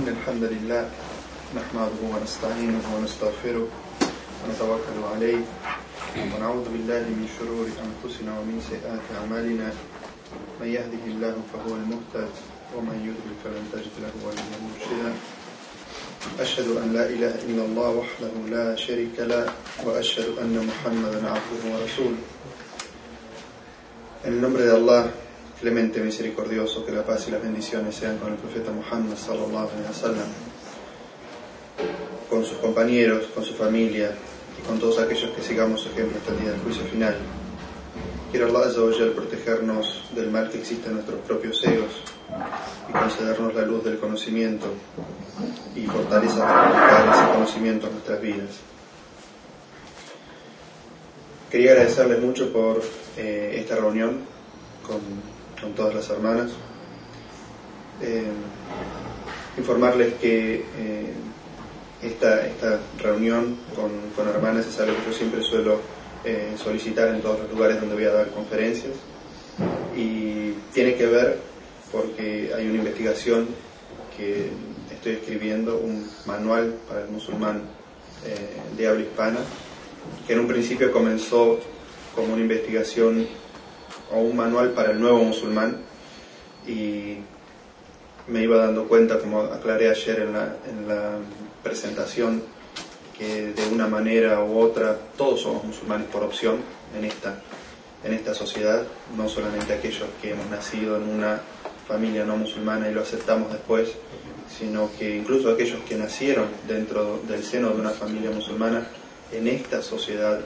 [0.00, 0.82] إن الحمد لله
[1.56, 3.68] نحمده ونستعينه ونستغفره
[4.40, 5.44] ونتوكل عليه
[6.16, 9.68] ونعوذ بالله من شرور أنفسنا ومن سيئات أعمالنا.
[10.60, 12.32] من يهده الله فهو المهتد
[12.76, 15.12] ومن يضلل فلن تجد له وليا مرشدا.
[16.40, 19.52] أشهد أن لا إله إلا الله وحده لا شريك له
[19.84, 22.20] وأشهد أن محمدا عبده ورسوله.
[24.24, 25.12] En el nombre de Allah,
[25.60, 29.86] clemente, misericordioso, que la paz y las bendiciones sean con el profeta Muhammad sallallahu alaihi
[29.88, 30.28] wasallam,
[32.28, 34.12] con sus compañeros, con su familia
[34.58, 37.16] y con todos aquellos que sigamos su ejemplo hasta el día del juicio final.
[38.30, 41.90] Quiero Allah Jal protegernos del mal que existe en nuestros propios egos
[42.88, 44.66] y concedernos la luz del conocimiento
[45.74, 48.50] y fortaleza para aplicar ese conocimiento en nuestras vidas.
[51.50, 52.80] Quería agradecerles mucho por
[53.16, 54.20] eh, esta reunión
[54.86, 55.00] con,
[55.60, 56.50] con, todas las hermanas.
[58.02, 58.24] Eh,
[59.58, 61.12] informarles que eh,
[62.02, 65.80] esta, esta, reunión con, con, hermanas es algo que yo siempre suelo
[66.24, 68.92] eh, solicitar en todos los lugares donde voy a dar conferencias
[69.96, 71.38] y tiene que ver
[71.92, 73.48] porque hay una investigación
[74.16, 74.50] que
[74.92, 77.62] estoy escribiendo, un manual para el musulmán
[78.26, 79.38] eh, de habla hispana,
[80.26, 81.58] que en un principio comenzó
[82.14, 83.26] como una investigación
[84.12, 85.78] o un manual para el nuevo musulmán
[86.66, 87.18] y
[88.26, 91.12] me iba dando cuenta, como aclaré ayer en la, en la
[91.62, 92.42] presentación,
[93.18, 96.56] que de una manera u otra todos somos musulmanes por opción
[96.96, 97.40] en esta,
[98.04, 98.84] en esta sociedad,
[99.16, 101.40] no solamente aquellos que hemos nacido en una
[101.86, 103.90] familia no musulmana y lo aceptamos después,
[104.58, 108.86] sino que incluso aquellos que nacieron dentro del seno de una familia musulmana
[109.32, 110.40] en esta sociedad,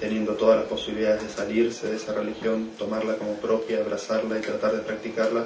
[0.00, 4.72] teniendo todas las posibilidades de salirse de esa religión, tomarla como propia, abrazarla y tratar
[4.72, 5.44] de practicarla,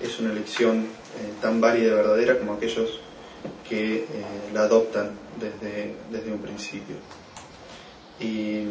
[0.00, 3.00] es una elección eh, tan válida y verdadera como aquellos
[3.68, 4.06] que eh,
[4.54, 5.10] la adoptan
[5.40, 6.96] desde, desde un principio.
[8.20, 8.66] Y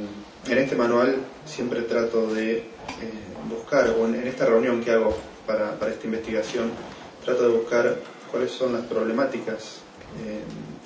[0.47, 2.63] en este manual siempre trato de eh,
[3.49, 6.71] buscar, o en, en, esta reunión que hago para, para, esta investigación,
[7.25, 7.97] trato de buscar
[8.31, 9.81] cuáles son las problemáticas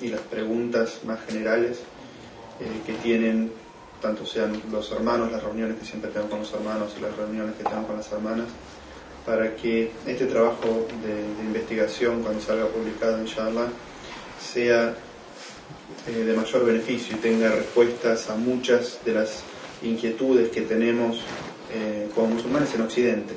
[0.02, 1.78] y las preguntas más generales
[2.86, 3.50] que tienen
[4.04, 7.54] tanto sean los hermanos, las reuniones que siempre tengo con los hermanos y las reuniones
[7.56, 8.48] que tengo con las hermanas,
[9.24, 13.68] para que este trabajo de, investigación, cuando salga publicado, inshallah,
[14.38, 14.94] sea
[16.06, 19.42] eh, de mayor beneficio y tenga respuestas a muchas de las
[19.82, 21.22] inquietudes que tenemos
[21.72, 23.32] eh, como musulmanes en Occidente.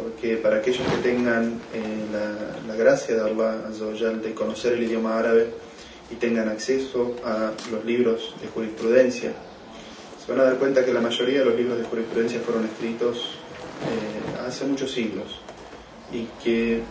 [0.00, 2.04] Porque para aquellos que tengan eh,
[2.68, 5.50] la, gracia de Allah de conocer el idioma árabe
[6.12, 9.32] y tengan acceso a los libros de jurisprudencia,
[10.28, 13.16] se van a dar cuenta que la mayoría de los libros de jurisprudencia fueron escritos
[13.16, 15.40] eh, hace muchos siglos
[16.12, 16.82] y que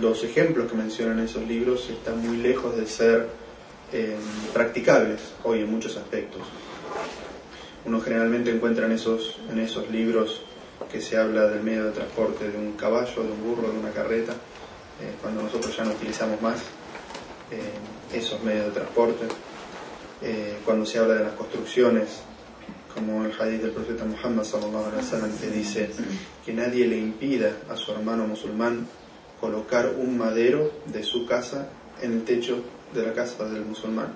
[0.00, 3.26] los ejemplos que mencionan esos libros están muy lejos de ser
[3.92, 4.14] eh,
[4.54, 6.42] practicables hoy en muchos aspectos.
[7.84, 10.42] Uno generalmente encuentra en esos, en esos libros
[10.92, 13.90] que se habla del medio de transporte de un caballo, de un burro, de una
[13.90, 16.60] carreta, eh, cuando nosotros ya no utilizamos más
[18.12, 19.26] esos medios de transporte.
[20.64, 22.27] cuando se habla de las construcciones
[22.98, 24.44] como el hadith del profeta Muhammad
[25.40, 25.88] que dice
[26.44, 28.88] que nadie le impida a su hermano musulmán
[29.40, 31.68] colocar un madero de su casa
[32.02, 32.60] en el techo
[32.92, 34.08] de la casa del musulmán.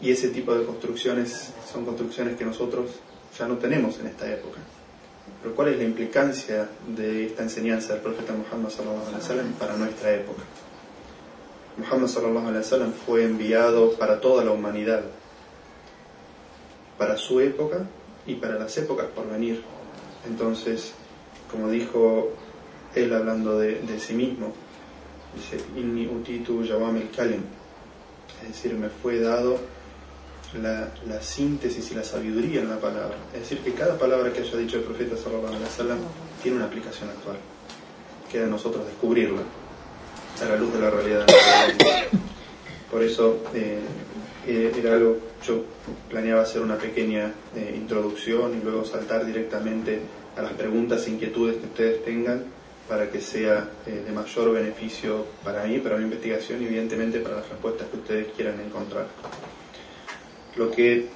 [0.00, 2.92] Y ese tipo de construcciones son construcciones que nosotros
[3.38, 4.58] ya no tenemos en esta época.
[5.42, 6.66] Pero ¿cuál es la implicancia
[6.96, 8.72] de esta enseñanza del profeta Muhammad
[9.14, 10.42] wasallam para nuestra época?
[11.76, 12.08] Muhammad
[12.56, 15.02] wasallam fue enviado para toda la humanidad
[17.00, 17.86] para su época
[18.26, 19.62] y para las épocas por venir.
[20.28, 20.92] Entonces,
[21.50, 22.28] como dijo
[22.94, 24.52] él hablando de, de sí mismo,
[25.34, 27.40] dice, Inni utitu yawam el kalim,
[28.42, 29.56] es decir, me fue dado
[30.60, 33.16] la, la, síntesis y la sabiduría en la palabra.
[33.32, 35.98] Es decir, que cada palabra que haya dicho el profeta sallallahu alaihi wasallam
[36.42, 37.36] tiene una aplicación actual.
[38.30, 39.40] Queda a nosotros descubrirla
[40.42, 41.26] a la luz de la realidad.
[42.90, 43.80] Por eso, eh,
[44.46, 45.64] era algo, yo
[46.08, 50.00] planeaba hacer una pequeña eh, introducción y luego saltar directamente
[50.36, 52.44] a las preguntas e inquietudes que ustedes tengan
[52.88, 57.36] para que sea eh, de mayor beneficio para mí, para mi investigación y evidentemente para
[57.36, 59.06] las respuestas que ustedes quieran encontrar.
[60.56, 61.06] Lo que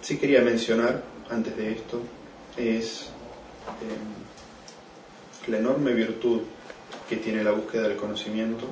[0.00, 2.00] sí quería mencionar antes de esto
[2.56, 3.08] es
[5.46, 6.42] eh, la enorme virtud
[7.08, 8.66] que tiene la búsqueda del conocimiento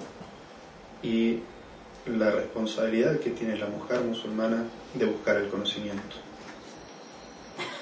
[1.02, 1.38] y
[2.06, 4.64] la responsabilidad que tiene la mujer musulmana
[4.94, 6.16] de buscar el conocimiento.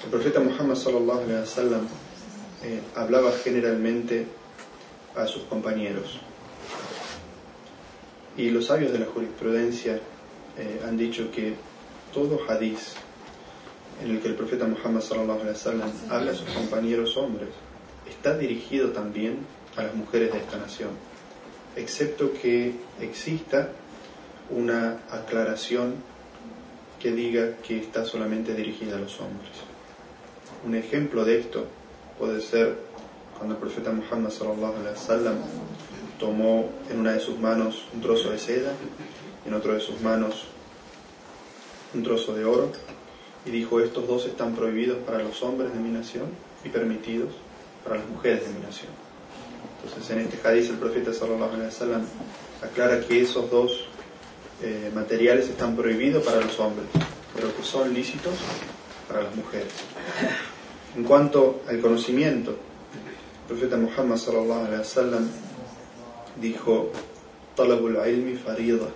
[0.03, 1.87] El profeta Muhammad sallallahu alaihi wasallam
[2.63, 4.27] eh, hablaba generalmente
[5.15, 6.19] a sus compañeros
[8.39, 9.99] Y los sabios de la jurisprudencia
[10.57, 11.55] eh, han dicho que
[12.13, 12.79] todo hadith
[14.01, 17.49] en el que el profeta Muhammad sallallahu alaihi wasallam habla a sus compañeros hombres
[18.09, 19.39] está dirigido también
[19.75, 20.91] a las mujeres de esta nación,
[21.75, 23.71] excepto que exista
[24.49, 25.95] una aclaración
[26.99, 29.49] que diga que está solamente dirigida a los hombres.
[30.65, 31.65] Un ejemplo de esto
[32.17, 32.77] puede ser
[33.37, 35.35] cuando el profeta Muhammad sallallahu alaihi wasallam
[36.19, 38.73] tomó en una de sus manos un trozo de seda,
[39.45, 40.43] en otro de sus manos
[41.93, 42.69] un trozo de oro,
[43.45, 46.25] y dijo, estos dos están prohibidos para los hombres de mi nación
[46.65, 47.29] y permitidos
[47.83, 48.91] para las mujeres de mi nación.
[49.81, 52.03] Entonces en este hadith el profeta sallallahu alaihi wasallam
[52.61, 53.87] aclara que esos dos
[54.61, 56.87] eh, materiales están prohibidos para los hombres,
[57.35, 58.33] pero que son lícitos
[59.07, 59.71] para las mujeres.
[60.95, 65.29] En cuanto al conocimiento, el profeta Muhammad sallallahu alaihi wasallam
[66.41, 66.91] dijo,
[67.55, 68.87] Talabul ilmi farida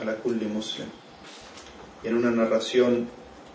[0.00, 0.88] ala kulli muslim.
[2.02, 3.08] Y en una narración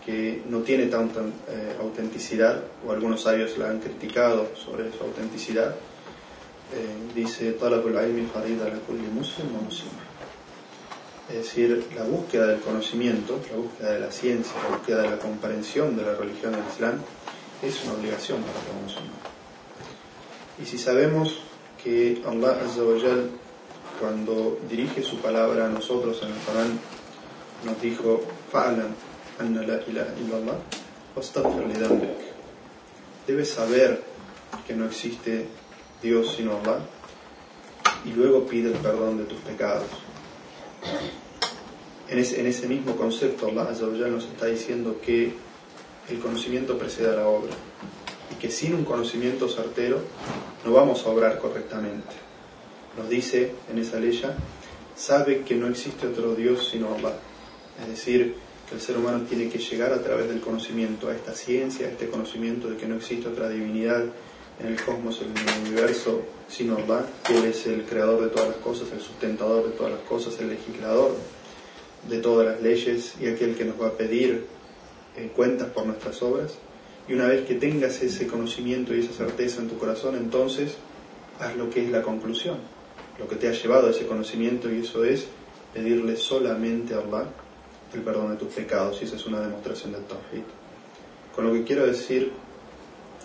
[0.04, 5.74] que no tiene tanta eh, autenticidad, o algunos sabios la han criticado sobre su autenticidad,
[6.74, 10.07] eh, dice Talabul ilmi farida ala kulli muslim wa muslima.
[11.28, 15.18] Es decir, la búsqueda del conocimiento, la búsqueda de la ciencia, la búsqueda de la
[15.18, 17.02] comprensión de la religión del Islam
[17.62, 19.12] es una obligación para todo musulmán.
[20.60, 21.40] Y si sabemos
[21.82, 22.96] que Allah Azza wa
[24.00, 26.80] cuando dirige su palabra a nosotros en el Corán,
[27.64, 28.94] nos dijo, Fa'alam
[29.38, 30.58] anna la ilaha illallah,
[33.26, 34.02] Debes saber
[34.66, 35.46] que no existe
[36.02, 36.78] Dios sino Allah
[38.04, 39.88] y luego pide el perdón de tus pecados.
[42.10, 45.32] En ese, mismo concepto, Allah nos está diciendo que
[46.08, 47.52] el conocimiento precede a la obra
[48.32, 50.00] y que sin un conocimiento certero
[50.64, 52.14] no vamos a obrar correctamente.
[52.96, 54.20] Nos dice en esa ley,
[54.96, 57.14] sabe que no existe otro Dios sino Allah.
[57.82, 58.34] Es decir,
[58.68, 61.90] que el ser humano tiene que llegar a través del conocimiento a esta ciencia, a
[61.90, 64.04] este conocimiento de que no existe otra divinidad
[64.60, 68.48] en el cosmos, en el universo, sino Allah, que Él es el creador de todas
[68.48, 71.14] las cosas, el sustentador de todas las cosas, el legislador
[72.08, 74.46] de todas las leyes y aquel que nos va a pedir
[75.16, 76.54] eh, cuentas por nuestras obras.
[77.08, 80.76] Y una vez que tengas ese conocimiento y esa certeza en tu corazón, entonces
[81.40, 82.58] haz lo que es la conclusión,
[83.18, 85.26] lo que te ha llevado a ese conocimiento y eso es
[85.72, 87.28] pedirle solamente a Allah
[87.94, 90.44] el perdón de tus pecados y esa es una demostración del Tawhid.
[91.34, 92.32] Con lo que quiero decir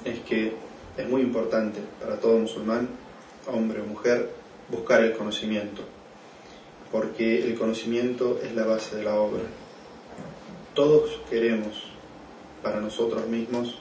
[0.05, 0.53] es que
[0.97, 2.87] es muy importante para todo musulmán,
[3.47, 4.29] hombre o mujer,
[4.69, 5.81] buscar el conocimiento,
[6.91, 9.43] porque el conocimiento es la base de la obra.
[10.73, 11.91] Todos queremos
[12.61, 13.75] para nosotros mismos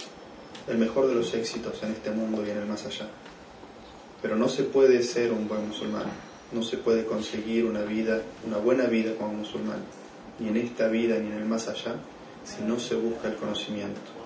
[0.68, 3.08] el mejor de los éxitos en este mundo y en el más allá.
[4.20, 6.06] Pero no se puede ser un buen musulmán,
[6.52, 9.82] no se puede conseguir una vida, una buena vida como musulmán,
[10.38, 11.96] ni en esta vida ni en el más allá,
[12.44, 14.21] si no se busca el conocimiento.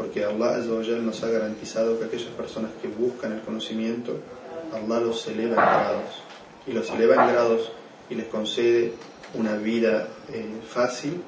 [0.00, 4.16] Porque Allah nos ha garantizado que aquellas personas que buscan el conocimiento,
[4.72, 6.22] Allah los eleva en grados.
[6.66, 7.70] Y los eleva en grados
[8.08, 8.94] y les concede
[9.34, 11.20] una vida eh, fácil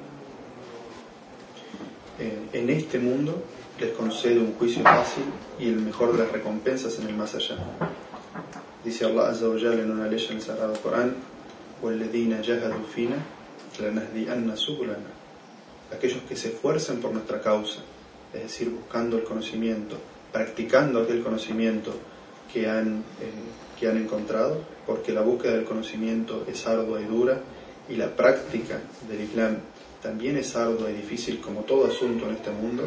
[2.19, 3.43] eh, en este mundo
[3.79, 5.25] les concede un juicio fácil
[5.59, 7.59] y el mejor de las recompensas en el más allá.
[8.83, 11.15] Dice Allah Azza wa en una ley en el Sagrado Corán,
[15.93, 17.83] Aquellos que se esfuerzan por nuestra causa,
[18.35, 19.97] es decir, buscando el conocimiento,
[20.33, 21.95] practicando aquel conocimiento
[22.53, 27.41] que han, eh, que han encontrado, porque la búsqueda del conocimiento es ardua y dura,
[27.89, 29.57] y la práctica del Islam
[30.03, 32.85] también es arduo y difícil como todo asunto en este mundo,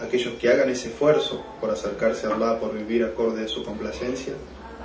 [0.00, 4.34] aquellos que hagan ese esfuerzo por acercarse a Allah, por vivir acorde a su complacencia,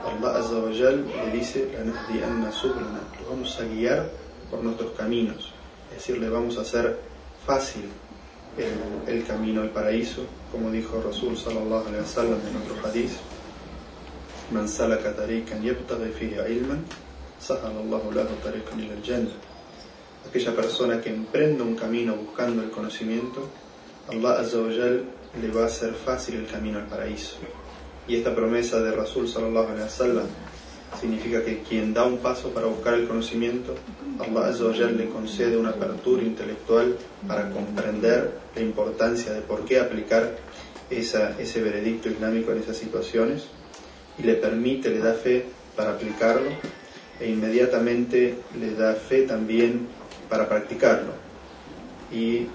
[0.03, 4.09] Allah Azza wa le dice, lo vamos a guiar
[4.49, 5.53] por nuestros caminos,
[5.91, 6.97] es decir, le vamos a hacer
[7.45, 7.83] fácil
[8.57, 13.13] el, camino al paraíso, como dijo Rasul sallallahu alaihi wasallam en otro hadith,
[14.51, 16.83] man salaka tariqan yabtaghi fihi ilman,
[17.39, 19.51] sahalallahu lahu tariqan ila al-jannah
[20.27, 23.49] aquella persona que emprenda un camino buscando el conocimiento,
[24.09, 27.37] Allah Azza le va a hacer fácil el camino al paraíso.
[28.07, 30.27] Y esta promesa de Rasul sallallahu alaihi wasallam
[30.99, 33.75] significa que quien da un paso para buscar el conocimiento,
[34.19, 36.95] Allah Azza le concede una apertura intelectual
[37.27, 40.37] para comprender la importancia de por qué aplicar
[40.89, 43.47] ese veredicto islámico en esas situaciones
[44.17, 45.45] y le permite, le da fe
[45.75, 46.49] para aplicarlo
[47.19, 49.87] e inmediatamente le da fe también
[50.29, 51.13] para practicarlo.
[52.11, 52.47] Y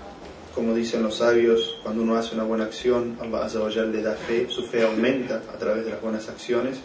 [0.54, 4.46] como dicen los sabios, cuando uno hace una buena acción, Allah Azza le da fe,
[4.50, 6.78] su fe aumenta a través de las buenas acciones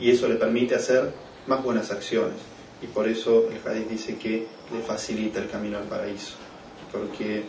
[0.00, 1.12] y eso le permite hacer
[1.46, 2.36] más buenas acciones.
[2.80, 6.34] y por eso el hadith dice que le facilita el camino al paraíso,
[6.92, 7.42] porque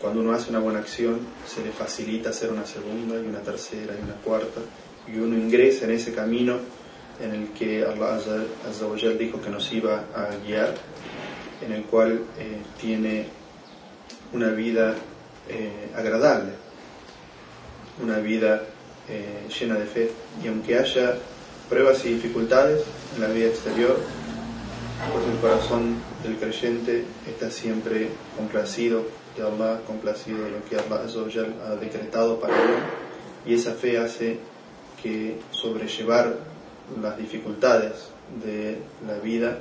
[0.00, 3.94] cuando uno hace una buena acción se le facilita hacer una segunda y una tercera
[3.98, 4.60] y una cuarta
[5.12, 6.58] y uno ingresa en ese camino
[7.20, 10.74] en el que Allah Azza dijo que nos iba a guiar,
[11.64, 13.26] en el cual eh, tiene
[14.32, 14.94] una vida
[15.48, 16.52] eh, agradable,
[18.02, 18.62] una vida
[19.08, 20.10] eh, llena de fe.
[20.44, 21.16] Y aunque haya
[21.68, 22.82] pruebas y dificultades
[23.14, 23.96] en la vida exterior,
[25.12, 29.04] pues el corazón del creyente está siempre complacido
[29.36, 31.04] de Allah, complacido de lo que Allah
[31.66, 32.70] ha decretado para él,
[33.46, 34.38] y esa fe hace
[35.02, 36.36] que sobrellevar
[37.00, 38.10] las dificultades
[38.42, 39.58] de la vida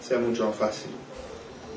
[0.00, 0.90] sea mucho más fácil.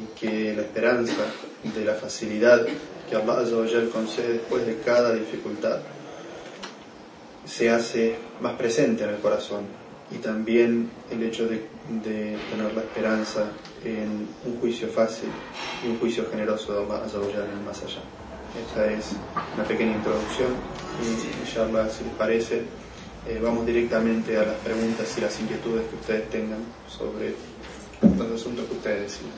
[0.03, 1.23] Y que la esperanza
[1.63, 2.65] de la facilidad
[3.09, 3.43] que Allah
[3.91, 5.79] concede después de cada dificultad
[7.47, 9.65] se hace más presente en el corazón
[10.11, 11.65] y también el hecho de,
[12.03, 13.45] tener la esperanza
[13.83, 15.29] en un juicio fácil
[15.83, 18.01] y un juicio generoso de Allah en el más allá.
[18.67, 19.13] Esta es
[19.55, 20.49] una pequeña introducción
[21.01, 22.63] y inshallah si les parece
[23.27, 27.35] eh, vamos directamente a las preguntas y las inquietudes que ustedes tengan sobre
[28.01, 29.31] los asuntos que ustedes deciden.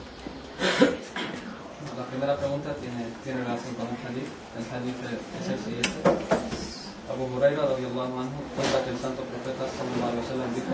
[1.98, 4.30] La primera pregunta tiene, tiene relación con el hadith.
[4.58, 4.96] El hadith
[5.42, 6.69] es el siguiente.
[7.10, 10.74] Abu Huraira anhu, cuenta que el santo profeta sallallahu alaihi wasallam dijo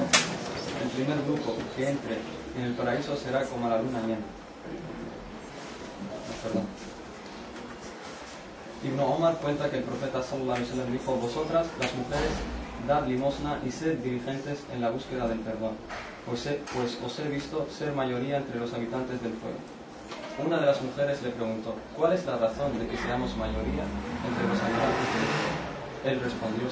[0.84, 2.16] el primer grupo que entre
[2.58, 4.28] en el paraíso será como la luna llena.
[6.44, 6.68] Perdón.
[8.84, 12.36] Ibn Omar cuenta que el profeta sallallahu alaihi wasallam dijo vosotras las mujeres
[12.86, 15.76] dar limosna y ser dirigentes en la búsqueda del perdón,
[16.26, 19.58] pues, pues os he visto ser mayoría entre los habitantes del fuego.
[20.46, 23.88] Una de las mujeres le preguntó, ¿cuál es la razón de que seamos mayoría
[24.28, 25.55] entre los habitantes del fuego?
[26.06, 26.70] Él respondió,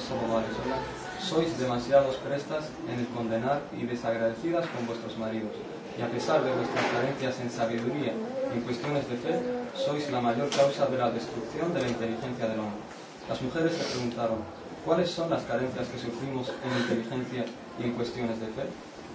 [1.20, 5.52] sois demasiados prestas en el condenar y desagradecidas con vuestros maridos,
[5.98, 8.12] y a pesar de vuestras carencias en sabiduría
[8.52, 9.40] en cuestiones de fe,
[9.74, 12.82] sois la mayor causa de la destrucción de la inteligencia del hombre.
[13.28, 14.38] Las mujeres le preguntaron,
[14.84, 17.46] ¿Cuáles son las carencias que sufrimos en inteligencia
[17.80, 18.68] y en cuestiones de fe?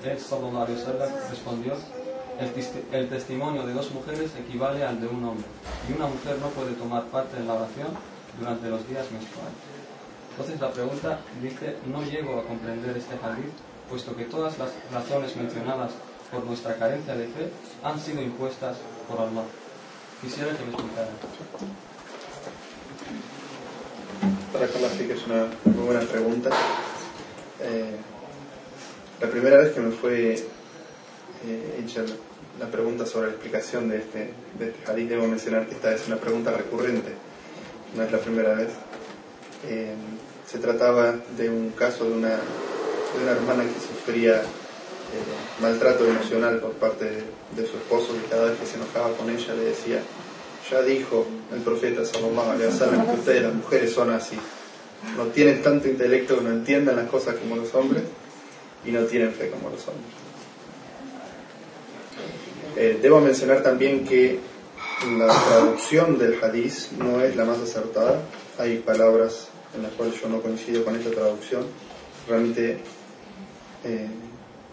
[0.03, 0.81] Él, sallallahu alaihi
[1.29, 1.73] respondió,
[2.91, 5.45] el, testimonio de dos mujeres equivale al de un hombre,
[5.87, 7.89] y una mujer no puede tomar parte en la oración
[8.39, 9.68] durante los días menstruales.
[10.39, 13.51] Entonces la pregunta dice, no llego a comprender este hadith,
[13.89, 15.91] puesto que todas las razones mencionadas
[16.31, 17.49] por nuestra carencia de fe
[17.83, 18.77] han sido impuestas
[19.09, 19.43] por Allah.
[20.21, 21.09] Quisiera que me explicara
[24.53, 26.49] para así que es una muy buena pregunta.
[27.59, 27.97] Eh,
[29.19, 32.05] la primera vez que me fue eh, hecha
[32.61, 36.07] la pregunta sobre la explicación de este, de este hadith, debo mencionar que esta es
[36.07, 37.13] una pregunta recurrente,
[37.93, 38.69] no es la primera vez.
[39.67, 39.93] Eh,
[40.49, 44.41] se trataba de un caso de una, de una hermana que sufría
[45.61, 47.05] maltrato emocional por parte
[47.55, 50.01] de, su esposo y cada vez que se enojaba con ella le decía
[50.69, 54.37] ya dijo el profeta wasallam que ustedes las mujeres son así.
[55.17, 58.03] No tienen tanto intelecto que no entiendan las cosas como los hombres
[58.85, 60.13] y no tienen fe como los hombres.
[62.75, 64.39] Eh, debo mencionar también que
[65.17, 68.21] la traducción del hadith no es la más acertada.
[68.59, 71.65] Hay palabras en las cuales yo no coincido con esta traducción.
[72.27, 72.79] Realmente
[73.83, 74.07] eh,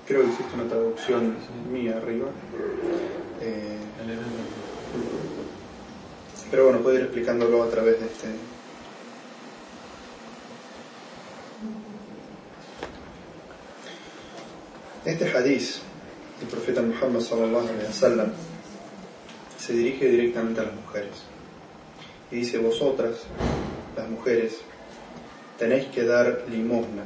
[0.06, 1.36] creo que existe una traducción
[1.72, 2.28] mía arriba.
[3.40, 3.76] Eh,
[6.50, 8.28] pero bueno, puedo ir explicándolo a través de este.
[15.04, 15.76] Este hadith
[16.40, 18.32] del profeta Muhammad sallallahu alaihi wasallam
[19.58, 21.22] se dirige directamente a las mujeres
[22.30, 23.16] y dice: Vosotras,
[23.96, 24.60] las mujeres,
[25.58, 27.02] tenéis que dar limosna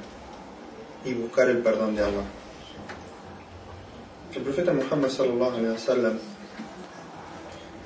[1.05, 2.25] y buscar el perdón de Allah.
[4.35, 6.19] El profeta Muhammad sallallahu alaihi wasallam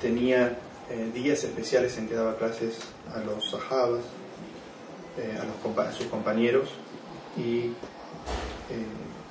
[0.01, 0.57] tenía
[0.89, 2.77] eh, días especiales en que daba clases
[3.13, 4.03] a los sahabas,
[5.17, 6.69] eh, a, sus compañeros,
[7.37, 7.73] y eh,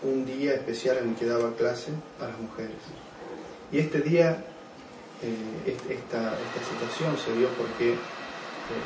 [0.02, 2.82] un día especial en que daba clase a las mujeres.
[3.70, 4.44] Y este día,
[5.64, 7.94] esta, esta, situación se dio porque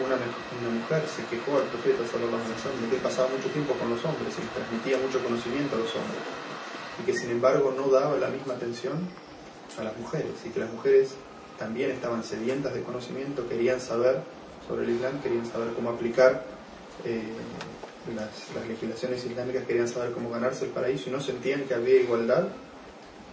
[0.05, 2.43] una, una, mujer se quejó al profeta Sallallahu
[2.83, 6.23] de que pasaba mucho tiempo con los hombres y transmitía mucho conocimiento a los hombres,
[7.01, 8.99] y que sin embargo no daba la misma atención
[9.79, 11.15] a las mujeres, y que las mujeres
[11.59, 14.23] también estaban sedientas de conocimiento, querían saber
[14.67, 16.45] sobre el Islam, querían saber cómo aplicar
[17.05, 17.23] eh,
[18.15, 22.49] las, legislaciones islámicas, querían saber cómo ganarse el paraíso y no sentían que había igualdad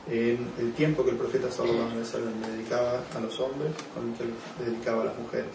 [0.07, 4.23] en el tiempo que el profeta Sallallahu le dedicaba a los hombres con el que
[4.59, 5.49] le dedicaba a las mujeres.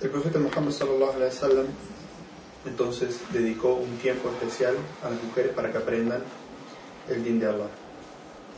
[0.00, 1.66] El profeta Muhammad Sallallahu Alaihi Wasallam
[2.66, 6.22] entonces dedicó un tiempo especial a las mujeres para que aprendan
[7.08, 7.66] el din de Allah.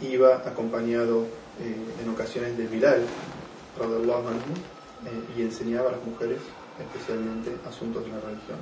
[0.03, 1.23] Iba acompañado
[1.59, 3.07] eh, en ocasiones de Bilal,
[3.81, 4.53] anhu,
[5.07, 6.41] eh, y enseñaba a las mujeres
[6.79, 8.59] especialmente asuntos de la religión.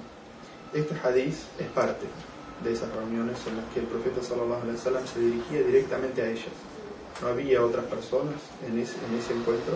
[0.73, 2.07] Este hadith es parte
[2.63, 6.31] de esas reuniones en las que el profeta sallallahu alaihi wasallam se dirigía directamente a
[6.31, 6.55] ellas.
[7.23, 9.75] No había otras personas en ese encuentro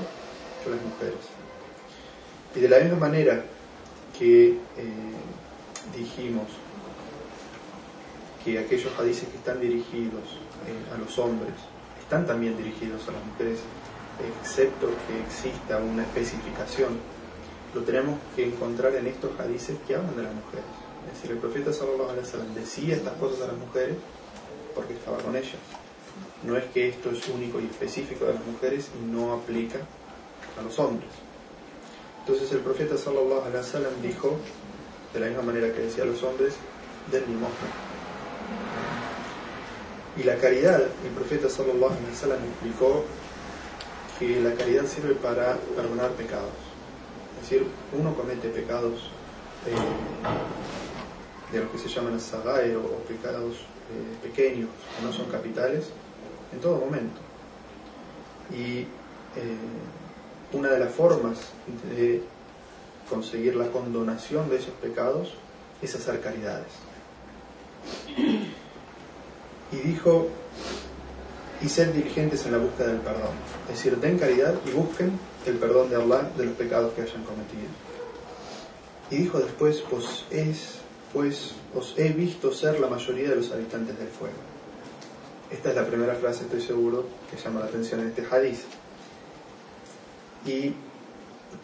[0.62, 1.41] que las mujeres.
[2.54, 3.44] Y de la misma manera
[4.18, 4.56] que eh,
[5.96, 6.46] dijimos
[8.44, 11.54] que aquellos hadices que están dirigidos eh, a los hombres
[12.00, 13.60] están también dirigidos a las mujeres,
[14.42, 16.98] excepto que exista una especificación,
[17.74, 20.64] lo tenemos que encontrar en estos hadices que hablan de las mujeres.
[21.06, 23.96] Es decir, el profeta sallallahu alaihi wasallam decía estas cosas a las mujeres
[24.74, 25.56] porque estaba con ellas.
[26.42, 29.78] No es que esto es único y específico de las mujeres y no aplica
[30.58, 31.21] a los hombres.
[32.22, 34.36] Entonces el profeta sallallahu alaihi wasallam dijo,
[35.12, 36.54] de la misma manera que decía a los hombres,
[37.10, 37.68] del limosna.
[40.16, 43.04] Y la caridad, el profeta sallallahu alaihi wasallam explicó
[44.20, 46.54] que la caridad sirve para perdonar pecados.
[47.42, 49.10] Es decir, uno comete pecados
[49.66, 53.56] eh, de lo que se llaman sagae o, pecados
[53.90, 55.86] eh, pequeños, que no son capitales,
[56.52, 57.20] en todo momento.
[58.54, 58.86] Y eh,
[60.52, 61.38] una de las formas
[61.94, 62.22] de
[63.08, 65.34] conseguir la condonación de esos pecados
[65.80, 66.72] es hacer caridades.
[69.72, 70.28] Y dijo,
[71.62, 73.34] y ser dirigentes en la búsqueda del perdón.
[73.68, 77.24] Es decir, den caridad y busquen el perdón de Allah de los pecados que hayan
[77.24, 77.68] cometido.
[79.10, 80.78] Y dijo después, pues es,
[81.12, 84.36] pues os he visto ser la mayoría de los habitantes del fuego.
[85.50, 88.60] Esta es la primera frase, estoy seguro, que llama la atención en este hadith.
[90.44, 90.74] Y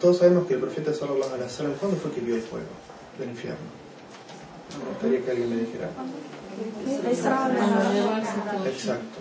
[0.01, 2.67] todos sabemos que el profeta sallallahu alaihi wasallam, ¿cuándo fue que vio el fuego
[3.19, 3.59] del infierno?
[4.79, 5.91] Me gustaría que alguien me dijera.
[8.67, 9.21] Exacto.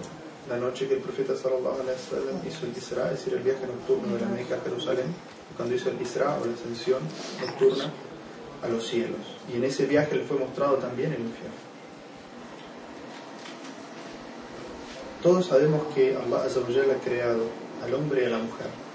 [0.50, 3.66] La noche que el profeta sallallahu alaihi wasallam hizo el Isra, es decir, el viaje
[3.66, 5.08] nocturno de la Meca a Jerusalén,
[5.56, 7.02] cuando hizo el Isra o la ascensión
[7.42, 7.92] nocturna
[8.62, 9.22] a los cielos.
[9.52, 11.68] Y en ese viaje le fue mostrado también el infierno.
[15.24, 17.46] Todos sabemos que Allah ha creado
[17.84, 18.87] al hombre y a la mujer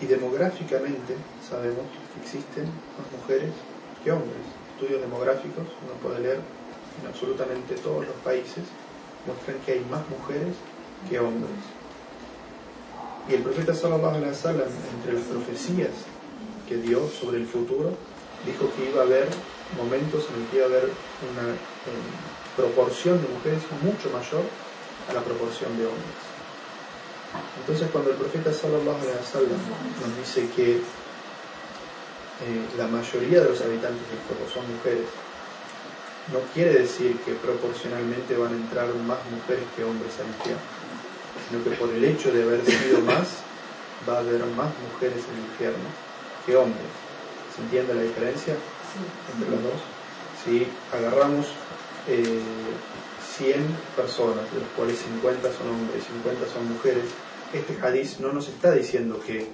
[0.00, 1.14] y demográficamente
[1.46, 2.64] sabemos que existen
[2.96, 3.52] más mujeres
[4.02, 4.40] que hombres.
[4.74, 6.40] Estudios demográficos, uno puede leer
[7.00, 8.64] en absolutamente todos los países,
[9.26, 10.54] muestran que hay más mujeres
[11.08, 11.60] que hombres.
[13.28, 15.92] Y el profeta sallallahu alaihi wasallam, entre las profecías
[16.66, 17.92] que dio sobre el futuro,
[18.46, 19.28] dijo que iba a haber
[19.76, 22.10] momentos en los que iba a haber una eh,
[22.56, 24.44] proporción de mujeres mucho mayor
[25.08, 26.29] a la proporción de hombres.
[27.60, 29.60] Entonces cuando el profeta sallallahu alaihi wasallam
[30.00, 30.82] nos dice que
[32.40, 35.06] eh, la mayoría de los habitantes del fuego son mujeres,
[36.32, 40.62] no quiere decir que proporcionalmente van a entrar más mujeres que hombres al infierno,
[41.48, 43.42] sino que por el hecho de haber sido más,
[44.08, 45.88] va a haber más mujeres en el infierno
[46.46, 46.90] que hombres.
[47.54, 48.54] ¿Se entiende la diferencia
[49.34, 49.80] entre los dos?
[50.44, 51.46] Si agarramos
[52.08, 52.40] eh,
[53.40, 53.54] 100
[53.96, 57.04] personas, de las cuales 50 son hombres y 50 son mujeres,
[57.54, 59.46] este hadith no nos está diciendo que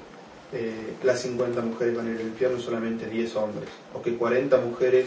[0.53, 4.61] eh, las 50 mujeres van a ir al infierno solamente 10 hombres, o que 40
[4.61, 5.07] mujeres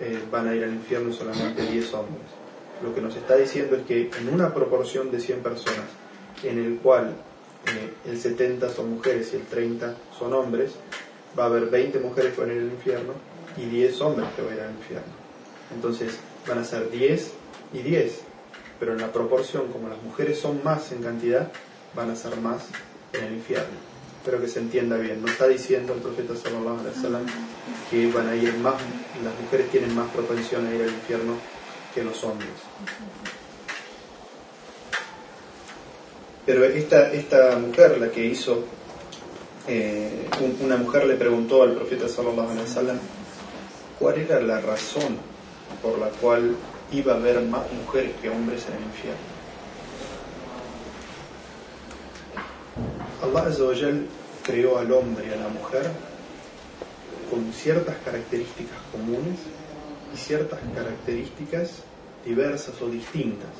[0.00, 2.26] eh, van a ir al infierno solamente 10 hombres.
[2.84, 5.86] Lo que nos está diciendo es que en una proporción de 100 personas,
[6.44, 7.12] en el cual
[7.66, 10.72] eh, el 70 son mujeres y el 30 son hombres,
[11.36, 13.14] va a haber 20 mujeres que van a ir al infierno
[13.56, 15.12] y 10 hombres que van a ir al infierno.
[15.74, 17.32] Entonces van a ser 10
[17.72, 18.20] y 10,
[18.78, 21.50] pero en la proporción, como las mujeres son más en cantidad,
[21.94, 22.64] van a ser más
[23.12, 23.76] en el infierno.
[24.18, 25.22] Espero que se entienda bien.
[25.22, 27.26] No está diciendo el profeta sallallahu alaihi wasallam
[27.90, 28.74] que van a ir más,
[29.22, 31.34] las mujeres tienen más propensión a ir al infierno
[31.94, 32.50] que los hombres.
[36.44, 38.64] Pero esta, esta mujer, la que hizo,
[39.68, 40.28] eh,
[40.60, 42.98] una mujer le preguntó al profeta sallallahu alaihi wasallam
[43.98, 45.18] cuál era la razón
[45.82, 46.54] por la cual
[46.92, 49.36] iba a haber más mujeres que hombres en el infierno.
[53.22, 54.00] Allah
[54.44, 55.90] creó al hombre y a la mujer
[57.30, 59.38] con ciertas características comunes
[60.14, 61.82] y ciertas características
[62.24, 63.50] diversas o distintas.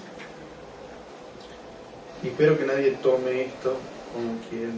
[2.23, 3.77] Y espero que nadie tome esto
[4.13, 4.69] como que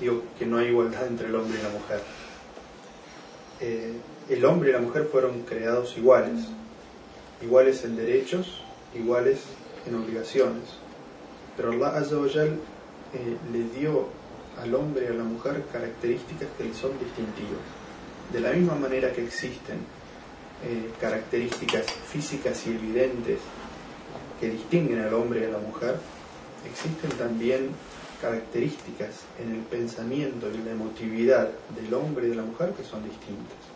[0.00, 2.00] digo que no hay igualdad entre el hombre y la mujer.
[3.60, 3.92] Eh,
[4.28, 6.40] el hombre y la mujer fueron creados iguales,
[7.42, 8.62] iguales en derechos,
[8.94, 9.40] iguales
[9.86, 10.64] en obligaciones.
[11.56, 12.48] Pero Allah Azzawajal
[13.14, 14.08] eh, le dio
[14.60, 17.60] al hombre y a la mujer características que le son distintivas.
[18.32, 19.78] De la misma manera que existen
[20.64, 23.40] eh, características físicas y evidentes
[24.40, 25.96] que distinguen al hombre y a la mujer,
[26.70, 27.70] existen también
[28.20, 33.02] características en el pensamiento y la emotividad del hombre y de la mujer que son
[33.04, 33.71] distintas.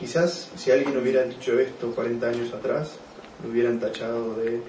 [0.00, 2.92] Quizás si alguien hubiera dicho esto 40 años atrás,
[3.42, 4.62] lo hubieran tachado de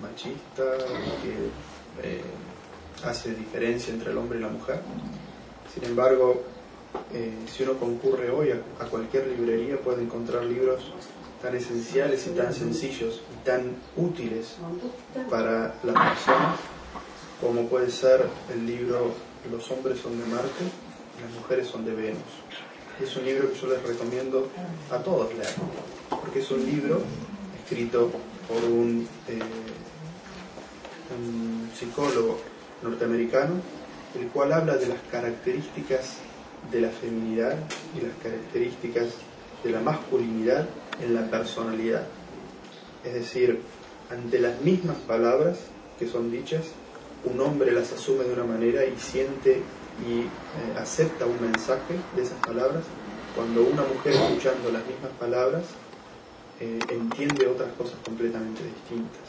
[0.00, 0.76] machista,
[1.22, 2.20] que eh,
[3.02, 4.80] hace diferencia entre el hombre y la mujer.
[5.72, 6.42] Sin embargo,
[7.14, 10.92] eh, si uno concurre hoy a, cualquier librería puede encontrar libros
[11.40, 14.56] tan esenciales y tan sencillos y tan útiles
[15.30, 16.60] para las personas
[17.40, 19.12] como puede ser el libro
[19.50, 20.64] Los hombres son de Marte
[21.18, 22.22] y las mujeres son de Venus.
[23.02, 24.48] Es un libro que yo les recomiendo
[24.90, 25.48] a todos leer,
[26.08, 27.02] porque es un libro
[27.60, 28.10] escrito
[28.46, 29.40] por un, eh,
[31.18, 32.38] un psicólogo
[32.82, 33.54] norteamericano,
[34.18, 36.18] el cual habla de las características
[36.70, 37.56] de la feminidad
[37.96, 39.08] y las características
[39.64, 40.66] de la masculinidad
[41.02, 42.06] en la personalidad.
[43.02, 43.60] Es decir,
[44.08, 45.58] ante las mismas palabras
[45.98, 46.62] que son dichas,
[47.24, 49.62] un hombre las asume de una manera y siente
[50.02, 52.82] y eh, acepta un mensaje de esas palabras,
[53.34, 55.64] cuando una mujer escuchando las mismas palabras
[56.60, 59.22] eh, entiende otras cosas completamente distintas.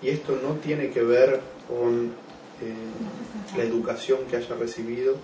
[0.00, 2.12] Y esto no tiene que ver con
[2.60, 5.16] eh, la educación que haya recibido,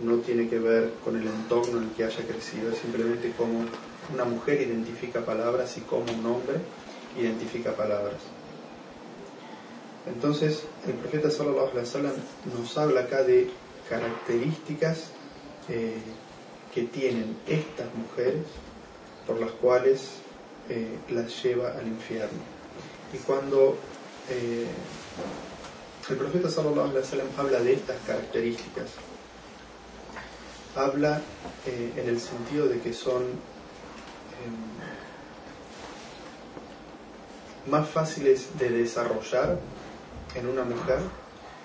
[0.00, 3.64] no tiene que ver con el entorno en el que haya crecido, es simplemente cómo
[4.12, 6.56] una mujer identifica palabras y cómo un hombre
[7.18, 8.20] identifica palabras.
[10.06, 12.12] Entonces, el profeta sallallahu alaihi wasallam
[12.56, 13.50] nos habla acá de
[13.88, 15.10] características
[15.68, 15.98] eh,
[16.74, 18.44] que tienen estas mujeres
[19.26, 20.10] por las cuales
[20.68, 22.38] eh, las lleva al infierno.
[23.12, 23.76] Y cuando
[24.28, 24.66] eh,
[26.08, 28.90] el profeta sallallahu alaihi wasallam habla de estas características,
[30.74, 31.20] habla
[31.66, 33.24] en el sentido de que son
[37.66, 39.58] más fáciles de desarrollar
[40.34, 41.00] en una mujer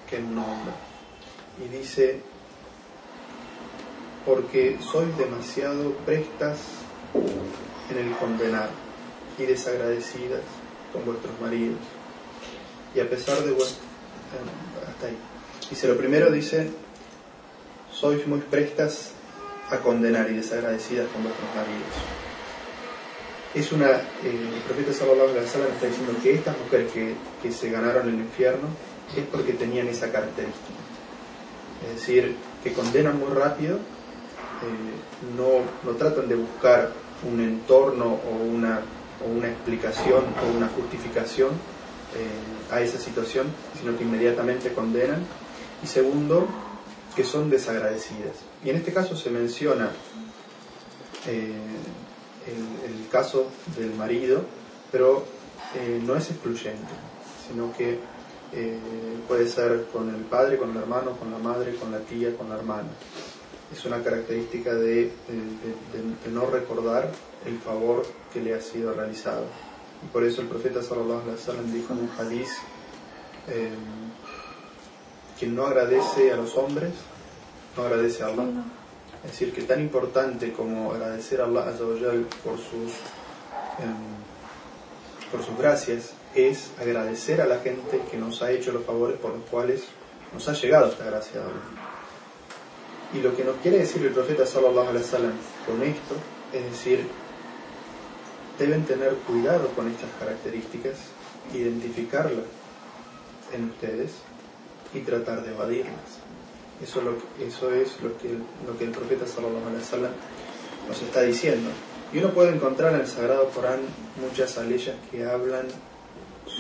[0.10, 0.93] que en un hombre.
[1.60, 2.22] Y dice,
[4.26, 6.60] porque sois demasiado prestas
[7.92, 8.70] en el condenar
[9.38, 10.42] y desagradecidas
[10.92, 11.80] con vuestros maridos.
[12.96, 13.84] Y a pesar de vuestro...
[13.84, 15.18] Eh, hasta ahí.
[15.70, 16.70] Dice, lo primero dice,
[17.92, 19.12] sois muy prestas
[19.70, 22.24] a condenar y desagradecidas con vuestros maridos
[23.54, 27.52] es una, eh, el profeta Sallallahu Alaihi Wasallam está diciendo que estas mujeres que, que,
[27.52, 28.68] se ganaron el infierno
[29.16, 30.83] es porque tenían esa característica.
[31.88, 33.80] Es decir, que condenan muy rápido, eh,
[35.38, 36.92] no, no, tratan de buscar
[37.30, 38.82] un entorno o una,
[39.26, 43.48] o una explicación o una justificación eh, a esa situación,
[43.80, 45.24] sino que inmediatamente condenan.
[45.84, 46.48] Y segundo,
[47.16, 48.38] que son desagradecidas.
[48.64, 49.92] Y en este caso se menciona
[51.28, 54.44] el, caso del marido,
[54.92, 55.26] pero
[55.76, 56.94] eh, no es excluyente,
[57.48, 58.00] sino que
[58.56, 58.78] eh,
[59.28, 62.50] puede ser con el padre, con el hermano, con la madre, con la tía, con
[62.50, 62.90] la hermana.
[63.72, 65.12] Es una característica de,
[66.32, 67.10] no recordar
[67.46, 69.46] el favor que le ha sido realizado.
[70.04, 72.50] Y por eso el profeta sallallahu alaihi wasallam dijo en un hadiz,
[73.48, 73.72] eh,
[75.40, 76.94] quien no agradece a los hombres,
[77.76, 78.46] no agradece a Allah.
[79.26, 81.74] Es decir, que tan importante como agradecer a Allah
[82.44, 82.94] por sus,
[83.80, 84.14] em,
[85.32, 89.32] por sus gracias es agradecer a la gente que nos ha hecho los favores por
[89.32, 89.86] los cuales
[90.34, 91.42] nos ha llegado esta gracia.
[93.14, 95.34] Y lo que nos quiere decir el profeta sallallahu alaihi wasallam
[95.68, 96.16] con esto
[96.54, 97.06] es decir,
[98.60, 100.98] deben tener cuidado con estas características,
[101.54, 102.46] identificarlas
[103.52, 104.12] en ustedes
[104.94, 106.22] y tratar de evadirlas.
[106.82, 108.30] Eso, lo, eso es lo que,
[108.68, 110.12] lo que el profeta sallallahu alaihi wasallam
[110.88, 111.70] nos está diciendo.
[112.12, 113.80] Y uno puede encontrar en el Sagrado Corán
[114.22, 115.66] muchas aleyas que hablan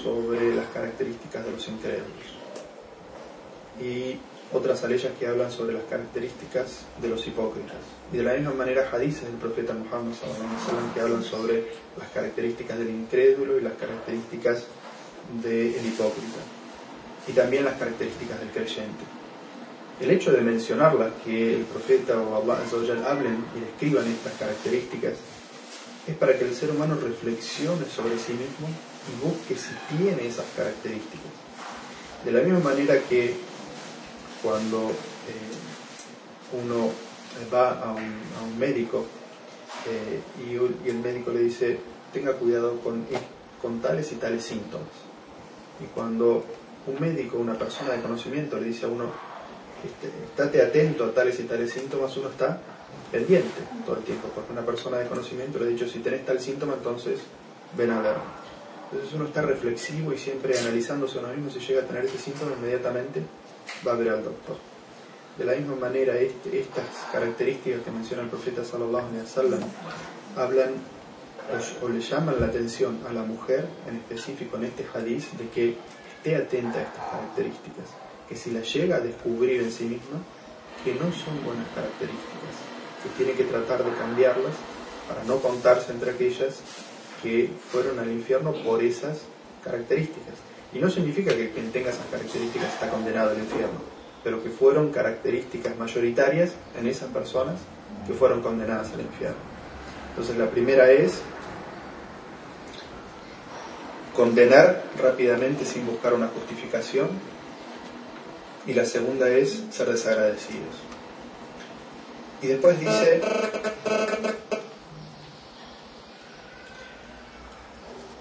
[0.02, 2.28] sobre las características de los incrédulos.
[3.82, 4.18] Y
[4.54, 7.78] otras aleyas que hablan sobre las características de los hipócritas.
[8.12, 10.14] Y de la misma manera hadices del profeta Muhammad
[10.94, 11.66] que hablan sobre
[11.98, 14.66] las características del incrédulo y las características
[15.42, 16.40] del hipócrita.
[17.28, 19.04] Y también las características del creyente.
[20.00, 25.14] El hecho de mencionarlas, que el profeta o Allah hablen y describan estas características,
[26.08, 28.68] es para que el ser humano reflexione sobre sí mismo
[29.10, 31.32] y busque si tiene esas características.
[32.24, 33.36] De la misma manera que
[34.42, 36.90] cuando eh, uno
[37.54, 39.06] va a un, médico
[39.88, 41.80] eh, y, el médico le dice
[42.14, 43.06] tenga cuidado con,
[43.62, 44.88] con tales y tales síntomas.
[45.82, 46.46] Y cuando
[46.86, 49.06] un médico, una persona de conocimiento le dice a uno
[49.84, 52.62] este, estate atento a tales y tales síntomas, uno está
[53.12, 56.40] pendiente todo el tiempo, porque una persona de conocimiento le ha dicho, si tenés tal
[56.40, 57.20] síntoma, entonces
[57.78, 58.16] ven a ver.
[58.94, 62.52] Entonces uno está reflexivo y siempre analizándose uno mismo, si llega a tener ese síntoma,
[62.56, 63.24] inmediatamente
[63.86, 64.56] va a ver al doctor.
[65.36, 69.62] De la misma manera, este, estas características que menciona el profeta sallallahu alaihi wasallam
[70.38, 70.74] hablan
[71.82, 75.76] o, le llaman la atención a la mujer, en específico en este hadiz, de que
[76.16, 77.90] esté atenta a estas características,
[78.30, 80.22] que si las llega a descubrir en sí misma,
[80.86, 82.54] que no son buenas características,
[83.02, 84.54] que tiene que tratar de cambiarlas
[85.08, 86.62] para no contarse entre aquellas
[87.24, 89.22] que fueron al infierno por esas
[89.64, 90.36] características.
[90.74, 93.80] Y no significa que quien tenga esas características está condenado al infierno,
[94.24, 97.56] pero que fueron características mayoritarias en esas personas
[98.06, 99.38] que fueron condenadas al infierno.
[100.10, 101.22] Entonces la primera es
[104.16, 107.08] condenar rápidamente sin buscar una justificación
[108.68, 110.76] y la segunda es ser desagradecidos.
[112.42, 113.22] Y después dice,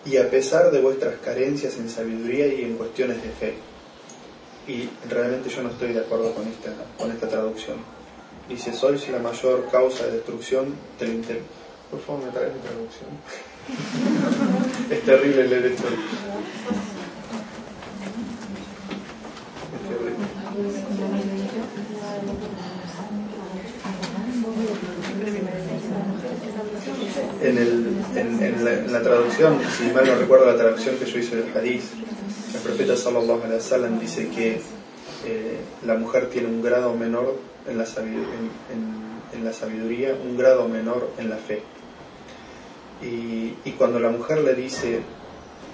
[0.05, 3.55] y a pesar de vuestras carencias en sabiduría y en cuestiones de fe.
[4.67, 7.79] Y realmente yo no estoy de acuerdo con esta, con esta traducción.
[8.49, 11.45] Dice, sois la mayor causa de destrucción del interior.
[11.91, 13.11] Por favor, me traes mi traducción.
[14.91, 15.89] es terrible leer esto.
[19.73, 19.89] Es
[27.45, 27.92] terrible.
[28.17, 31.57] En, el, en, la, traducción, si mal no recuerdo la traducción que yo hice del
[31.57, 31.83] hadith,
[32.55, 34.61] el profeta sallallahu alaihi wasallam dice que
[35.27, 41.11] eh, la mujer tiene un grado menor en la, en, la sabiduría, un grado menor
[41.19, 41.63] en la fe.
[43.03, 45.01] Y, y, cuando la mujer le dice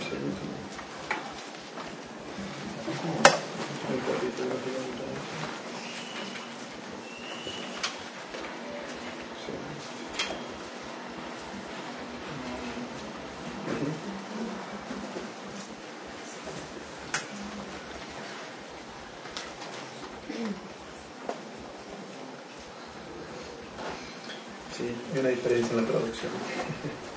[25.29, 26.33] diferencia en la traducción.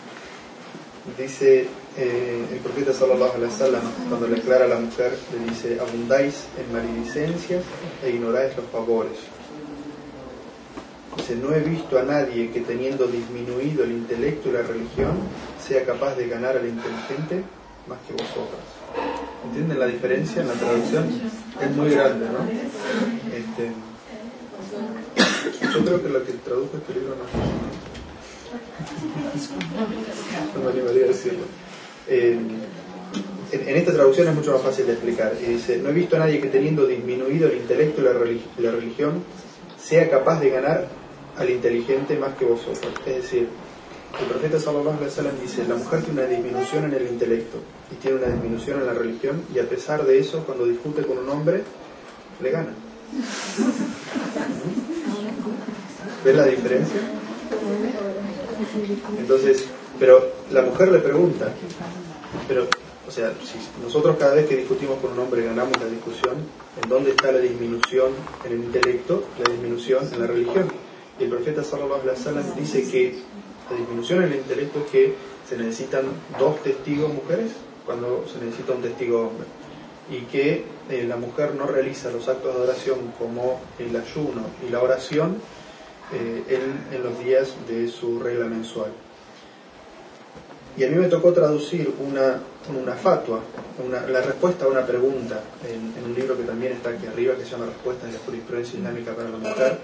[1.17, 1.67] Dice
[1.97, 6.45] eh, el profeta sallallahu alaihi wasallam cuando le aclara a la mujer, le dice, abundáis
[6.59, 7.63] en maledicencias
[8.03, 9.17] e ignoráis los favores.
[11.15, 15.17] Dice, no he visto a nadie que teniendo disminuido el intelecto y la religión
[15.65, 17.43] sea capaz de ganar al inteligente
[17.87, 18.61] más que vosotras.
[19.45, 21.09] ¿Entienden la diferencia en la traducción?
[21.59, 22.45] Es muy grande, ¿no?
[23.33, 23.71] Este,
[25.73, 27.31] yo creo que lo que tradujo este libro no es
[32.07, 32.39] eh,
[33.51, 35.33] en, esta traducción es mucho más fácil de explicar.
[35.41, 38.05] Y dice, no he visto a nadie que teniendo disminuido el intelecto y
[38.61, 39.23] la, religión
[39.77, 40.87] sea capaz de ganar
[41.37, 42.93] al inteligente más que vosotros.
[43.05, 43.49] Es decir,
[44.19, 47.57] el profeta Sallallahu Alaihi dice, la mujer tiene una disminución en el intelecto
[47.91, 51.17] y tiene una disminución en la religión y a pesar de eso, cuando discute con
[51.17, 51.63] un hombre,
[52.41, 52.73] le gana.
[56.25, 56.99] ¿Ves la diferencia?
[59.17, 59.65] Entonces,
[59.99, 61.51] pero la mujer le pregunta,
[62.47, 62.67] pero,
[63.07, 66.35] o sea, si nosotros cada vez que discutimos con un hombre ganamos la discusión,
[66.81, 68.11] ¿en dónde está la disminución
[68.45, 70.67] en el intelecto, la disminución en la religión?
[71.19, 73.19] Y el profeta sallallahu alaihi wasallam dice que
[73.69, 75.15] la disminución en el intelecto es que
[75.47, 76.05] se necesitan
[76.39, 77.51] dos testigos mujeres
[77.85, 79.47] cuando se necesita un testigo hombre.
[80.09, 84.71] y que eh, la mujer no realiza los actos de adoración como el ayuno y
[84.71, 85.37] la oración
[86.13, 86.59] eh,
[86.91, 88.91] en, los días de su regla mensual.
[90.77, 92.39] Y a mí me tocó traducir una,
[92.69, 93.41] una fatua,
[94.09, 97.51] la respuesta a una pregunta en, un libro que también está aquí arriba, que se
[97.51, 99.79] llama Respuestas de la jurisprudencia islámica para la mujer,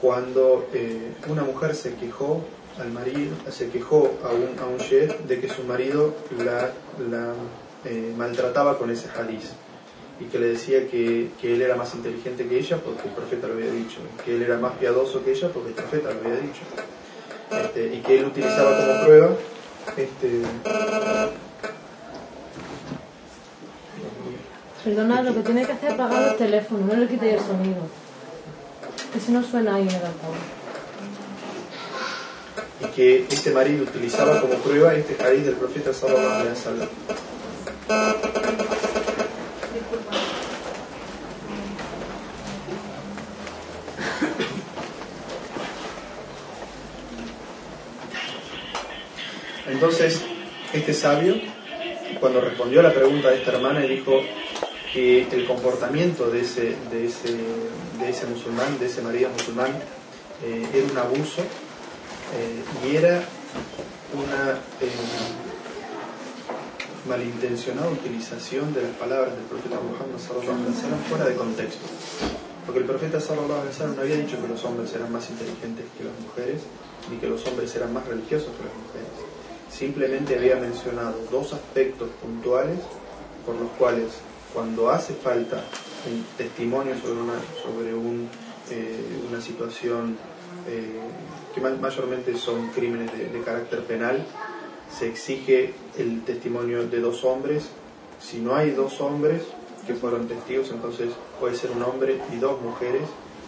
[0.00, 2.44] cuando eh, una mujer se quejó
[2.78, 4.78] al marido, se quejó a un, a un
[5.26, 6.70] de que su marido la,
[7.10, 7.32] la
[7.86, 9.52] eh, maltrataba con ese hadiz
[10.18, 13.46] y que le decía que, que, él era más inteligente que ella porque el profeta
[13.46, 16.40] lo había dicho, que él era más piadoso que ella porque el profeta lo había
[16.40, 16.62] dicho,
[17.50, 19.30] este, y que él utilizaba como prueba
[19.96, 20.42] este,
[24.86, 27.88] Perdona, lo que tiene que hacer es apagar el teléfono, no le quite el sonido.
[29.12, 30.36] Que si no suena ahí en el altavoz.
[32.82, 36.88] Y que este marido utilizaba como prueba este hadith del profeta sallallahu alaihi wasallam.
[49.76, 50.22] Entonces,
[50.72, 51.34] este sabio,
[52.18, 54.22] cuando respondió a la pregunta de esta hermana, dijo
[54.90, 57.36] que el comportamiento de ese, de ese,
[58.00, 59.72] de ese musulmán, de ese marido musulmán,
[60.42, 63.22] eh, era un abuso eh, y era
[64.14, 64.88] una eh,
[67.06, 70.72] malintencionada utilización de las palabras del profeta Muhammad sallallahu
[71.06, 71.84] fuera de contexto.
[72.64, 76.18] Porque el profeta sallallahu no había dicho que los hombres eran más inteligentes que las
[76.18, 76.62] mujeres,
[77.10, 79.15] ni que los hombres eran más religiosos que las mujeres.
[79.70, 82.78] Simplemente había mencionado dos aspectos puntuales
[83.44, 84.12] por los cuales
[84.54, 85.62] cuando hace falta
[86.10, 87.90] un testimonio sobre una, sobre
[88.70, 90.16] eh, una situación
[90.68, 91.00] eh,
[91.54, 94.24] que mayormente son crímenes de carácter penal,
[94.90, 97.68] se exige el testimonio de dos hombres.
[98.20, 99.42] Si no hay dos hombres
[99.86, 103.02] que fueron testigos, entonces puede ser un hombre y dos mujeres.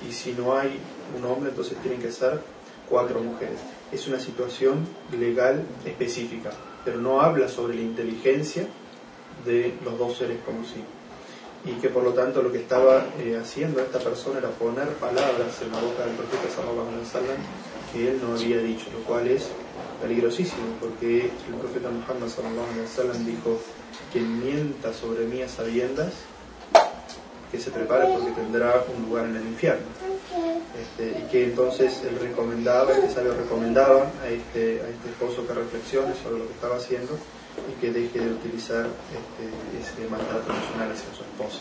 [0.08, 0.78] Y si no hay
[1.16, 2.40] un hombre, entonces tienen que ser
[2.88, 3.58] cuatro mujeres.
[3.92, 4.86] Es una situación
[5.18, 6.50] legal específica,
[6.84, 8.66] pero no habla sobre la inteligencia
[9.44, 10.84] de los dos seres como sí.
[11.64, 15.60] Y que por lo tanto lo que estaba eh, haciendo esta persona era poner palabras
[15.62, 17.38] en la boca del profeta sallallahu alaihi
[17.92, 19.48] que él no había dicho, lo cual es
[20.02, 23.58] peligrosísimo, porque el profeta Muhammad sallallahu dijo,
[24.12, 26.12] quien mienta sobre mí a sabiendas,
[27.50, 29.86] que se prepare porque tendrá un lugar en el infierno.
[30.78, 35.54] Este, y que entonces él recomendaba, este sabio recomendaba a este, a este esposo que
[35.54, 37.18] reflexione sobre lo que estaba haciendo
[37.68, 39.44] y que deje de utilizar este,
[39.80, 41.60] ese maltrato emocional hacia su esposa.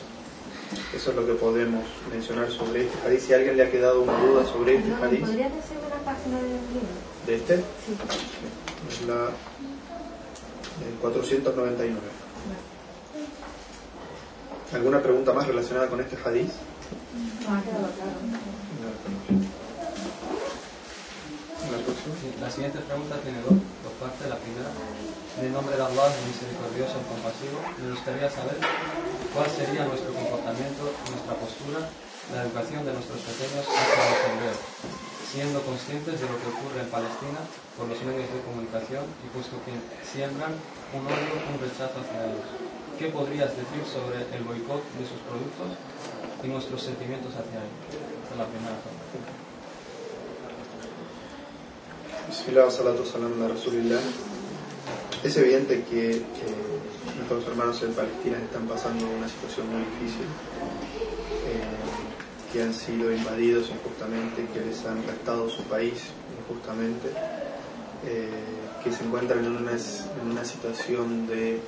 [0.94, 3.22] Eso es lo que podemos mencionar sobre este hadith.
[3.22, 5.22] Si a alguien le ha quedado una duda sobre este hadith.
[5.22, 6.94] ¿Podría decir una página del libro?
[7.26, 7.58] ¿De este?
[7.58, 7.96] Sí.
[8.90, 9.30] Es la
[11.02, 12.17] 499.
[14.74, 16.44] ¿Alguna pregunta más relacionada con este claro.
[22.42, 24.28] La siguiente pregunta tiene dos, dos partes.
[24.28, 24.68] La primera,
[25.40, 28.60] en el nombre de Allah, misericordioso y compasivo, me gustaría saber
[29.32, 30.84] cuál sería nuestro comportamiento,
[31.16, 31.88] nuestra postura,
[32.36, 34.60] la educación de nuestros pequeños hacia los hebreos,
[35.32, 37.40] siendo conscientes de lo que ocurre en Palestina
[37.80, 40.52] por los medios de comunicación y puesto que siembran
[40.92, 42.67] un odio, un rechazo hacia ellos.
[42.98, 45.78] ¿Qué podrías decir sobre el boicot de sus productos
[46.44, 47.86] y nuestros sentimientos hacia ellos?
[48.24, 49.32] Esta es la primera pregunta.
[55.24, 56.24] Es evidente que,
[57.18, 60.26] nuestros hermanos en Palestina están pasando una situación muy difícil,
[61.46, 66.02] eh, que han sido invadidos injustamente, que les han restado su país
[66.42, 67.10] injustamente,
[68.06, 68.30] eh,
[68.84, 71.62] que se encuentran en una, en una situación de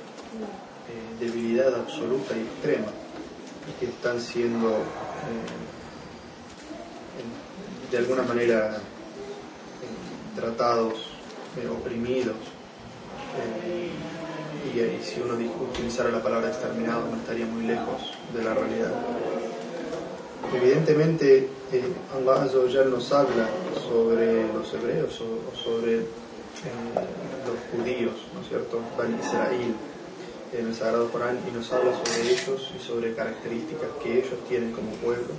[0.90, 2.88] eh, debilidad absoluta y extrema,
[3.68, 4.78] y que están siendo
[7.90, 8.78] de alguna manera
[10.36, 11.10] tratados,
[11.70, 12.36] oprimidos,
[13.66, 13.90] eh,
[14.74, 18.92] y, si uno utilizara la palabra exterminado no estaría muy lejos de la realidad.
[20.54, 21.82] Evidentemente, eh,
[22.14, 23.48] Allah ya nos habla
[23.88, 26.04] sobre los hebreos o, sobre eh,
[27.46, 28.80] los judíos, ¿no es cierto?
[28.98, 29.74] Ban Israel
[30.52, 34.72] en el Sagrado Corán y nos habla sobre ellos y sobre características que ellos tienen
[34.72, 35.32] como pueblo.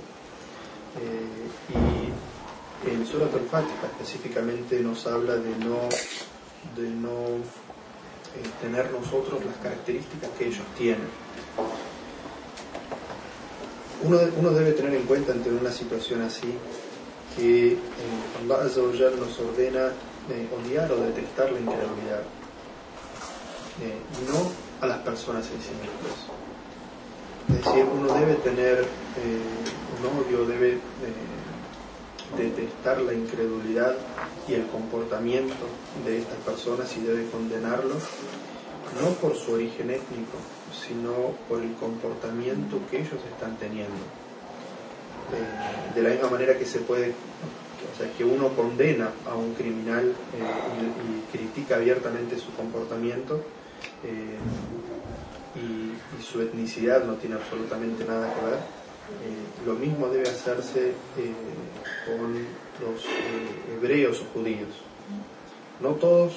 [1.68, 2.12] y
[2.90, 5.88] en Surat al-Fatiha específicamente nos habla de no,
[6.76, 7.36] de no
[8.34, 11.06] eh, tener nosotros las características que ellos tienen.
[14.04, 16.52] Uno, uno, debe tener en cuenta ante una situación así
[17.36, 17.76] que eh,
[18.40, 19.92] Allah nos ordena
[20.30, 22.22] eh, odiar o detectar la incredulidad,
[24.26, 26.28] no a las personas en sí mismas.
[27.48, 28.84] Es decir, uno debe tener
[29.98, 30.78] un odio, debe
[32.36, 33.94] detestar la incredulidad
[34.48, 35.64] y el comportamiento
[36.04, 38.02] de estas personas y debe condenarlos,
[39.00, 40.38] no por su origen étnico,
[40.86, 41.12] sino
[41.48, 44.02] por el comportamiento que ellos están teniendo.
[45.32, 49.54] Eh, de la misma manera que se puede, o sea, que uno condena a un
[49.54, 53.40] criminal eh, y, critica abiertamente su comportamiento
[54.04, 54.38] eh,
[55.56, 58.58] y, su etnicidad no tiene absolutamente nada que ver,
[59.66, 60.92] lo mismo debe hacerse
[62.06, 62.32] con
[62.80, 63.04] los
[63.74, 64.70] hebreos o judíos.
[65.80, 66.32] No todos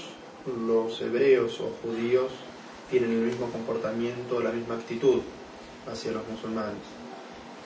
[0.67, 2.31] los hebreos o judíos
[2.89, 5.21] tienen el mismo comportamiento, la misma actitud
[5.91, 6.81] hacia los musulmanes.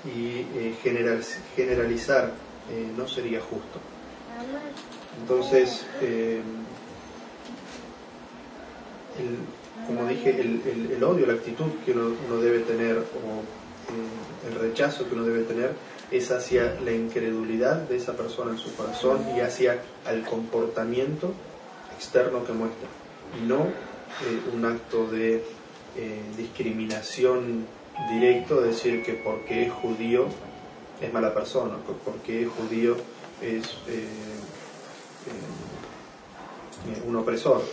[0.05, 0.75] Y eh,
[1.55, 2.33] generalizar
[2.71, 3.79] eh, no sería justo.
[5.21, 6.41] Entonces, eh,
[9.87, 15.23] como dije, el, odio, la actitud que uno, debe tener o el rechazo que uno
[15.23, 15.73] debe tener
[16.11, 21.33] es hacia la incredulidad de esa persona en su corazón y hacia el comportamiento
[21.95, 22.87] externo que muestra,
[23.39, 25.43] y no eh, un acto de
[25.97, 27.65] eh, discriminación
[28.09, 30.27] directo, decir que porque es judío
[31.01, 31.75] es mala persona,
[32.05, 32.95] porque es judío
[33.41, 34.05] es eh,
[37.07, 37.63] un opresor.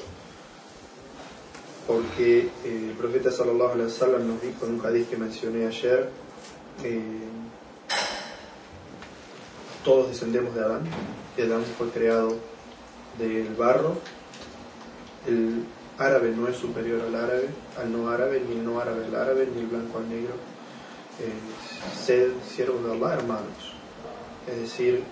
[1.86, 6.10] Porque el profeta sallallahu alaihi wasallam nos dijo en un hadith que mencioné ayer,
[9.84, 10.82] todos descendemos de Adán,
[11.36, 12.36] y Adán fue creado
[13.18, 13.96] del barro,
[15.26, 15.64] el
[15.98, 19.48] árabe no es superior al árabe, al no árabe, ni el no árabe al árabe,
[19.54, 20.34] ni el blanco al negro.
[21.20, 23.74] Eh, sed siervos de Allah, hermanos.
[24.46, 25.02] Es decir,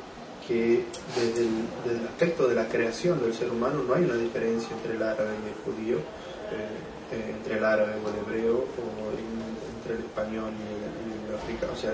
[0.46, 0.84] que
[1.16, 5.02] desde el, aspecto de la creación del ser humano no hay una diferencia entre el
[5.02, 5.98] árabe y el judío,
[6.52, 11.72] eh, eh, entre el árabe o el hebreo, o entre el español y el, africano.
[11.72, 11.92] O sea,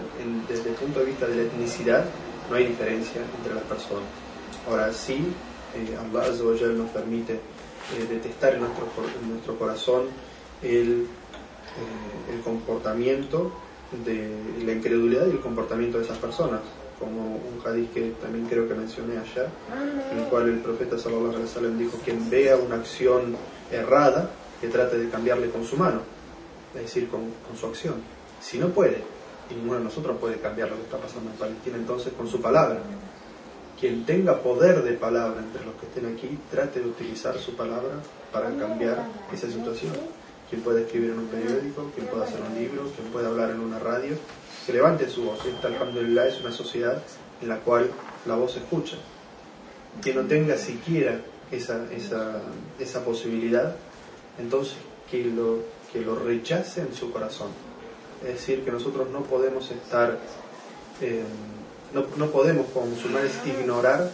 [0.48, 2.05] desde el punto de vista de la etnicidad
[2.48, 4.09] no hay diferencia entre las personas.
[4.68, 5.32] Ahora sí,
[5.72, 8.86] Allah nos permite eh, detestar en nuestro,
[9.20, 10.07] en nuestro corazón
[10.62, 13.53] el, eh, el comportamiento
[14.05, 14.30] de
[14.64, 16.61] la incredulidad y el comportamiento de esas personas,
[16.98, 19.48] como un hadith que también creo que mencioné ayer,
[20.12, 23.36] en el cual el profeta sallallahu alaihi dijo quien vea una acción
[23.72, 24.30] errada
[24.61, 26.01] que trate de cambiarle con su mano,
[26.75, 27.23] es decir, con,
[27.59, 27.95] su acción.
[28.41, 29.03] Si no puede,
[29.51, 32.41] y ninguno de nosotros puede cambiar lo que está pasando en Palestina, entonces con su
[32.41, 32.81] palabra
[33.81, 37.95] quien tenga poder de palabra entre los que estén aquí, trate de utilizar su palabra
[38.31, 39.93] para cambiar esa situación.
[40.51, 43.61] Quien pueda escribir en un periódico, quien pueda hacer un libro, quien pueda hablar en
[43.61, 44.17] una radio,
[44.67, 45.47] que levante su voz.
[45.47, 47.03] Esta alhamdulillah es una sociedad
[47.41, 47.91] en la cual
[48.27, 48.97] la voz se escucha.
[50.03, 51.87] Quien no tenga siquiera esa,
[52.79, 53.77] esa posibilidad,
[54.41, 54.76] entonces
[55.11, 55.59] que lo,
[55.93, 57.49] que lo rechace en su corazón.
[58.22, 60.18] Es decir, que nosotros no podemos estar...
[61.01, 61.24] Eh,
[61.95, 64.11] no, no podemos como musulmanes ignorar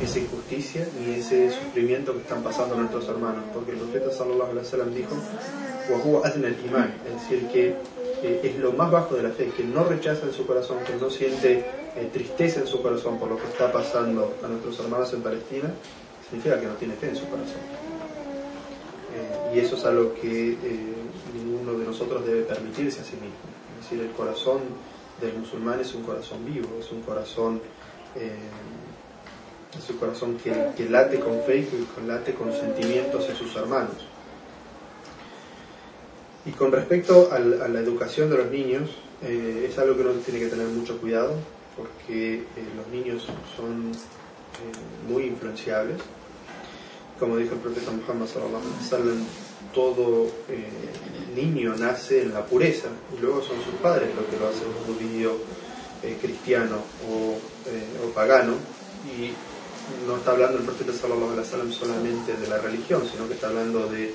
[0.00, 4.58] esa injusticia ni ese sufrimiento que están pasando nuestros hermanos, porque el profeta sallallahu alaihi
[4.58, 5.14] wasallam dijo,
[5.88, 7.76] el iman, es decir, que
[8.22, 11.10] es lo más bajo de la fe, que no rechaza en su corazón, que no
[11.10, 11.64] siente
[11.96, 15.70] eh, tristeza en su corazón por lo que está pasando a nuestros hermanos en Palestina,
[16.28, 17.91] significa que no tiene fe en su corazón.
[19.14, 20.56] Eh, y eso es algo que
[21.34, 23.36] ninguno de nosotros debe permitirse a sí mismo.
[23.78, 24.60] Es decir, el corazón
[25.22, 27.60] del musulmán es un corazón vivo, es un corazón,
[28.16, 28.36] eh,
[29.76, 33.96] es un corazón que, late con fe y que late con sentimientos hacia sus hermanos.
[36.44, 38.90] Y con respecto a la, educación de los niños,
[39.22, 41.34] eh, es algo que uno tiene que tener mucho cuidado,
[41.76, 42.44] porque eh,
[42.76, 43.92] los niños son
[45.08, 45.98] muy influenciables.
[47.22, 49.24] Como dijo el profeta Muhammad wasallam,
[49.72, 50.66] todo eh,
[51.36, 55.36] niño nace en la pureza y luego son sus padres los que lo hacen judío,
[56.02, 58.54] eh, cristiano eh, o, pagano
[59.06, 59.30] y
[60.08, 64.12] no está hablando el profeta wasallam solamente de la religión, sino que está hablando de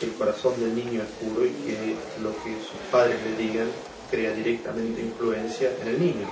[0.00, 3.68] que el corazón del niño es puro y que lo que sus padres le digan
[4.10, 6.26] crea directamente influencia en el niño.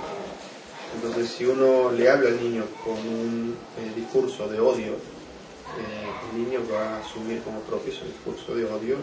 [0.95, 3.55] Entonces, si uno le habla al niño con un
[3.95, 4.95] discurso de odio,
[5.75, 8.97] eh, el niño va a asumir como propio su discurso de odio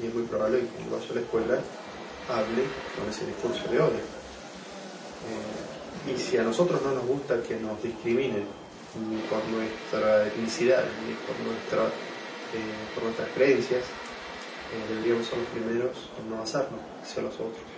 [0.00, 1.54] y, es muy probable que cuando vaya a la escuela
[2.30, 2.62] hable
[2.96, 4.04] con ese discurso de odio.
[5.28, 8.46] Eh, y si a nosotros no nos gusta que nos discriminen
[8.96, 11.84] ni por nuestra etnicidad ni por, nuestra,
[12.56, 13.84] eh, por nuestras creencias,
[14.88, 17.68] deberíamos ser los primeros en no hacerlo hacia los otros.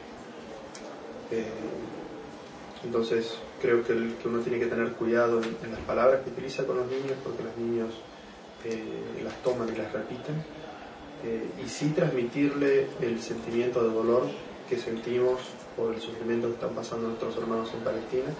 [2.84, 6.86] entonces creo que, uno tiene que tener cuidado en, las palabras que utiliza con los
[6.88, 7.94] niños porque los niños
[8.64, 10.42] eh, las toman y las repiten,
[11.24, 14.24] eh, y sí transmitirle el sentimiento de dolor
[14.68, 15.40] que sentimos
[15.76, 18.30] por el sufrimiento que están pasando nuestros hermanos en Palestina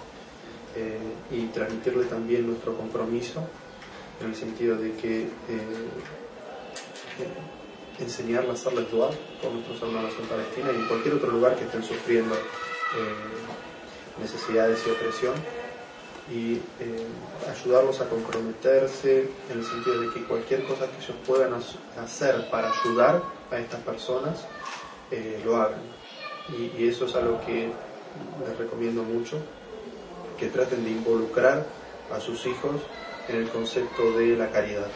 [0.75, 0.99] eh,
[1.31, 3.41] y transmitirle también nuestro compromiso
[4.19, 5.29] en el sentido de que eh,
[7.99, 9.11] enseñarle a hacerles dua
[9.41, 12.35] por nuestros hermanos en Palestina y en cualquier otro lugar que estén sufriendo
[14.19, 15.33] necesidades y opresión
[16.31, 17.05] y eh,
[17.51, 21.53] ayudarlos a comprometerse en el sentido de que cualquier cosa que ellos puedan
[22.01, 23.21] hacer para ayudar
[23.51, 24.45] a estas personas,
[25.11, 25.81] eh, lo hagan.
[26.49, 27.71] Y, eso es algo que
[28.47, 29.37] les recomiendo mucho,
[30.37, 31.65] que traten de involucrar
[32.11, 32.81] a sus hijos
[33.27, 34.87] en el concepto de la caridad.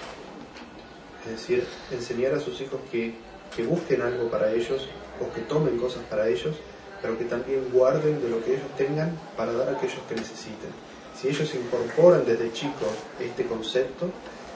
[1.26, 3.16] Es decir, enseñar a sus hijos que,
[3.56, 4.88] que busquen algo para ellos
[5.20, 6.56] o que tomen cosas para ellos,
[7.02, 10.87] pero que también guarden de lo que ellos tengan para dar a aquellos que necesiten
[11.20, 12.90] si ellos incorporan desde chicos
[13.20, 14.10] este concepto,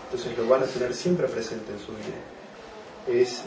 [0.05, 2.19] entonces lo van a tener siempre presente en su vida.
[3.07, 3.43] Es,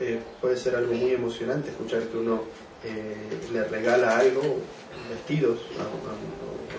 [0.00, 2.42] eh, puede ser algo muy emocionante escuchar que uno
[2.84, 3.14] eh,
[3.52, 4.42] le regala algo,
[5.08, 5.60] vestidos,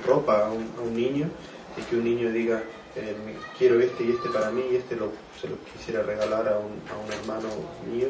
[0.05, 1.29] ropa a un, niño,
[1.77, 2.61] y que un niño diga,
[2.95, 3.15] eh,
[3.57, 6.81] quiero este y este para mí, y este lo, se lo quisiera regalar a un,
[6.91, 7.47] a un hermano
[7.89, 8.09] mío,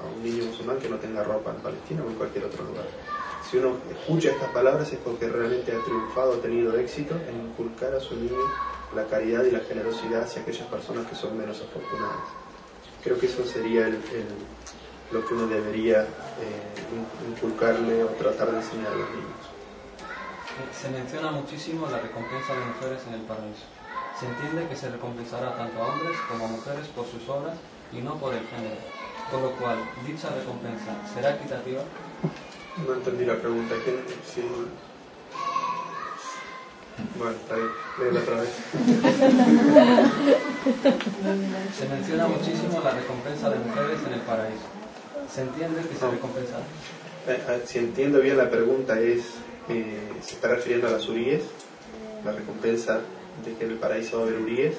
[0.00, 2.84] a un niño musulmán que no tenga ropa en Palestina o en cualquier otro lugar
[3.54, 7.94] si uno escucha estas palabras es porque realmente ha triunfado, ha tenido éxito en inculcar
[7.94, 8.34] a su niño
[8.96, 12.26] la caridad y la generosidad hacia aquellas personas que son menos afortunadas.
[13.04, 13.88] Creo que eso sería
[15.12, 19.44] lo que uno debería eh, inculcarle o tratar de enseñar a los niños.
[20.74, 23.70] Se menciona muchísimo la recompensa de mujeres en el paraíso.
[24.18, 27.54] Se entiende que se recompensará tanto a hombres como a mujeres por sus obras
[27.92, 28.82] y no por el género.
[29.30, 31.82] Con lo cual, dicha recompensa será equitativa
[32.86, 33.74] no entendí la pregunta.
[33.84, 33.96] ¿Quién?
[34.26, 34.42] Sí.
[37.16, 37.68] Bueno, está bien.
[38.00, 38.50] Léela otra vez.
[41.78, 44.66] Se menciona muchísimo la recompensa de mujeres en el paraíso.
[45.32, 46.64] ¿Se entiende que se recompensará?
[47.26, 49.34] Eh, si entiendo bien la pregunta es,
[49.68, 51.42] eh, ¿se está refiriendo a las uríes?
[52.24, 53.00] La recompensa
[53.44, 54.74] de que en el paraíso va a haber uríes.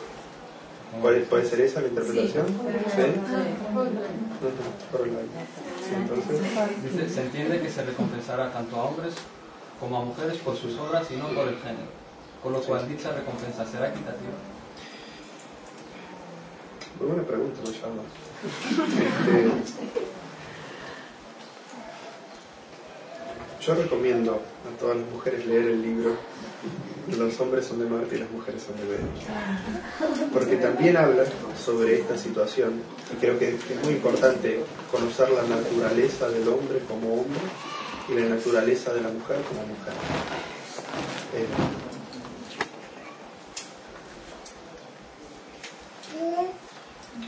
[1.02, 2.46] ¿Puede, ¿Puede ser esa la interpretación?
[2.48, 3.02] ¿Sí?
[7.14, 9.14] se entiende que se recompensará tanto a hombres
[9.80, 11.90] como a mujeres por sus obras y no por el género,
[12.42, 14.32] con lo cual dicha recompensa será equitativa.
[17.00, 18.04] Muy buena pregunta, no.
[19.04, 19.52] Este,
[23.62, 26.16] yo recomiendo a todas las mujeres leer el libro
[27.18, 30.32] los hombres son de Marte y las mujeres son de Venus.
[30.34, 31.24] Porque también habla
[31.64, 32.82] sobre esta situación
[33.14, 37.42] y creo que es muy importante conocer la naturaleza del hombre como hombre
[38.10, 39.94] y la naturaleza de la mujer como mujer.
[41.36, 41.46] Eh,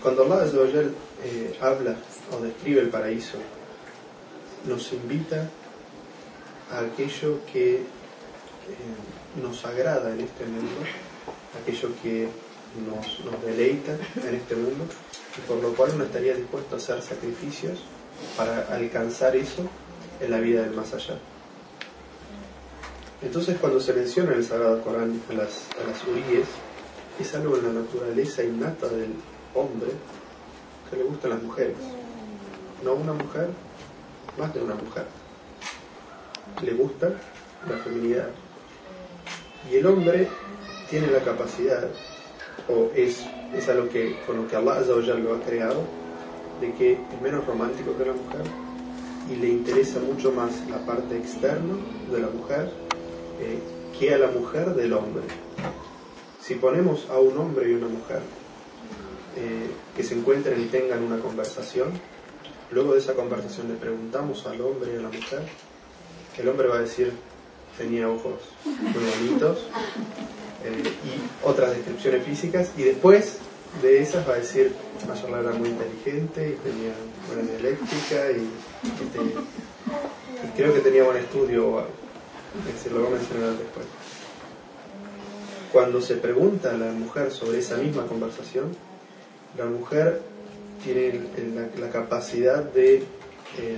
[0.02, 0.84] cuando Allah
[1.24, 1.96] eh, habla
[2.32, 3.38] o describe el paraíso,
[4.66, 5.50] nos invita
[6.72, 7.84] a aquello que eh,
[9.42, 10.82] nos agrada en este mundo,
[11.62, 12.28] aquello que
[12.86, 13.94] nos, deleita
[14.28, 14.86] en este mundo,
[15.38, 17.80] y por lo cual uno estaría dispuesto a hacer sacrificios
[18.36, 19.64] para alcanzar eso
[20.20, 21.18] en la vida del más allá.
[23.22, 26.48] Entonces cuando se menciona en el Sagrado Corán a las, a las uríes,
[27.20, 29.14] es algo en la naturaleza innata del
[29.56, 29.90] hombre
[30.90, 31.78] que le gustan las mujeres.
[32.84, 33.50] No una mujer,
[34.38, 35.06] más de una mujer.
[36.62, 37.10] Le gusta
[37.68, 38.30] la feminidad,
[39.72, 40.28] y el hombre
[40.90, 41.88] tiene la capacidad,
[42.70, 45.84] o es, es lo que, con lo que Allah lo ha creado,
[46.62, 48.42] de que es menos romántico que la mujer
[49.30, 51.76] y le interesa mucho más la parte externa
[52.12, 52.72] de la mujer
[53.42, 53.60] eh,
[53.98, 55.24] que a la mujer del hombre.
[56.42, 58.22] Si ponemos a un hombre y una mujer
[59.36, 61.90] eh, que se encuentren y tengan una conversación,
[62.72, 65.42] luego de esa conversación le preguntamos al hombre y a la mujer,
[66.38, 67.12] el hombre va a decir,
[67.78, 69.60] tenía ojos muy bonitos
[70.66, 73.38] eh, y otras descripciones físicas y después
[73.82, 74.74] de esas va a decir
[75.08, 76.94] Mayorla era muy inteligente y tenía
[77.28, 78.50] buena dialéctica y,
[80.56, 81.92] creo que tenía buen estudio o algo.
[82.92, 83.86] lo voy a mencionar después.
[85.72, 88.76] Cuando se pregunta a la mujer sobre esa misma conversación,
[89.58, 90.22] la mujer
[90.84, 91.22] tiene
[91.80, 93.78] la, capacidad de eh,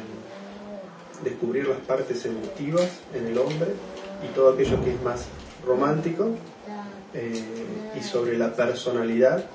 [1.24, 3.74] descubrir las partes emotivas en el hombre
[4.24, 5.26] y todo aquello que es más
[5.66, 6.30] romántico
[7.14, 7.44] eh,
[7.98, 9.46] y sobre la personalidad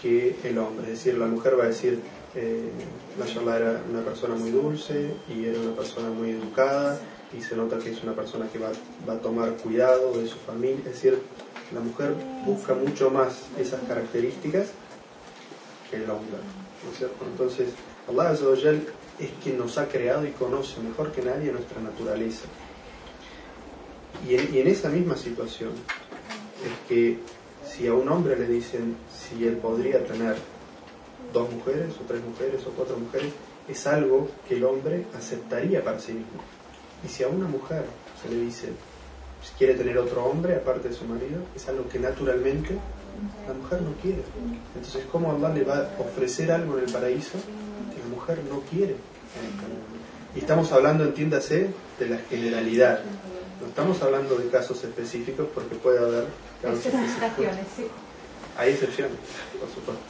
[0.00, 0.92] que el hombre.
[0.92, 2.00] Es decir, la mujer va a decir,
[2.34, 2.70] eh,
[3.18, 6.98] era una persona muy dulce y era una persona muy educada
[7.36, 8.70] y se nota que es una persona que va,
[9.08, 10.78] va a tomar cuidado de su familia.
[10.78, 11.18] Es decir,
[11.72, 12.14] la mujer
[12.44, 14.68] busca mucho más esas características
[15.90, 16.38] que el hombre.
[16.84, 17.24] ¿no es cierto?
[17.24, 17.68] Entonces,
[18.08, 18.34] Allah
[19.18, 22.44] es que nos ha creado y conoce mejor que nadie nuestra naturaleza.
[24.26, 25.70] Y en, esa misma situación
[26.64, 27.18] es que
[27.68, 30.36] si a un hombre le dicen si él podría tener
[31.32, 33.32] dos mujeres o tres mujeres o cuatro mujeres,
[33.68, 36.40] es algo que el hombre aceptaría para sí mismo.
[37.04, 37.84] Y si a una mujer
[38.22, 38.68] se le dice
[39.42, 42.78] si quiere tener otro hombre aparte de su marido, es algo que naturalmente
[43.46, 44.22] la mujer no quiere.
[44.74, 47.38] Entonces, ¿cómo Allah le va a ofrecer algo en el paraíso
[48.22, 48.96] mujer no quiere?
[50.34, 53.00] Y estamos hablando, entiéndase, de la generalidad.
[53.60, 56.26] No estamos hablando de casos específicos porque puede haber
[56.62, 57.46] casos específicos.
[58.56, 59.18] Hay excepciones,
[59.58, 60.02] por supuesto.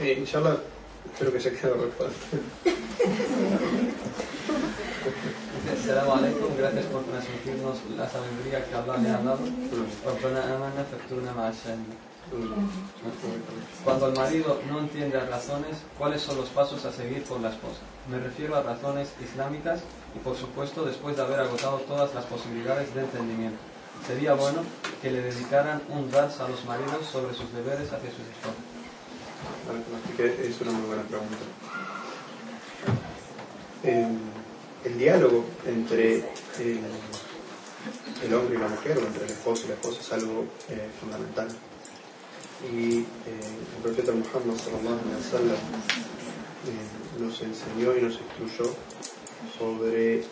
[0.00, 0.56] Eh, inshallah,
[1.12, 2.36] espero que ya quede la respuesta.
[5.68, 9.40] Assalamu alaikum, gracias por transmitirnos la sabiduría que Allah le ha dado.
[10.04, 11.52] Rabbana amana facturna ma'a
[13.84, 17.50] Cuando el marido no entiende las razones, ¿cuáles son los pasos a seguir por la
[17.50, 17.80] esposa?
[18.10, 19.80] Me refiero a razones islámicas
[20.14, 23.58] y por supuesto después de haber agotado todas las posibilidades de entendimiento.
[24.06, 24.62] Sería bueno
[25.02, 28.56] que le dedicaran un dars a los maridos sobre sus deberes hacia sus esposas.
[30.16, 31.36] Que es una muy buena pregunta.
[33.84, 34.08] Eh,
[34.84, 36.16] el diálogo entre
[36.58, 36.80] el,
[38.24, 40.88] el hombre y la mujer, o entre el esposo y la esposa, es algo eh,
[41.00, 41.48] fundamental.
[42.64, 43.04] Y eh,
[43.76, 45.52] el profeta Muhammad sallallahu alaihi
[46.66, 48.74] eh, nos enseñó y nos instruyó
[49.56, 50.24] sobre eh,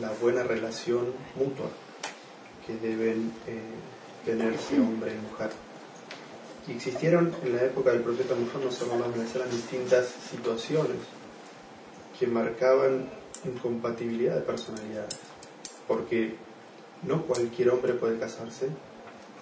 [0.00, 1.68] la buena relación mutua
[2.66, 3.60] que deben eh,
[4.24, 5.50] tenerse hombre y mujer.
[6.66, 10.96] Y existieron en la época del profeta Muhammad sallallahu alaihi distintas situaciones
[12.18, 13.08] que marcaban
[13.44, 15.16] incompatibilidad de personalidades,
[15.86, 16.34] porque
[17.02, 18.66] no cualquier hombre puede casarse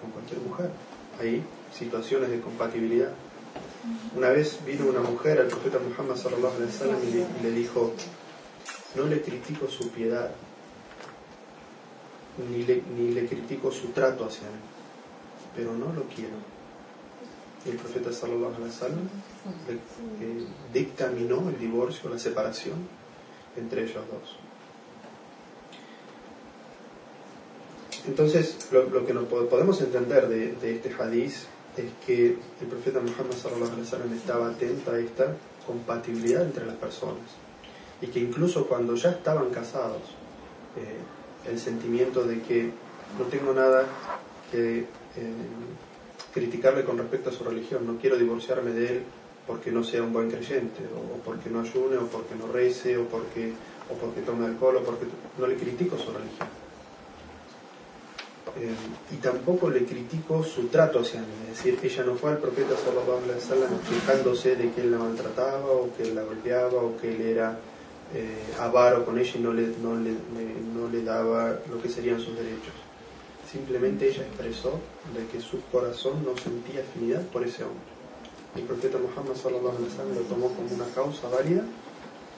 [0.01, 0.69] con cualquier mujer.
[1.19, 1.43] Hay
[1.73, 3.11] situaciones de compatibilidad.
[4.15, 7.93] Una vez vino una mujer al profeta Muhammad sallallahu alaihi y le, dijo,
[8.95, 10.31] no le critico su piedad,
[12.49, 14.59] ni le, ni le critico su trato hacia él,
[15.55, 16.35] pero no lo quiero.
[17.65, 19.09] Y el profeta sallallahu alaihi wasallam
[19.69, 22.75] eh, dictaminó el divorcio, la separación
[23.55, 24.37] entre ellos dos.
[28.05, 31.47] Entonces, lo, lo que nos po- podemos entender de, de este hadiz
[31.77, 37.23] es que el profeta Muhammad sallallahu estaba atento a esta compatibilidad entre las personas
[38.01, 40.01] y que incluso cuando ya estaban casados,
[40.75, 42.71] eh, el sentimiento de que
[43.17, 43.85] no tengo nada
[44.51, 44.85] que eh,
[46.33, 49.03] criticarle con respecto a su religión, no quiero divorciarme de él
[49.45, 52.97] porque no sea un buen creyente, o, o porque no ayune, o porque no rece,
[52.97, 53.53] o porque,
[53.89, 55.05] o porque tome alcohol, o porque
[55.39, 56.66] no le critico su religión.
[58.55, 58.73] Eh,
[59.11, 62.75] y tampoco le critico su trato hacia mí, es decir, ella no fue al profeta
[62.77, 66.97] sallallahu alaihi wasallam quejándose de que él la maltrataba, o que él la golpeaba, o
[66.97, 67.59] que él era
[68.13, 72.73] eh, avaro con ella y no le, daba lo que serían sus derechos.
[73.51, 74.79] Simplemente ella expresó
[75.13, 77.85] de que su corazón no sentía afinidad por ese hombre.
[78.55, 81.63] El profeta Muhammad sallallahu alaihi wasallam lo tomó como una causa válida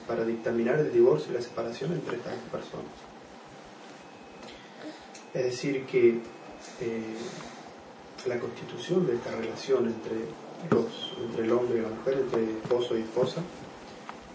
[0.06, 3.09] para dictaminar el divorcio y la separación entre estas personas.
[5.32, 6.08] Es decir, que
[6.80, 7.16] eh,
[8.26, 10.16] la constitución de esta relación entre,
[10.70, 10.86] los,
[11.24, 13.40] entre el hombre y la mujer, entre esposo y esposa,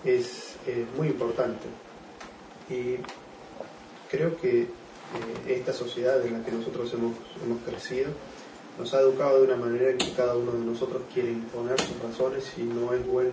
[0.03, 1.65] es eh, muy importante.
[2.69, 2.97] Y
[4.09, 4.67] creo que eh,
[5.47, 8.09] esta sociedad en la que nosotros hemos, hemos crecido
[8.79, 11.97] nos ha educado de una manera en que cada uno de nosotros quiere imponer sus
[12.01, 13.31] razones y no es buen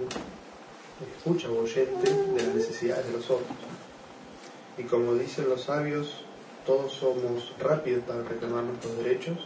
[1.16, 3.48] escucha o oyente de las necesidades de los otros.
[4.78, 6.24] Y como dicen los sabios,
[6.66, 9.38] todos somos rápidos para reclamar nuestros derechos,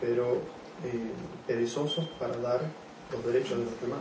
[0.00, 0.42] pero
[0.84, 1.12] eh,
[1.46, 2.60] perezosos para dar
[3.12, 4.00] los derechos de los demás.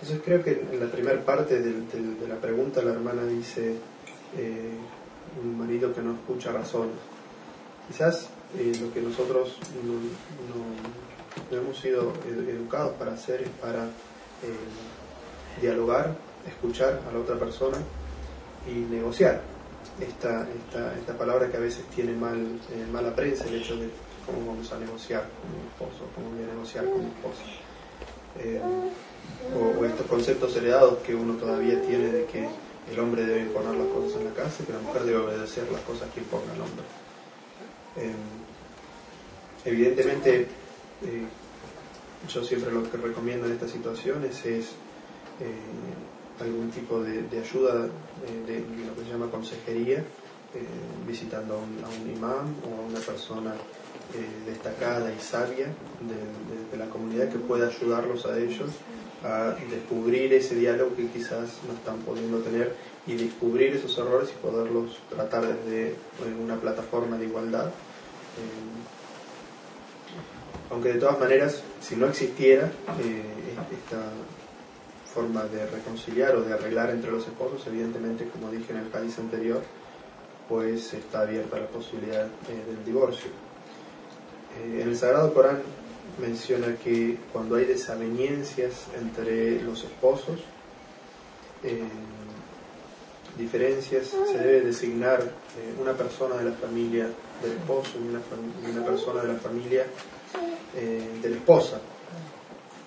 [0.00, 1.88] Entonces creo que en la primera parte del-
[2.20, 3.74] de la pregunta la hermana dice
[4.36, 4.76] eh,
[5.42, 6.94] un marido que no escucha razones.
[7.88, 13.48] Quizás eh, lo que nosotros no, no- no hemos sido ed- educados para hacer es
[13.60, 16.14] para eh, dialogar,
[16.46, 17.78] escuchar a la otra persona
[18.68, 19.40] y negociar.
[20.00, 23.88] Esta, esta, esta palabra que a veces tiene mal, eh, mala prensa, el hecho de
[24.24, 27.42] cómo vamos a negociar con mi esposo, cómo voy a negociar con mi esposa.
[28.38, 28.60] Eh,
[29.54, 32.48] o, estos conceptos heredados que uno todavía tiene de que
[32.90, 35.64] el hombre debe imponer las cosas en la casa y que la mujer debe obedecer
[35.72, 36.84] las cosas que imponga el hombre.
[37.96, 38.12] Eh,
[39.64, 41.26] evidentemente, eh,
[42.28, 44.70] yo siempre lo que recomiendo en estas situaciones es
[46.40, 50.04] algún tipo de, de ayuda eh, de, lo que se llama consejería, eh,
[51.06, 53.52] visitando a un, imán o a una persona
[54.14, 58.70] eh, destacada y sabia de, la comunidad que pueda ayudarlos a ellos
[59.24, 64.40] a descubrir ese diálogo que quizás no están pudiendo tener y descubrir esos errores y
[64.40, 65.96] poderlos tratar desde
[66.40, 67.72] una plataforma de igualdad.
[70.70, 72.70] Aunque de todas maneras, si no existiera
[73.72, 74.12] esta
[75.18, 79.18] forma de reconciliar o de arreglar entre los esposos, evidentemente, como dije en el país
[79.18, 79.60] anterior,
[80.48, 83.30] pues está abierta la posibilidad eh, del divorcio.
[84.62, 85.58] en el Sagrado Corán
[86.20, 90.38] menciona que cuando hay desavenencias entre los esposos,
[93.36, 97.08] diferencias, se debe designar eh, una persona de la familia
[97.42, 99.86] del esposo y una, persona de la familia
[100.76, 101.80] eh, de la esposa.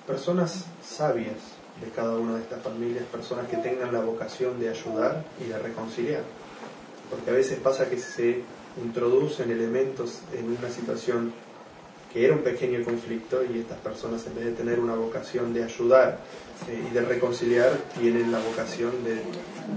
[0.07, 5.23] Personas sabias de cada una de estas familias, personas que tengan la vocación de ayudar
[5.43, 6.23] y de reconciliar.
[7.09, 8.43] Porque a veces pasa que se
[8.81, 11.33] introducen elementos en una situación
[12.13, 15.63] que era un pequeño conflicto y estas personas en vez de tener una vocación de
[15.63, 16.19] ayudar
[16.67, 19.21] eh, y de reconciliar, tienen la vocación de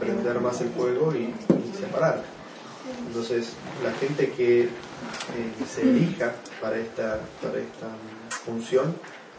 [0.01, 1.33] prender más el fuego y,
[1.79, 2.23] separar.
[3.09, 3.53] Entonces,
[3.83, 4.69] la gente que eh,
[5.69, 7.89] se elija para esta, para esta
[8.45, 8.95] función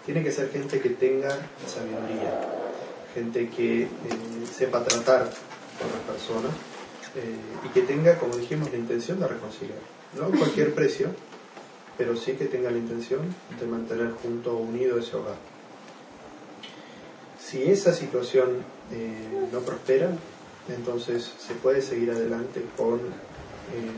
[0.05, 1.29] tiene que ser gente que tenga
[1.67, 2.41] sabiduría,
[3.13, 3.87] gente que eh,
[4.51, 5.23] sepa tratar
[5.79, 6.51] con las personas
[7.65, 9.79] y que tenga, como dijimos, la intención de reconciliar.
[10.17, 11.09] No a cualquier precio,
[11.97, 13.21] pero sí que tenga la intención
[13.59, 15.35] de mantener junto o unido ese hogar.
[17.39, 20.09] Si esa situación eh, no prospera,
[20.67, 23.91] entonces se puede seguir adelante con eh,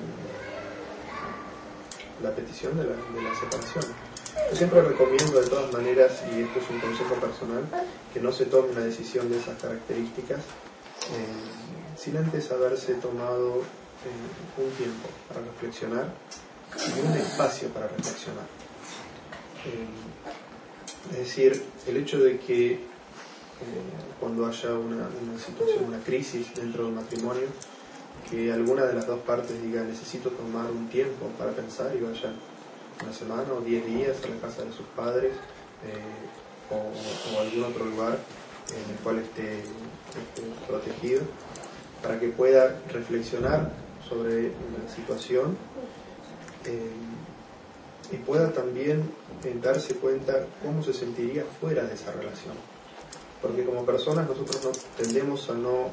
[2.21, 2.95] la petición de la,
[3.39, 3.85] separación.
[4.49, 7.63] Yo siempre recomiendo de todas maneras, y esto es un consejo personal,
[8.13, 13.63] que no se tome una decisión de esas características eh, sin antes haberse tomado
[14.57, 16.13] un tiempo para reflexionar
[16.75, 18.45] un espacio para reflexionar.
[19.65, 22.79] Eh, es decir, el hecho de que eh,
[24.19, 25.07] cuando haya una,
[25.37, 27.47] situación, una crisis dentro del matrimonio,
[28.29, 32.33] que alguna de las dos partes diga necesito tomar un tiempo para pensar y vaya
[33.03, 35.33] una semana o diez días a la casa de sus padres
[35.85, 38.17] eh, o, algún otro lugar
[38.69, 39.63] en el cual esté
[40.67, 41.21] protegido,
[42.01, 43.71] para que pueda reflexionar
[44.07, 45.57] sobre la situación
[46.65, 46.91] eh,
[48.11, 49.09] y pueda también
[49.61, 52.55] darse cuenta cómo se sentiría fuera de esa relación.
[53.41, 55.87] Porque como personas nosotros tendemos a no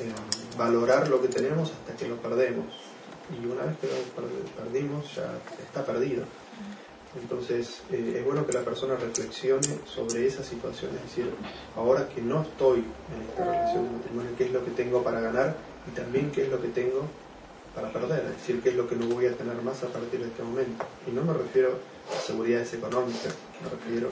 [0.00, 0.12] eh,
[0.56, 2.89] valorar lo que tenemos hasta que lo perdemos.
[3.32, 6.24] Y una vez que lo perdimos ya está perdido.
[7.20, 11.30] Entonces eh, es bueno que la persona reflexione sobre esa situación, es decir,
[11.76, 15.20] ahora que no estoy en esta relación de matrimonio, qué es lo que tengo para
[15.20, 15.56] ganar
[15.88, 17.08] y también qué es lo que tengo
[17.74, 20.20] para perder, es decir, qué es lo que no voy a tener más a partir
[20.20, 20.84] de este momento.
[21.06, 21.78] Y no me refiero
[22.16, 24.10] a seguridades económicas, me refiero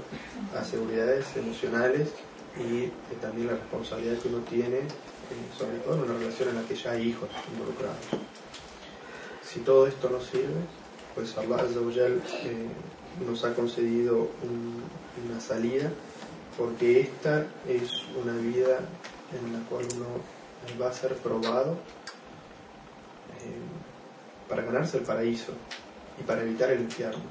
[0.57, 2.09] a seguridades emocionales
[2.57, 2.89] y
[3.21, 6.75] también la responsabilidad que uno tiene, eh, sobre todo en una relación en la que
[6.75, 7.99] ya hay hijos involucrados.
[9.49, 10.61] Si todo esto no sirve,
[11.14, 12.66] pues Allah eh,
[13.26, 14.28] nos ha concedido
[15.24, 15.90] una salida,
[16.59, 18.80] porque esta es una vida
[19.32, 20.07] en la cual uno
[20.78, 21.78] va a ser probado
[24.49, 25.53] para ganarse el paraíso
[26.20, 27.22] y para evitar el infierno,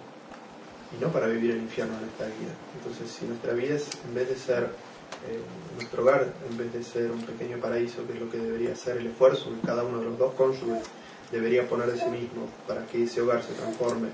[0.97, 2.53] y no para vivir el infierno en esta vida.
[2.77, 5.41] Entonces, si nuestra vida es, en vez de ser eh,
[5.75, 8.97] nuestro hogar, en vez de ser un pequeño paraíso, que es lo que debería ser
[8.97, 10.83] el esfuerzo que cada uno de los dos cónyuges
[11.31, 14.09] debería poner de sí mismo para que ese hogar se transforme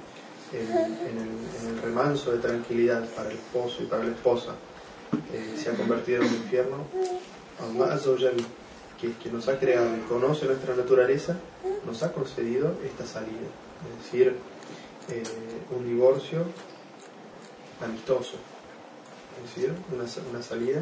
[0.51, 4.53] en, el, remanso de tranquilidad para el esposo y para la esposa,
[5.33, 6.77] eh, se ha convertido en un infierno,
[7.59, 7.99] Allah
[8.99, 11.37] que, que nos ha creado y conoce nuestra naturaleza,
[11.85, 13.47] nos ha concedido esta salida,
[13.89, 14.35] es decir,
[15.09, 15.23] eh,
[15.75, 16.45] un divorcio
[17.83, 18.35] amistoso,
[19.43, 20.81] es decir, una, salida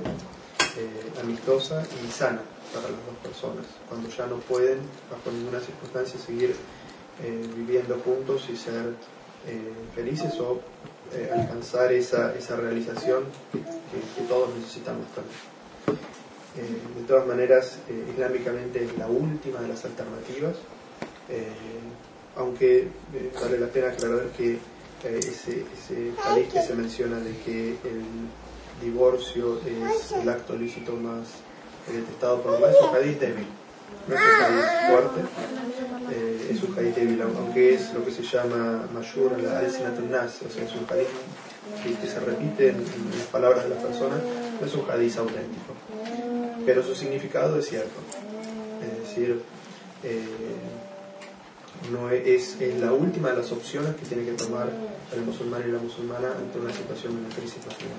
[0.77, 2.41] eh, amistosa y sana
[2.73, 6.55] para las dos personas, cuando ya no pueden, bajo ninguna circunstancia, seguir
[7.23, 8.93] eh, viviendo juntos y ser
[9.95, 10.61] felices o
[11.33, 15.99] alcanzar esa, esa realización que, que, todos necesitamos también.
[16.95, 17.79] de todas maneras,
[18.11, 20.55] islámicamente es la última de las alternativas
[21.31, 21.45] eh,
[22.35, 22.79] aunque
[23.13, 26.11] eh, vale la pena aclarar que eh, ese, ese
[26.51, 28.03] que se menciona de que el
[28.81, 31.27] divorcio es el acto lícito más
[31.87, 33.47] detestado por es un hadith débil.
[34.07, 35.21] No es un hadith fuerte,
[36.49, 40.63] es un hadith débil, aunque es lo que se llama Mashur al nas, o sea,
[40.63, 41.07] es un hadith
[42.01, 42.83] que, se repite en,
[43.17, 44.19] las palabras de las personas,
[44.59, 45.73] no es un hadith auténtico.
[46.65, 47.99] Pero su significado es cierto.
[48.81, 49.41] Es decir,
[51.91, 54.69] no es, es la última de las opciones que tiene que tomar
[55.13, 57.97] el musulmán y la musulmana ante una situación de una crisis nacional.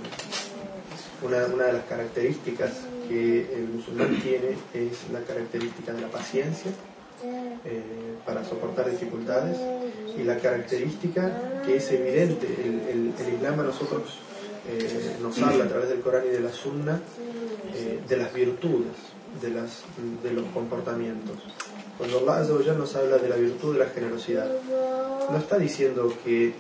[1.23, 2.73] Una, una de las características
[3.13, 6.71] que el musulmán tiene es la característica de la paciencia
[7.65, 7.83] eh,
[8.25, 9.59] para soportar dificultades
[10.19, 14.19] y la característica que es evidente, el, el, Islam a nosotros
[14.67, 17.01] eh, nos habla a través del Corán y de la Sunna
[17.75, 18.97] eh, de las virtudes,
[19.43, 19.83] de, las,
[20.23, 21.37] de los comportamientos.
[21.99, 24.51] Cuando Allah nos habla de la virtud de la generosidad,
[25.31, 26.55] no está diciendo que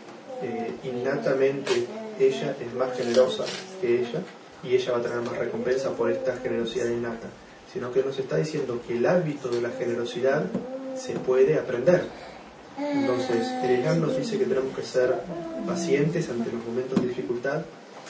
[0.84, 1.86] innatamente
[2.18, 3.44] ella es más generosa
[3.80, 4.22] que ella
[4.62, 7.28] y ella va a tener más recompensa por esta generosidad innata,
[7.72, 10.44] sino que nos está diciendo que el hábito de la generosidad
[10.96, 12.04] se puede aprender.
[12.78, 15.14] Entonces, el nos dice que tenemos que ser
[15.66, 17.62] pacientes ante los momentos de dificultad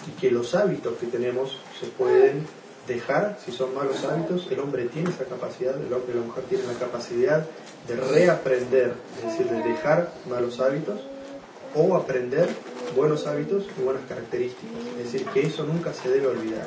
[0.06, 2.46] y que los hábitos que tenemos se pueden
[2.86, 6.44] dejar, si son malos hábitos, el hombre tiene esa capacidad, el hombre y la mujer
[6.44, 7.46] tienen la capacidad
[7.86, 11.00] de reaprender, es decir, de dejar malos hábitos
[11.74, 12.48] o aprender
[12.96, 14.78] buenos hábitos y buenas características.
[14.98, 16.66] Es decir, que eso nunca se debe olvidar,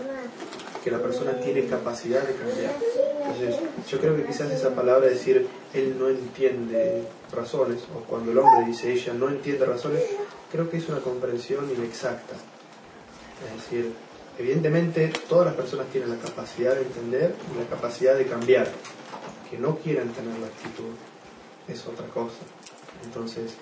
[0.84, 2.74] que la persona tiene capacidad de cambiar.
[3.22, 3.56] Entonces,
[3.90, 8.66] yo creo que quizás esa palabra decir él no entiende razones, o cuando el hombre
[8.66, 10.04] dice ella no entiende razones,
[10.52, 12.36] creo que es una comprensión inexacta.
[13.46, 13.94] Es decir,
[14.38, 18.68] evidentemente todas las personas tienen la capacidad de entender y la capacidad de cambiar.
[19.50, 20.92] Que no quieran tener la actitud
[21.68, 22.38] es otra cosa.
[23.04, 23.54] Entonces,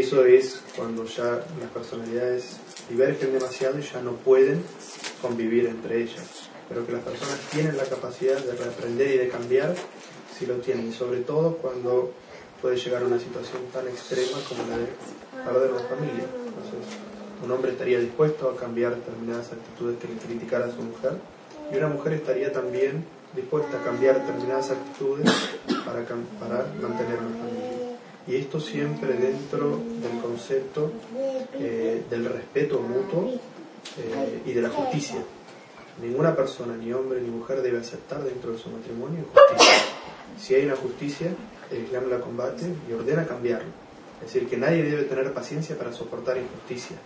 [0.00, 2.56] eso es cuando ya las personalidades
[2.88, 4.62] divergen demasiado y ya no pueden
[5.22, 6.50] convivir entre ellas.
[6.68, 9.74] Pero que las personas tienen la capacidad de reaprender y de cambiar,
[10.36, 10.92] si lo tienen.
[10.92, 12.12] Sobre todo cuando
[12.60, 14.86] puede llegar a una situación tan extrema como la de
[15.44, 16.24] perder una familia.
[16.24, 16.98] Entonces,
[17.44, 21.12] un hombre estaría dispuesto a cambiar determinadas actitudes que le criticara a su mujer
[21.72, 25.30] y una mujer estaría también dispuesta a cambiar determinadas actitudes
[25.84, 26.02] para,
[26.40, 27.75] para mantener una familia
[28.26, 30.90] y esto siempre dentro del concepto
[31.54, 33.30] eh, del respeto mutuo
[33.98, 35.22] eh, y de la justicia.
[36.02, 39.84] Ninguna persona, ni hombre ni mujer, debe aceptar dentro de su matrimonio injusticia.
[40.38, 41.28] Si hay una justicia,
[41.70, 43.70] el Islam la combate y ordena cambiarlo.
[44.20, 46.96] Es decir, que nadie debe tener paciencia para soportar injusticia.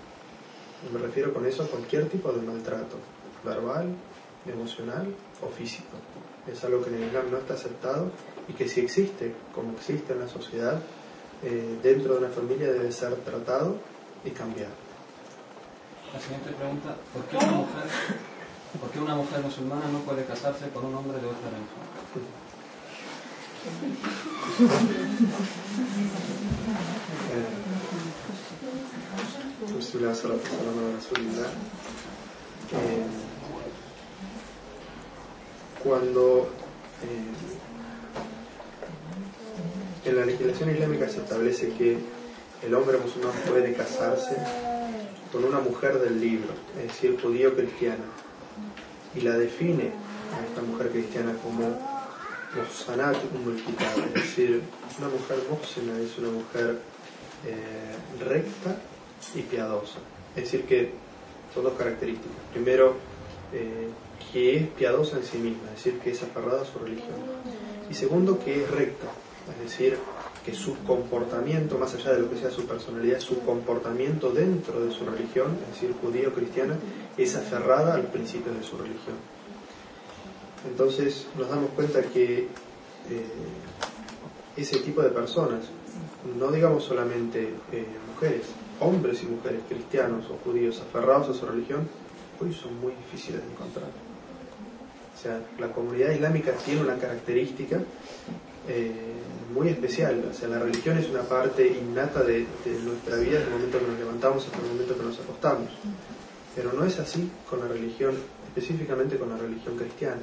[0.93, 2.97] Me refiero con eso a cualquier tipo de maltrato,
[3.45, 3.95] verbal,
[4.47, 5.97] emocional o físico.
[6.51, 8.11] Es algo que en el Islam no está aceptado
[8.49, 10.81] y que si existe, como existe en la sociedad,
[11.43, 13.77] eh, dentro de una familia debe ser tratado
[14.25, 14.73] y cambiado.
[16.13, 17.85] La siguiente pregunta, ¿por qué una mujer,
[18.81, 21.91] ¿por qué una mujer musulmana no puede casarse con un hombre de otra religión?
[32.73, 33.05] Eh,
[35.83, 36.49] cuando
[37.03, 37.60] eh,
[40.05, 41.99] en la legislación islámica se establece que
[42.67, 44.37] el hombre musulmán puede casarse
[45.33, 48.05] con una mujer del libro, es decir, judío cristiana,
[49.15, 49.93] y la define
[50.35, 51.91] a esta mujer cristiana como
[52.55, 54.63] Muhsanat es decir,
[54.99, 56.79] una mujer muhsina es una mujer
[57.47, 58.77] eh, recta
[59.35, 59.99] y piadosa.
[60.35, 60.93] Es decir, que
[61.55, 62.37] son dos características.
[62.53, 62.97] Primero,
[63.53, 63.89] eh,
[64.33, 67.15] que es piadosa en sí misma, es decir, que es aferrada a su religión.
[67.89, 69.07] Y segundo, que es recta,
[69.51, 69.99] es decir,
[70.45, 74.91] que su comportamiento, más allá de lo que sea su personalidad, su comportamiento dentro de
[74.91, 76.77] su religión, es decir, judío cristiana,
[77.17, 79.17] es aferrada al principio de su religión.
[80.69, 82.49] Entonces nos damos cuenta que eh,
[84.57, 85.61] ese tipo de personas,
[86.39, 88.47] no digamos solamente eh, mujeres,
[88.81, 91.89] hombres y mujeres cristianos o judíos aferrados a su religión,
[92.41, 93.89] hoy son muy difíciles de encontrar.
[95.15, 97.79] O sea, la comunidad islámica tiene una característica
[98.69, 98.93] eh,
[99.55, 100.25] muy especial.
[100.31, 102.47] O sea, la religión es una parte innata de,
[102.85, 105.71] nuestra vida desde el momento que nos levantamos hasta el momento que nos acostamos.
[106.55, 108.15] Pero no es así con la religión,
[108.49, 110.21] específicamente con la religión cristiana.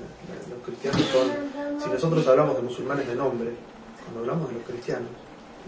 [0.50, 3.52] Los cristianos son, si nosotros hablamos de musulmanes de nombre,
[4.04, 5.10] cuando hablamos de los cristianos,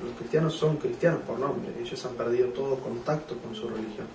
[0.03, 4.07] los cristianos son cristianos por nombre, ellos han perdido todo contacto con su religión,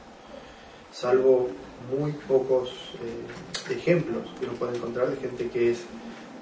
[0.93, 1.49] salvo
[1.91, 5.85] muy pocos eh, ejemplos que uno puede encontrar de gente que es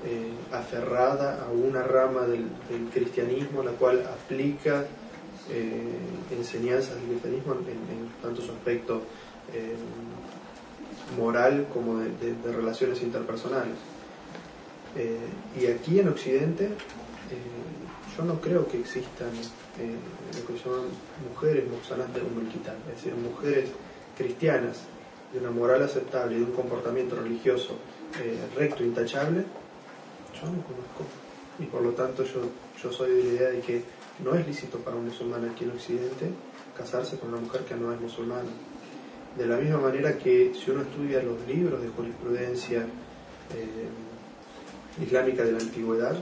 [0.04, 2.48] eh, aferrada a una rama del,
[2.92, 4.84] cristianismo, la cual aplica
[5.48, 5.96] eh,
[6.32, 9.02] enseñanzas del cristianismo en, tanto su aspecto
[9.54, 9.76] eh,
[11.16, 13.76] moral como de, relaciones interpersonales.
[15.56, 16.70] y aquí en Occidente
[18.16, 19.30] yo no creo que existan
[20.36, 20.54] lo que
[21.30, 22.50] mujeres muxanas de un
[22.90, 23.70] es decir, mujeres
[24.18, 24.80] cristianas
[25.32, 27.76] de una moral aceptable y de un comportamiento religioso
[28.56, 29.44] recto, intachable,
[30.42, 31.06] yo no conozco.
[31.58, 32.40] Y por lo tanto yo,
[32.82, 33.82] yo soy de la idea de que
[34.24, 36.30] no es lícito para un musulmán aquí en Occidente
[36.76, 38.48] casarse con una mujer que no es musulmana.
[39.36, 45.52] De la misma manera que si uno estudia los libros de jurisprudencia eh, islámica de
[45.52, 46.16] la antigüedad,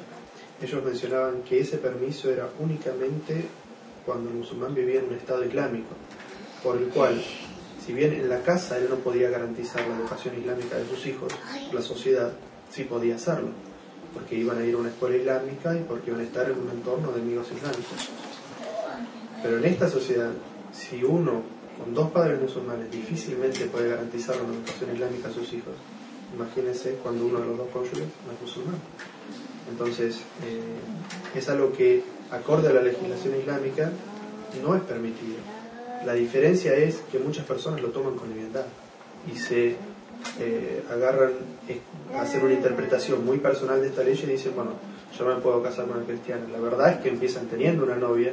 [0.62, 3.44] ellos mencionaban que ese permiso era únicamente
[4.04, 5.94] cuando el musulmán vivía en un estado islámico,
[6.62, 7.20] por el cual,
[7.84, 11.32] si bien en la casa él no podía garantizar la educación islámica de sus hijos,
[11.72, 12.32] la sociedad
[12.70, 13.50] sí podía hacerlo,
[14.14, 16.70] porque iban a ir a una escuela islámica y porque iban a estar en un
[16.70, 18.10] entorno de amigos islámicos.
[19.42, 20.30] Pero en esta sociedad,
[20.72, 21.42] si uno
[21.78, 25.74] con dos padres musulmanes difícilmente puede garantizar la educación islámica a sus hijos,
[26.34, 28.76] imagínense cuando uno de los dos cónyuges no es musulmán.
[29.70, 33.90] Entonces, eh, es algo que, acorde a la legislación islámica,
[34.62, 35.36] no es permitido.
[36.04, 38.64] La diferencia es que muchas personas lo toman con libertad
[39.32, 39.76] y se
[40.38, 41.32] eh, agarran
[42.18, 44.72] hacer una interpretación muy personal de esta ley y dicen, bueno,
[45.16, 46.42] yo me puedo casar con una cristiana.
[46.52, 48.32] La verdad es que empiezan teniendo una novia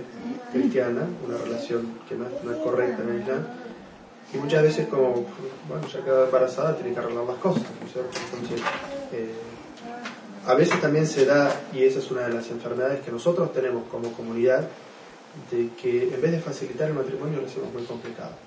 [0.52, 3.46] cristiana, una relación que no es, correcta en el Islam,
[4.34, 5.26] y muchas veces como,
[5.68, 7.64] bueno, ya queda embarazada, tiene que arreglar las cosas,
[9.14, 9.32] eh,
[10.46, 13.84] a veces también se da, y esa es una de las enfermedades que nosotros tenemos
[13.90, 14.68] como comunidad,
[15.52, 18.47] de que en vez de facilitar el matrimonio lo hacemos muy complicado.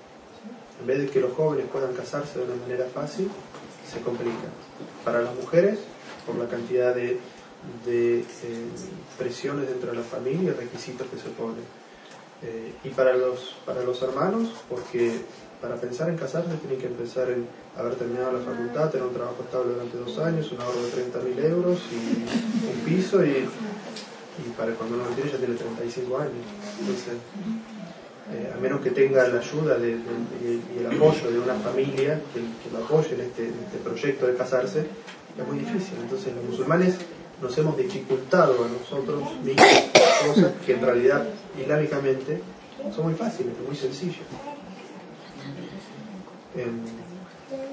[0.81, 3.29] En vez de que los jóvenes puedan casarse de una manera fácil,
[3.91, 4.49] se complica.
[5.05, 5.79] Para las mujeres,
[6.25, 7.19] por la cantidad de,
[7.87, 8.23] eh,
[9.17, 11.63] presiones dentro de la familia y requisitos que se ponen.
[12.43, 15.21] Eh, y para los, para los hermanos, porque
[15.61, 17.45] para pensar en casarse tienen que empezar en
[17.77, 21.45] haber terminado la facultad, tener un trabajo estable durante dos años, un ahorro de 30.000
[21.45, 23.47] euros y un piso y,
[24.57, 26.33] para cuando uno lo tiene ya tiene 35 años.
[26.79, 27.13] Entonces,
[28.33, 32.39] eh, a menos que tenga la ayuda y el apoyo de una familia que,
[32.71, 35.95] lo apoye en este, este, proyecto de casarse, es muy difícil.
[36.01, 36.95] Entonces los musulmanes
[37.41, 39.67] nos hemos dificultado a nosotros mismos
[40.25, 41.25] cosas que en realidad
[41.59, 42.41] islámicamente
[42.95, 44.27] son muy fáciles, muy sencillas.
[46.55, 46.79] Em,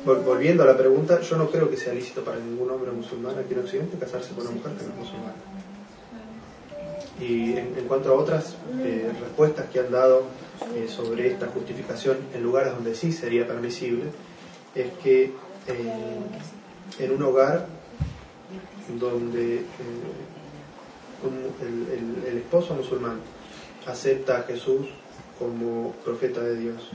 [0.05, 3.55] volviendo a la pregunta, yo no creo que sea lícito para ningún hombre musulmán aquí
[3.55, 5.35] en Occidente casarse con una mujer que no es musulmana.
[7.21, 10.23] Y en, cuanto a otras eh, respuestas que han dado
[10.75, 14.05] eh, sobre esta justificación en lugares donde sí sería permisible,
[14.75, 15.33] es que eh,
[16.99, 17.67] en un hogar
[18.99, 19.65] donde
[22.27, 23.21] el esposo musulmán
[23.87, 24.87] acepta a Jesús
[25.39, 26.91] como profeta de Dios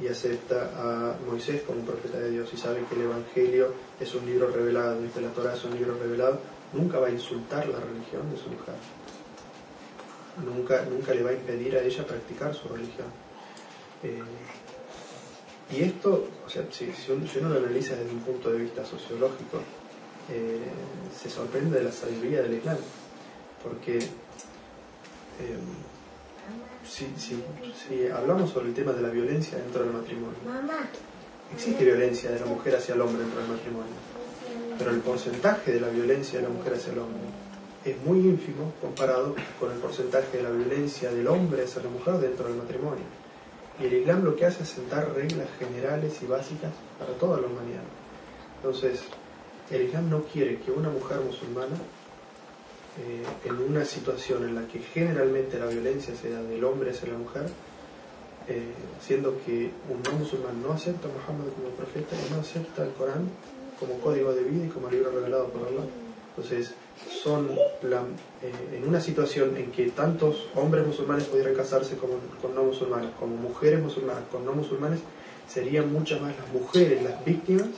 [0.00, 4.26] y acepta a Moisés como profeta de Dios y sabe que el Evangelio es un
[4.26, 6.40] libro revelado y que la Torah es un libro revelado,
[6.72, 8.74] nunca va a insultar la religión de su mujer.
[10.42, 13.06] Nunca, nunca le va a impedir a ella practicar su religión.
[14.02, 14.22] Eh,
[15.72, 19.58] y esto, o sea, si, uno, lo analiza desde un punto de vista sociológico,
[20.30, 20.58] eh,
[21.16, 22.76] se sorprende de la sabiduría del Islam,
[23.62, 25.58] porque eh,
[26.86, 30.36] si, si, hablamos sobre el tema de la violencia dentro del matrimonio,
[31.54, 33.94] existe violencia de la mujer hacia el hombre dentro del matrimonio,
[34.78, 37.20] pero el porcentaje de la violencia de la mujer hacia el hombre
[37.84, 42.14] es muy ínfimo comparado con el porcentaje de la violencia del hombre hacia la mujer
[42.14, 43.04] dentro del matrimonio.
[43.80, 47.46] Y el Islam lo que hace es sentar reglas generales y básicas para toda la
[47.46, 47.82] humanidad.
[48.56, 49.02] Entonces,
[49.70, 51.76] el Islam no quiere que una mujer musulmana
[52.96, 57.08] eh, en una situación en la que generalmente la violencia se da del hombre hacia
[57.08, 57.46] la mujer,
[58.46, 62.84] eh, siendo que un no musulmán no acepta a Muhammad como profeta y no acepta
[62.84, 63.28] el Corán
[63.80, 65.84] como código de vida y como libro revelado por Allah.
[66.36, 66.74] Entonces,
[67.22, 72.10] son eh, en una situación en que tantos hombres musulmanes pudieran casarse con,
[72.54, 75.00] no musulmanes, como mujeres musulmanas con no musulmanes,
[75.48, 77.68] serían muchas más las mujeres las víctimas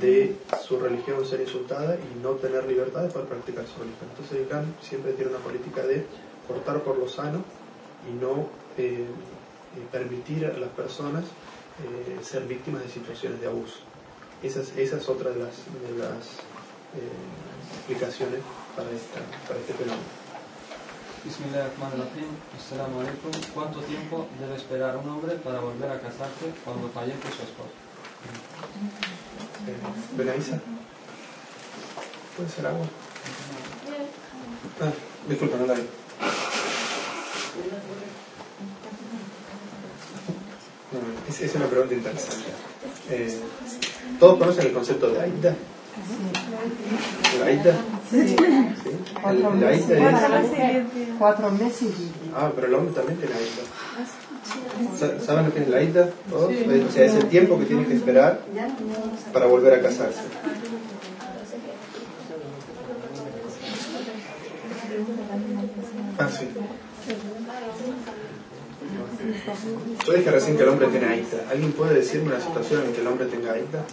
[0.00, 4.08] de su religión ser insultada y no tener libertad poder practicar su religión.
[4.10, 6.04] Entonces el siempre tiene una política de
[6.46, 7.42] cortar por lo sano
[8.08, 8.46] y no
[8.78, 9.06] eh, eh,
[9.90, 11.24] permitir a las personas
[12.22, 13.78] ser víctimas de situaciones de abuso.
[14.42, 15.54] Esa es, esa es otra de las
[17.76, 18.40] explicaciones
[18.76, 20.20] para, esta, para este fenómeno.
[23.54, 27.70] ¿Cuánto tiempo debe esperar un hombre para volver a casarse cuando fallece su esposo?
[30.16, 30.58] Benaisa.
[32.36, 32.86] ¿Puede ser agua?
[34.80, 34.92] Ah,
[35.28, 35.82] disculpa, no la vi.
[41.28, 42.50] es, es, una pregunta interesante.
[43.10, 43.38] Eh,
[44.18, 45.54] ¿Todos conocen el concepto de Aida?
[47.38, 47.74] ¿La Aida?
[48.10, 48.36] Sí.
[49.28, 50.84] ¿El, la Aida es...
[51.18, 51.92] Cuatro meses.
[52.34, 53.62] Ah, pero el hombre también tiene Aida.
[55.24, 56.08] ¿Saben lo que es la ida?
[56.32, 58.40] O sea, es el tiempo que tiene que esperar
[59.32, 60.20] para volver a casarse.
[66.18, 66.48] Ah, sí.
[70.06, 71.36] Yo dije recién que el hombre tiene aita.
[71.50, 73.84] ¿Alguien puede decirme una situación en que el hombre tenga aita?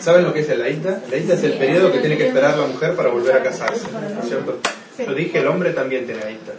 [0.00, 1.02] ¿Saben lo que es el aita?
[1.06, 3.86] El aita es el periodo que tiene que esperar la mujer para volver a casarse,
[3.90, 4.58] ¿no es cierto?
[4.98, 6.52] Yo dije, el hombre también tiene aita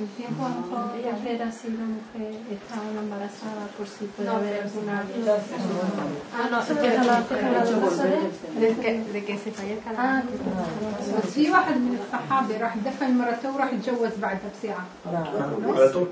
[0.00, 4.28] El tiempo a lo mejor ella ver si la mujer está embarazada por si puede
[4.28, 5.04] haber alguna
[6.36, 7.24] Ah, no, empieza la
[8.60, 10.22] de que, de que se fallezca la آه.
[11.18, 14.86] بس في واحد من الصحابة راح دفن مرته وراح يتجوز بعدها بساعة
[15.74, 16.08] Para tú.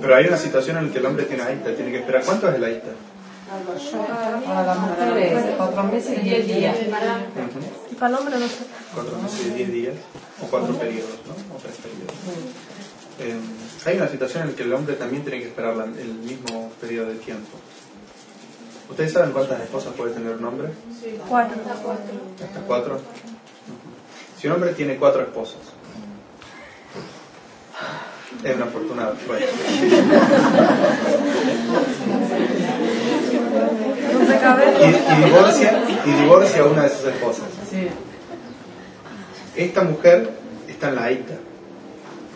[0.00, 2.22] Pero hay una situación en la que el hombre tiene aita, tiene que esperar.
[2.24, 2.92] ¿Cuánto es el aita?
[4.46, 6.76] Para las mujeres, cuatro meses y diez días.
[7.90, 8.64] Y para el hombre no sé.
[8.94, 9.94] Cuatro meses y diez días,
[10.43, 11.55] o cuatro periodos, ¿no?
[11.55, 12.13] O tres periodos.
[13.19, 13.35] Eh,
[13.85, 16.71] hay una situación en la que el hombre también tiene que esperar la- el mismo
[16.81, 17.57] periodo de tiempo.
[18.89, 20.69] ¿Ustedes saben cuántas esposas puede tener un hombre?
[21.27, 21.57] Cuatro.
[22.43, 22.99] ¿Hasta cuatro?
[24.39, 25.61] Si un hombre tiene cuatro esposas,
[28.43, 29.13] es una afortunada.
[29.25, 29.45] Bueno.
[34.41, 34.65] Cabe.
[34.81, 34.83] Y,
[35.13, 37.45] y divorcia, y divorcia a una de sus esposas.
[37.69, 37.87] Sí.
[39.55, 40.29] Esta mujer
[40.67, 41.33] está en la aita,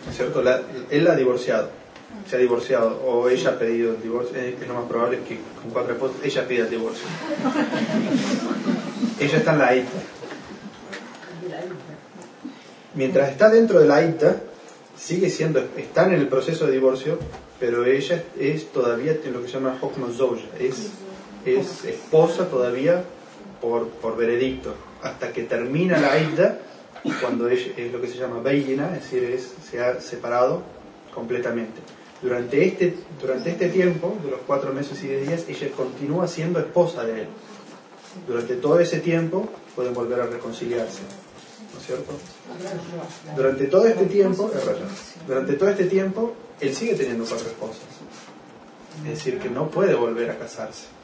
[0.04, 0.42] ¿no es cierto?
[0.42, 0.60] La-
[0.90, 1.70] él la ha divorciado,
[2.28, 5.70] se ha divorciado, o ella ha pedido el divorcio, es lo más probable que con
[5.72, 7.06] cuatro esposos ella pida el divorcio.
[9.20, 9.90] ella está en la aita.
[12.94, 14.36] Mientras está dentro de la aita,
[14.96, 17.18] sigue siendo, están en el proceso de divorcio,
[17.60, 20.90] pero ella es todavía lo que se llama hokma zoja, es,
[21.44, 23.02] es esposa todavía
[23.60, 26.16] por, por veredicto, hasta que termina la
[27.20, 30.62] cuando ella, es lo que se llama beina, es decir, es, se ha separado
[31.14, 31.80] completamente.
[32.20, 36.58] Durante este, durante este tiempo, de los cuatro meses y diez días, ella continúa siendo
[36.58, 37.28] esposa de él.
[38.26, 41.02] Durante todo ese tiempo pueden volver a reconciliarse.
[41.72, 42.12] ¿No es cierto?
[43.36, 47.82] Durante todo este tiempo, es durante todo este tiempo, él sigue teniendo cuatro esposas.
[49.04, 50.97] Es decir, que no puede volver a casarse.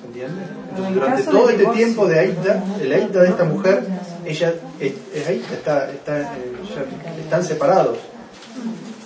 [0.00, 0.42] ¿Se entiende?
[0.74, 3.82] Pero en Durante todo este divorcio- tiempo de Aita, el Aita de esta mujer,
[4.24, 6.26] ella es, es Aita, está, está, eh,
[6.74, 7.98] ya- están separados.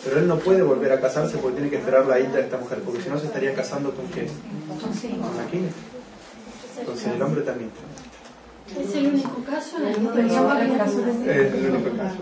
[0.04, 2.58] Pero él no puede volver a casarse porque tiene que esperar la Aita de esta
[2.58, 4.26] mujer, porque si no se estaría casando con quién?
[4.28, 5.68] Con la Kine.
[6.78, 7.70] Entonces el hombre también.
[8.78, 10.98] Es el único caso en el Es único caso,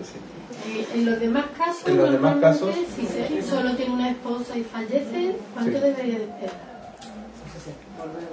[0.03, 0.17] sí.
[0.69, 4.57] Eh, En los demás casos, En los demás casos- si se- solo tiene una esposa
[4.57, 5.83] y fallece, ¿cuánto Sí.
[5.83, 6.72] debería de esperar?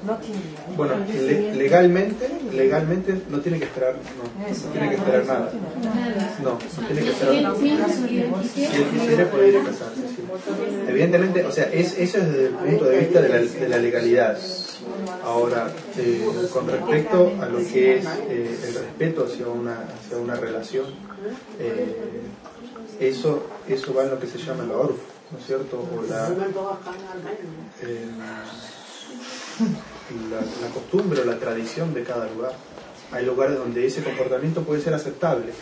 [0.07, 0.41] No tiene.
[0.77, 5.53] Bueno, le- legalmente, legalmente no tiene que esperar, no, Eso, no tiene que esperar nada.
[5.85, 6.37] Nada.
[6.43, 7.57] No, no tiene que esperar nada.
[7.57, 10.01] si él Si él quisiera, quisiera puede ir a casarse.
[10.09, 10.23] sí.
[10.89, 13.77] Evidentemente, o sea, es, eso es desde el punto de vista de la, de la
[13.79, 14.39] legalidad.
[15.25, 20.35] Ahora, eh, con respecto a lo que es eh, el respeto hacia una, hacia una
[20.35, 20.87] relación,
[21.59, 21.97] eh,
[22.99, 24.97] eso, eso va en lo que se llama la orf,
[25.31, 25.79] ¿no es cierto?
[25.79, 26.29] O la,
[27.83, 28.05] eh,
[30.31, 32.53] la, costumbre o la tradición de cada lugar.
[33.13, 35.53] Hay lugares donde ese comportamiento puede ser aceptable,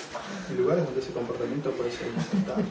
[0.50, 2.64] hay lugares donde ese comportamiento puede ser inaceptable.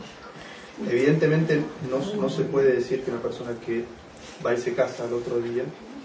[0.87, 3.85] Evidentemente no, no se puede decir que una persona que
[4.45, 5.63] va y se casa al otro día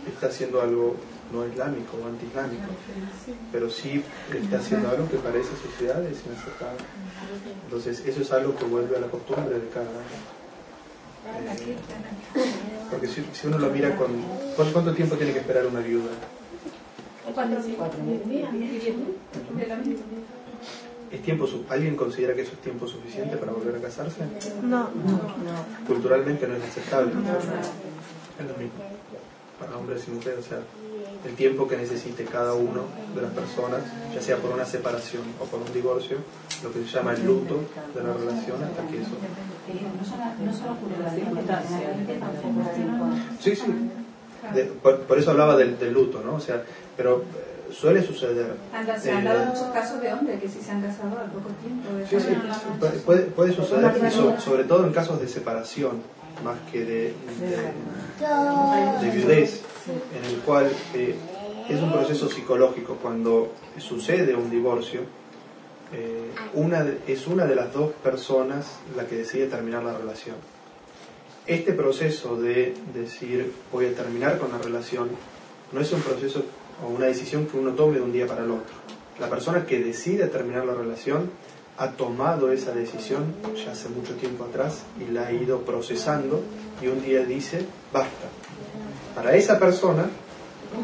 [0.08, 0.96] está haciendo algo
[1.32, 2.68] no islámico o anti-islámico,
[3.50, 4.02] pero sí
[4.34, 6.84] está haciendo algo que para esa sociedad es inaceptable.
[7.64, 9.86] Entonces eso es algo que vuelve a la costumbre de cada
[11.24, 11.76] eh,
[12.90, 14.10] porque si, si uno lo mira con...
[14.56, 16.10] ¿cuánto, tiempo tiene que esperar una viuda?
[21.10, 24.22] ¿Es tiempo, ¿Alguien considera que eso es tiempo suficiente para volver a casarse?
[24.62, 24.90] No.
[25.86, 27.12] Culturalmente no es aceptable.
[27.12, 28.82] Es lo mismo.
[29.60, 30.58] Para hombres y mujeres, o sea,
[31.24, 32.82] el tiempo que necesite cada uno
[33.14, 33.80] de las personas,
[34.14, 36.16] ya sea por una separación o por un divorcio,
[36.64, 37.60] lo que se llama el luto
[37.94, 39.10] de la relación hasta que eso...
[43.40, 43.90] Sí, sí.
[44.54, 46.34] De- por, por eso hablaba del, del luto, ¿no?
[46.34, 46.62] O sea,
[46.96, 48.56] pero eh, suele suceder.
[49.00, 51.48] Se han dado Eh, muchos casos de hombres que sí se han casado al poco
[51.62, 51.88] tiempo.
[52.10, 52.34] Sí, sí,
[53.04, 56.02] puede, puede- suceder, so- sobre todo en casos de separación,
[56.44, 57.56] más que de, de,
[59.00, 61.14] de viudez, en el cual eh,
[61.68, 62.96] es un proceso psicológico.
[63.00, 65.00] Cuando sucede un divorcio,
[65.92, 70.36] eh, una es una de las dos personas la que decide terminar la relación.
[71.46, 75.10] Este proceso de decir voy a terminar con la relación
[75.72, 76.44] no es un proceso
[76.84, 78.74] o una decisión que uno tome de un día para el otro.
[79.20, 81.30] La persona que decide terminar la relación
[81.78, 86.42] ha tomado esa decisión ya hace mucho tiempo atrás y la ha ido procesando
[86.80, 88.41] y un día dice, basta.
[89.14, 90.06] Para esa persona,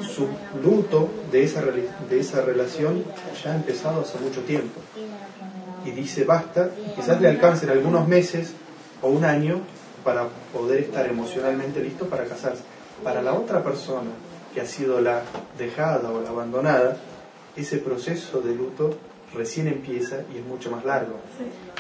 [0.03, 0.29] su
[0.63, 3.05] luto de esa, de esa relación
[3.43, 4.81] ya ha empezado hace mucho tiempo.
[5.85, 8.53] Y dice, basta, quizás le alcancen algunos meses
[9.01, 9.61] o un año
[10.05, 12.63] para poder estar emocionalmente listo para casarse.
[13.03, 14.11] Para la otra persona
[14.53, 15.23] que ha sido la
[15.57, 16.97] dejada o la abandonada,
[17.57, 18.97] ese proceso de luto
[19.35, 21.17] recién empieza y es mucho más largo.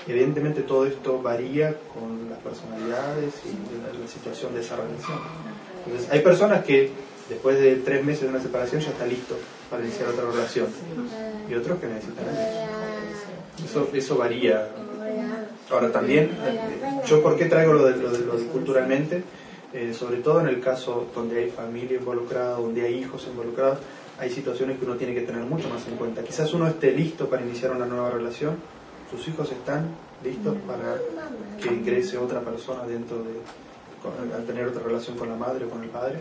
[0.07, 5.19] Evidentemente todo esto varía con las personalidades y la, la situación de esa relación.
[6.10, 6.90] Hay personas que
[7.28, 9.36] después de tres meses de una separación ya está listo
[9.70, 10.66] para iniciar otra relación
[11.48, 12.24] y otros que necesitan.
[13.64, 14.68] Eso, eso varía.
[15.70, 16.30] Ahora también,
[17.06, 19.22] yo por qué traigo lo de, lo de, lo culturalmente,
[19.74, 23.78] Eh, sobre todo en el caso donde hay familia involucrada, donde hay hijos involucrados,
[24.18, 26.22] hay situaciones que uno tiene que tener mucho más en cuenta.
[26.22, 28.56] Quizás uno esté listo para iniciar una nueva relación,
[29.10, 29.90] sus hijos están
[30.24, 30.96] listos para
[31.60, 33.32] que ingrese otra persona dentro de,
[34.35, 36.20] al tener otra relación con la madre o con el padre.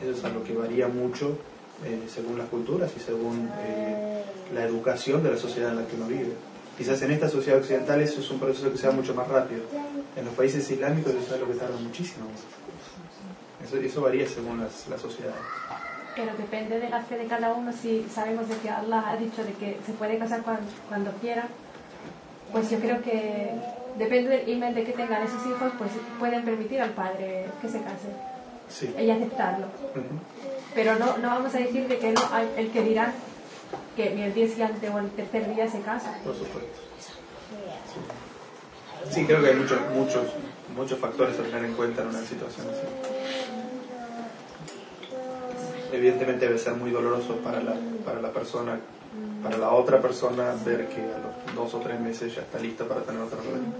[0.00, 1.38] Eso es algo que varía mucho
[1.84, 4.22] eh, según las culturas y según eh,
[4.54, 6.32] la educación de la sociedad en la que uno vive.
[6.76, 9.62] Quizás en esta sociedad occidental eso es un proceso que sea mucho más rápido.
[10.16, 12.26] En los países islámicos eso es algo que tarda muchísimo.
[13.64, 15.40] Eso, eso varía según las, las sociedades.
[16.16, 17.72] Pero depende de la fe de cada uno.
[17.72, 21.48] Si sabemos de que Allah ha dicho de que se puede casar cuando, cuando quiera,
[22.52, 23.50] pues yo creo que
[23.96, 27.78] depende del email de que tengan esos hijos, pues pueden permitir al padre que se
[27.80, 28.08] case
[28.68, 28.94] Sí.
[28.98, 29.66] y aceptarlo.
[29.66, 30.02] Ujú.
[30.74, 33.12] Pero no, no vamos a decir de que no, hay- el que dirán
[33.96, 36.14] que ni el día siguiente o el tercer día se casa.
[36.24, 36.80] Por supuesto.
[36.98, 37.12] Sí.
[39.14, 40.22] Sí, creo que hay muchos, muchos,
[40.74, 42.86] muchos factores a tener en cuenta en una situación así.
[45.92, 48.80] Evidentemente debe ser muy doloroso para la, para la persona,
[49.42, 52.84] para la otra persona, ver que a los dos o tres meses ya está lista
[52.84, 53.74] para tener otra relación.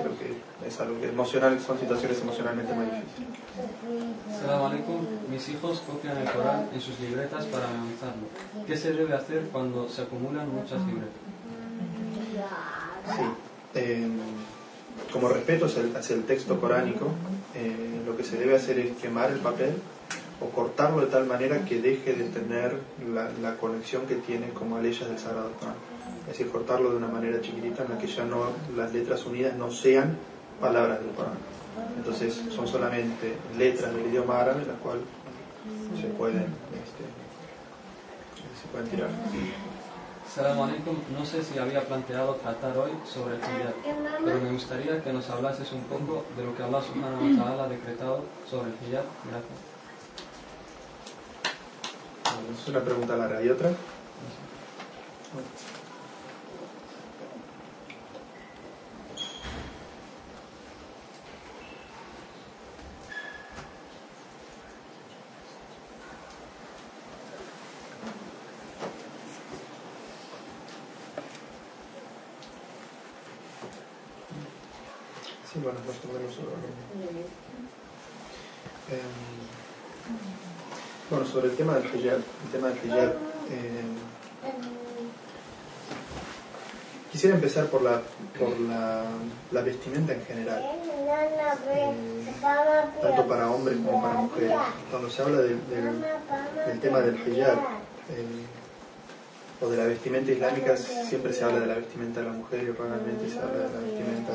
[0.00, 3.28] Creo que es algo que emocional, son situaciones emocionalmente muy difíciles.
[4.40, 5.06] Salam alaikum.
[5.30, 8.26] Mis hijos copian el Corán en sus libretas para memorizarlo.
[8.66, 11.20] ¿Qué se debe hacer cuando se acumulan muchas libretas?
[13.14, 13.22] Sí.
[13.74, 14.08] Eh,
[15.12, 17.08] como respeto hacia el, hacia el texto coránico,
[17.54, 19.74] eh, lo que se debe hacer es quemar el papel
[20.40, 22.78] o cortarlo de tal manera que deje de tener
[23.12, 25.76] la, la conexión que tiene como a leyes del Sagrado Corán.
[26.22, 29.56] Es decir, cortarlo de una manera chiquitita en la que ya no las letras unidas
[29.56, 30.16] no sean
[30.60, 31.38] palabras del Corán.
[31.96, 35.02] Entonces son solamente letras del idioma árabe las cuales
[36.00, 36.46] se pueden,
[36.82, 37.04] este,
[38.60, 39.08] se pueden tirar.
[40.28, 40.96] Salam alaikum.
[41.16, 45.30] No sé si había planteado tratar hoy sobre el hijab, pero me gustaría que nos
[45.30, 49.04] hablases un poco de lo que Allah subhanahu wa ta'ala ha decretado sobre el hijab.
[49.30, 49.73] Gracias.
[52.52, 53.38] Es una pregunta larga.
[53.38, 53.70] ¿Hay otra?
[75.52, 77.28] Sí, bueno, más o menos sobre lo mismo.
[78.90, 79.14] Em,
[81.10, 83.10] bueno, sobre el tema del hijab, el tema del hijab,
[83.50, 83.82] eh,
[87.10, 88.00] quisiera empezar por la
[88.38, 89.02] por la,
[89.50, 91.92] la vestimenta en general, eh,
[93.02, 94.52] tanto para hombres como para mujeres.
[94.90, 97.58] Cuando se habla del, del, tema del hijab
[98.10, 98.44] eh,
[99.60, 102.70] o de la vestimenta islámica, siempre se habla de la vestimenta de la mujer y
[102.70, 104.32] raramente se habla de la vestimenta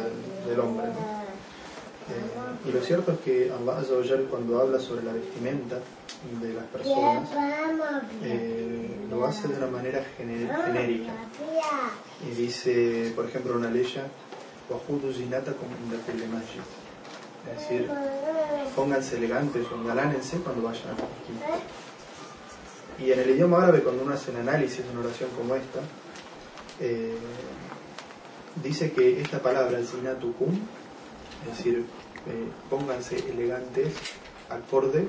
[0.49, 0.89] del, hombre.
[2.67, 5.77] Y lo cierto es que Allah Azza wa Jal, cuando habla sobre la vestimenta
[6.41, 7.29] de las personas,
[8.23, 11.13] eh, lo hace de una manera genérica.
[12.29, 13.87] Y dice, por ejemplo, una ley,
[14.69, 16.61] "Wajudu zinatakum inda kulli masjid".
[17.47, 17.89] es decir,
[18.75, 21.07] pónganse elegantes o engalánense cuando vayan a la.
[23.03, 25.79] Y en el idioma árabe, cuando uno hace un análisis de una oración como esta,
[26.81, 27.15] eh,
[28.61, 30.59] dice que esta palabra, zinatukum,
[31.43, 31.85] es decir,
[32.27, 33.93] eh, pónganse elegantes
[34.49, 35.07] acorde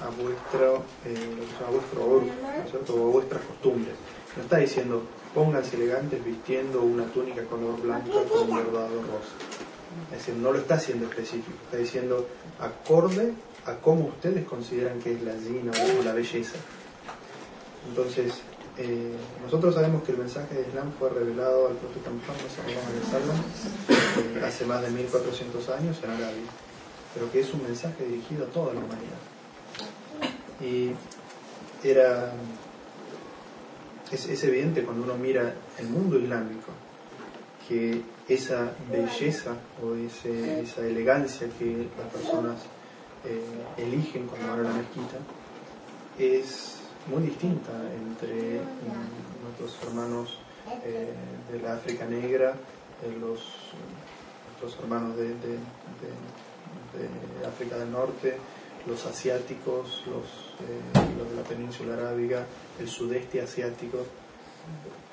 [0.00, 2.94] a vuestro, eh, vuestro urf, ¿no es cierto?
[2.94, 3.94] vuestras costumbres.
[4.36, 5.02] No está diciendo
[5.36, 9.36] pónganse elegantes vistiendo una túnica color blanca con un bordado rosa.
[10.10, 12.26] Es decir, no lo está haciendo específico, está diciendo
[12.58, 13.34] acorde
[13.66, 16.56] a cómo ustedes consideran que es la zina o la belleza.
[17.86, 18.32] Entonces,
[18.78, 19.12] eh,
[19.42, 23.30] nosotros sabemos que el mensaje de Islam fue revelado al profeta Muhammad
[23.88, 26.50] eh, hace más de 1400 años en Arabia,
[27.14, 29.18] pero que es un mensaje dirigido a toda la humanidad.
[30.60, 30.92] Y
[31.86, 32.32] era
[34.12, 36.72] es, es evidente cuando uno mira el mundo islámico
[37.68, 42.62] que esa belleza o esa elegancia que las personas
[43.24, 43.42] eh,
[43.82, 45.16] eligen cuando van a la mezquita
[46.18, 46.75] es
[47.08, 50.38] muy distinta entre mm, nuestros hermanos
[50.84, 51.12] eh,
[51.52, 52.54] de la África Negra,
[53.20, 53.40] los,
[54.48, 55.34] nuestros hermanos de,
[57.46, 58.36] África del Norte,
[58.86, 62.46] los asiáticos, los, eh, de la península arábiga,
[62.80, 63.98] el sudeste asiático,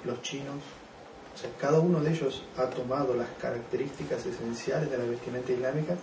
[0.06, 0.64] los chinos.
[1.36, 5.96] O sea, cada uno de ellos ha tomado las características esenciales de la vestimenta islámica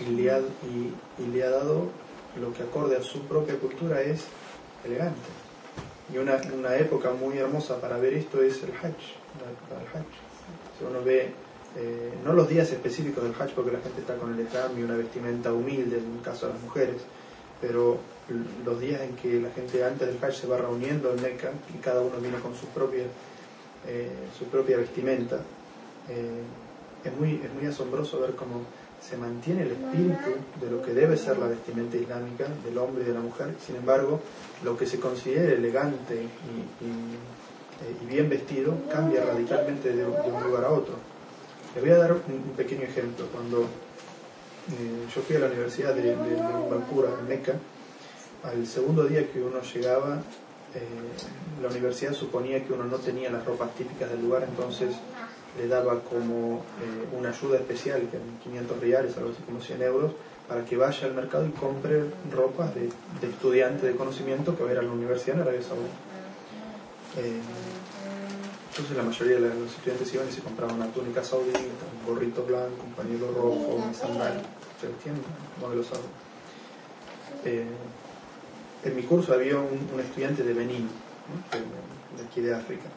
[0.00, 1.88] y le ha, y le ha dado
[2.40, 4.24] lo que acorde a su propia cultura es
[4.84, 5.28] elegante.
[6.12, 8.82] Y una, una época muy hermosa para ver esto es el Hajj.
[9.38, 10.06] la- la- el Hajj.
[10.78, 11.32] Si uno ve,
[11.76, 14.82] eh, no los días específicos del Hajj, porque la gente está con el Islam y
[14.82, 16.96] una vestimenta humilde, en el caso de las mujeres,
[17.60, 17.98] pero
[18.64, 21.78] los días en que la gente antes del Hajj se va reuniendo en Mecca y
[21.78, 23.04] cada uno viene con su propia,
[23.86, 25.40] eh, su propia vestimenta,
[26.08, 26.40] eh,
[27.04, 28.62] es, muy, es muy asombroso ver cómo
[29.00, 30.30] se mantiene el espíritu
[30.60, 33.76] de lo que debe ser la vestimenta islámica del hombre y de la mujer, sin
[33.76, 34.20] embargo,
[34.64, 40.70] lo que se considera elegante eh, y bien vestido cambia radicalmente de, un lugar a
[40.70, 40.94] otro.
[41.74, 42.20] Les voy a dar un,
[42.56, 43.26] pequeño ejemplo.
[43.32, 47.54] Cuando eh, yo fui a la universidad de, de, en Meca,
[48.42, 50.22] al segundo día que uno llegaba,
[50.74, 54.90] eh, la universidad suponía que uno no tenía las ropas típicas del lugar, entonces
[55.56, 59.82] le daba como eh, una ayuda especial, que eran 500 reales, algo así como 100
[59.82, 60.12] euros,
[60.46, 64.70] para que vaya al mercado y compre ropa de, de estudiante de conocimiento que va
[64.70, 65.88] a ir a la universidad en Arabia Saudí.
[67.18, 67.40] Eh,
[68.70, 72.44] entonces la mayoría de los estudiantes iban y se compraban una túnica saudita, un gorrito
[72.44, 74.40] blanco, un pañuelo rojo, un sandal,
[74.80, 75.16] se vestían
[75.60, 76.06] modelo saudí.
[77.44, 77.66] Eh,
[78.84, 81.58] en mi curso había un, un estudiante de Benín, ¿no?
[81.58, 82.88] de, de aquí de África,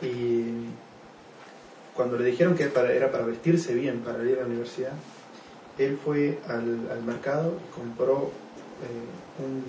[0.00, 0.68] y
[1.94, 4.92] cuando le dijeron que para- era para vestirse bien para ir a la universidad,
[5.78, 8.30] él fue al, al mercado y compró
[8.82, 9.08] eh,
[9.38, 9.64] un,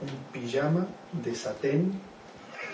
[0.00, 2.00] un pijama de satén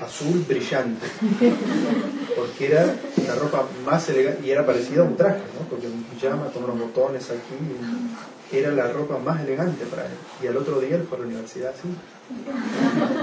[0.01, 1.07] azul brillante,
[2.37, 2.87] porque era
[3.27, 5.67] la ropa más elegante y era parecida a un traje, ¿no?
[5.69, 10.13] porque un pijama con unos botones aquí era la ropa más elegante para él.
[10.43, 11.89] Y al otro día él fue a la universidad así.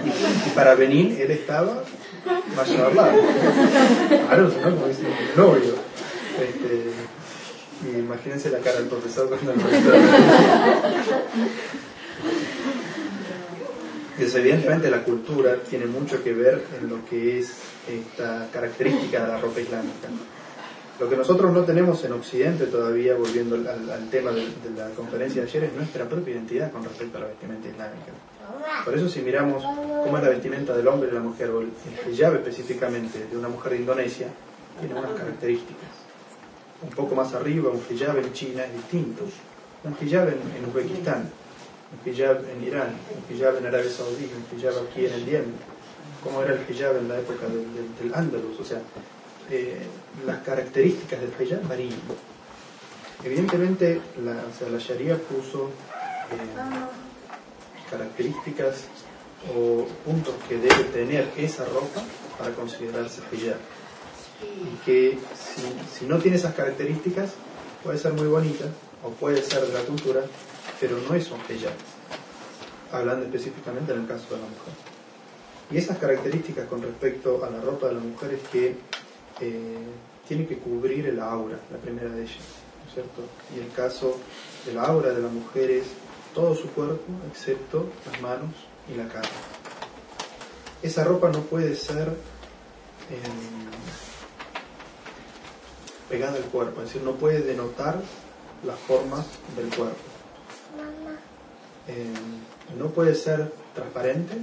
[0.05, 1.84] Y, para venir él estaba
[2.55, 3.19] más hablado.
[4.27, 4.75] Claro, ¿no?
[4.75, 5.75] Como dice un novio.
[6.39, 9.95] Este, imagínense la cara del profesor cuando el profesor.
[14.17, 17.53] Entonces, evidentemente la cultura tiene mucho que ver en lo que es
[17.88, 20.07] esta característica de la ropa islámica.
[20.99, 25.47] Lo que nosotros no tenemos en Occidente todavía, volviendo al, tema de la conferencia de
[25.47, 28.11] ayer, es nuestra propia identidad con respecto a la vestimenta islámica.
[28.85, 31.61] Por eso si miramos cómo es la vestimenta del hombre y de la mujer, o
[31.61, 31.71] el
[32.11, 34.27] hijab específicamente de una mujer de Indonesia,
[34.79, 35.89] tiene unas características.
[36.81, 39.23] Un poco más arriba, un hijab en China es distinto.
[39.83, 41.29] Un hijab en, en Uzbekistán,
[41.91, 45.53] un hijab en Irán, un hijab en Arabia Saudí, un hijab aquí en el Yemen.
[46.23, 48.59] ¿Cómo era el hijab en la época del, del, del Andalus?
[48.59, 48.79] O sea,
[49.49, 49.79] eh,
[50.25, 51.99] las características del hijab varían.
[53.23, 55.69] Evidentemente, la, la Sharia puso
[56.31, 57.06] eh,
[57.89, 58.85] características
[59.55, 62.03] o puntos que debe tener esa ropa
[62.38, 63.57] para considerarse hijab.
[64.41, 67.31] Y que si, si no tiene esas características,
[67.84, 68.65] puede ser muy bonita
[69.03, 70.22] o puede ser de la cultura,
[70.80, 71.73] pero no es un hijab.
[72.91, 74.73] Hablando específicamente en el caso de la mujer.
[75.69, 78.76] Y esas características con respecto a la ropa de la mujer es que
[79.41, 79.77] eh,
[80.27, 82.38] tiene que cubrir el aura, la primera de ellas,
[82.84, 83.22] ¿no es cierto?
[83.55, 84.18] Y el caso
[84.65, 85.85] de la aura de la mujer es
[86.38, 88.51] todo su cuerpo, excepto las manos
[88.88, 89.27] y la cara.
[90.84, 92.09] Esa ropa no puede ser
[93.09, 93.34] eh,
[96.07, 97.99] pegada al cuerpo, es decir, no puede denotar
[98.64, 99.97] las formas del cuerpo.
[101.88, 102.14] Eh,
[102.77, 104.35] no puede ser transparente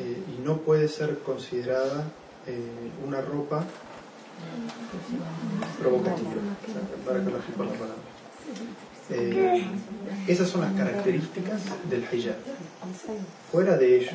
[0.00, 2.08] eh, y no puede ser considerada
[2.48, 3.64] eh, una ropa
[5.78, 6.32] provocativa.
[7.06, 8.02] Para que lo la palabra.
[9.14, 9.64] Eh,
[10.26, 11.60] esas son las características
[11.90, 12.36] del hijab.
[13.50, 14.10] Fuera de ello,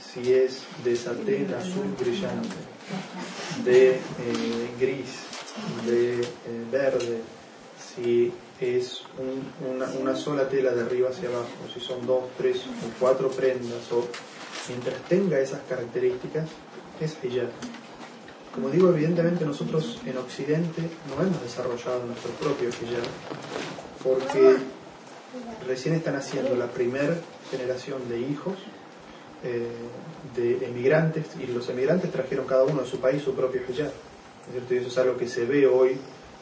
[0.00, 2.56] si es de satén azul brillante,
[3.64, 3.98] de eh,
[4.78, 5.10] gris,
[5.86, 6.26] de eh,
[6.70, 7.20] verde,
[7.78, 12.58] si es un- una, una sola tela de arriba hacia abajo, si son dos, tres
[12.58, 14.06] o cuatro prendas, o
[14.68, 16.48] mientras tenga esas características,
[17.00, 17.48] es hijab.
[18.54, 23.06] Como digo, evidentemente nosotros en Occidente no hemos desarrollado nuestro propio hijab,
[24.02, 24.56] porque
[25.66, 27.16] recién están haciendo la primera
[27.50, 28.54] generación de hijos
[29.44, 29.66] eh,
[30.36, 33.90] de emigrantes, y los emigrantes trajeron cada uno de su país su propio hijab.
[34.50, 34.74] ¿cierto?
[34.74, 35.96] Y eso es algo que se ve hoy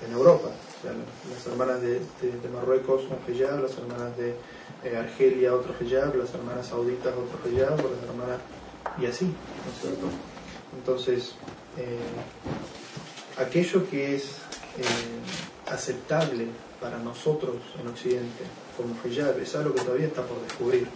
[0.07, 0.49] en Europa.
[0.49, 2.01] O las hermanas de,
[2.53, 4.35] Marruecos un hijab, las hermanas de
[4.85, 8.41] eh, Argelia otro hijab, las hermanas sauditas otro hijab, las hermanas...
[8.99, 10.07] y así, ¿no es cierto?
[10.79, 11.35] Entonces,
[11.77, 11.99] eh,
[13.39, 14.37] aquello que es
[15.67, 16.47] aceptable
[16.81, 18.45] para nosotros en Occidente
[18.77, 20.89] como hijab es algo que todavía está por descubrir.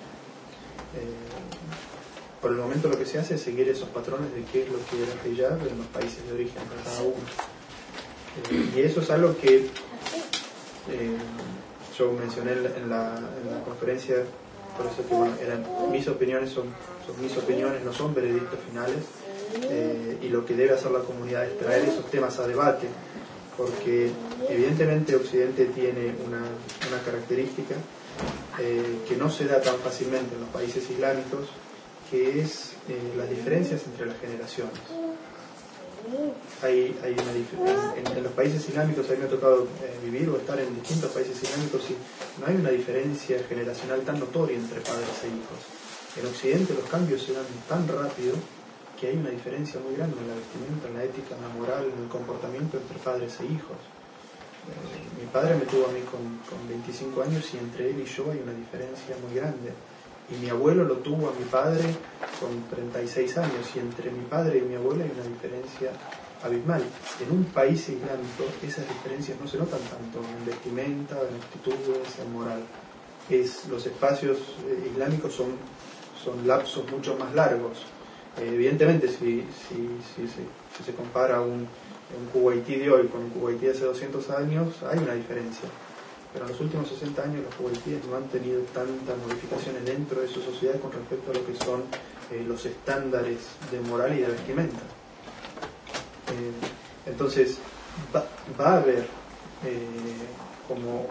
[2.40, 4.78] por el momento lo que se hace es seguir esos patrones de qué es lo
[4.86, 7.54] que era hijab en los países de origen de cada uno
[8.76, 9.58] y eso es algo que
[10.90, 11.16] eh,
[11.96, 13.20] yo mencioné en la,
[13.64, 14.16] conferencia,
[14.76, 16.66] por eso que eran, mis opiniones son,
[17.20, 18.96] mis opiniones, no son veredictos finales,
[19.70, 22.88] eh, y lo que debe hacer la comunidad es traer esos temas a debate,
[23.56, 24.10] porque
[24.48, 26.42] evidentemente Occidente tiene una,
[27.04, 27.74] característica
[28.60, 31.48] eh, que no se da tan fácilmente en los países islámicos,
[32.10, 32.72] que es
[33.16, 34.78] las diferencias entre las generaciones
[36.62, 37.32] hay, hay una
[37.96, 40.74] en, en, los países islámicos, a mí me ha tocado eh, vivir o estar en
[40.74, 45.60] distintos países islámicos y no hay una diferencia generacional tan notoria entre padres e hijos.
[46.20, 48.34] En Occidente los cambios se dan tan rápido
[48.98, 51.84] que hay una diferencia muy grande en la vestimenta, en la ética, en la moral,
[51.84, 53.78] en el comportamiento entre padres e hijos.
[54.64, 58.04] Eh, mi padre me tuvo a mí con, con 25 años y entre él y
[58.04, 59.72] yo hay una diferencia muy grande
[60.30, 61.84] y mi abuelo lo tuvo a mi padre
[62.40, 65.92] con 36 años y entre mi padre y mi abuelo hay una diferencia
[66.42, 66.82] abismal.
[67.20, 72.32] En un país islámico esas diferencias no se notan tanto en vestimenta, en actitudes, en
[72.32, 72.62] moral.
[73.28, 75.56] Es, los espacios eh, islámicos son,
[76.22, 77.84] son lapsos mucho más largos.
[78.40, 83.72] Evidentemente, si, si, si, se compara un, un Kuwaití de hoy con un Kuwaití de
[83.72, 85.68] hace 200 años, hay una diferencia
[86.34, 90.26] pero en los últimos 60 años los juguetíes no han tenido tantas modificaciones dentro de
[90.26, 91.84] su sociedad con respecto a lo que son
[92.32, 93.38] eh, los estándares
[93.70, 94.82] de moral y de vestimenta.
[96.26, 97.58] Eh, entonces,
[98.12, 98.26] va,
[98.58, 99.06] a haber,
[99.64, 99.78] eh,
[100.66, 101.06] como,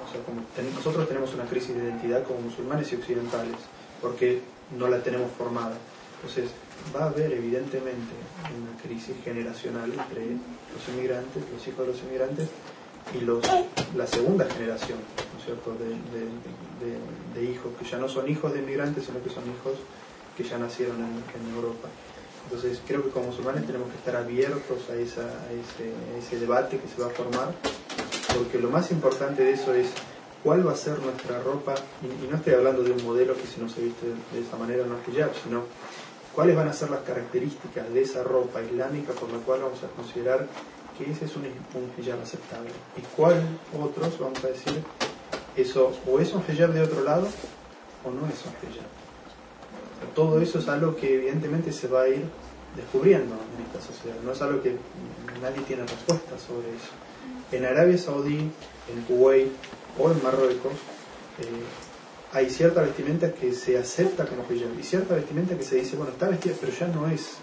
[0.76, 3.56] nosotros tenemos una crisis de identidad como musulmanes y occidentales,
[4.02, 4.42] porque
[4.78, 5.78] no la tenemos formada.
[6.16, 6.52] Entonces,
[6.96, 8.14] va a haber evidentemente
[8.60, 12.50] una crisis generacional entre los inmigrantes, los hijos de los inmigrantes,
[13.14, 13.44] y los,
[13.96, 14.98] la segunda generación
[15.44, 15.76] cierto?
[15.76, 19.78] De, hijos, que ya no son hijos de inmigrantes, sino que son hijos
[20.38, 21.88] que ya nacieron en, Europa.
[22.46, 25.28] Entonces creo que como musulmanes tenemos que estar abiertos a, esa,
[26.18, 27.54] ese, debate que se va a formar,
[28.36, 29.92] porque lo más importante de eso es
[30.44, 33.62] cuál va a ser nuestra ropa, y, no estoy hablando de un modelo que si
[33.62, 35.64] no se viste de, esa manera no es hijab, sino
[36.36, 39.88] cuáles van a ser las características de esa ropa islámica por la cual vamos a
[39.96, 40.48] considerar
[40.98, 42.70] que ese es un, un hijab aceptable.
[42.98, 43.42] ¿Y cuál
[43.80, 44.84] otros vamos a decir
[45.56, 47.28] eso o es un hijab de otro lado
[48.06, 49.04] o no es un hijab?
[50.14, 52.24] todo eso es algo que evidentemente se va a ir
[52.76, 54.18] descubriendo en esta sociedad.
[54.24, 54.76] No es algo que
[55.42, 56.92] nadie tiene respuesta sobre eso.
[57.52, 59.52] En Arabia Saudí, en Kuwait
[59.98, 60.74] o en Marruecos
[61.40, 61.46] eh,
[62.34, 66.12] hay cierta vestimenta que se acepta como hijab y cierta vestimenta que se dice, bueno,
[66.12, 67.38] está vestida, pero ya no es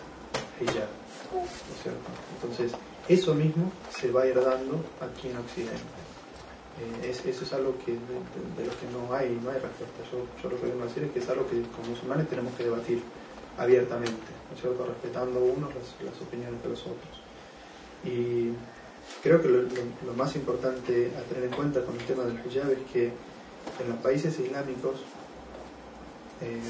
[0.60, 0.88] hijab.
[1.32, 2.10] ¿no es cierto?
[2.34, 2.72] Entonces,
[3.08, 6.00] eso mismo se va a ir dando aquí en Occidente.
[7.04, 10.02] Eh, eso es algo que, de, lo que no hay, no hay respuesta.
[10.10, 12.52] Yo, yo, lo que vengo a decir es que es algo que como musulmanes tenemos
[12.54, 13.02] que debatir
[13.58, 14.86] abiertamente, ¿no es cierto?
[14.86, 17.22] respetando unos las, opiniones de los otros.
[18.04, 18.50] Y
[19.22, 22.90] creo que lo, más importante a tener en cuenta con el tema del hijab es
[22.92, 23.12] que
[23.80, 25.00] en los países islámicos
[26.40, 26.60] eh,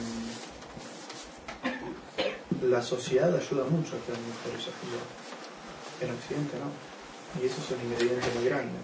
[2.68, 5.20] la sociedad ayuda mucho a que las mujeres hijab
[6.02, 6.70] en Occidente no.
[7.40, 8.78] Y eso es un ingrediente muy grande.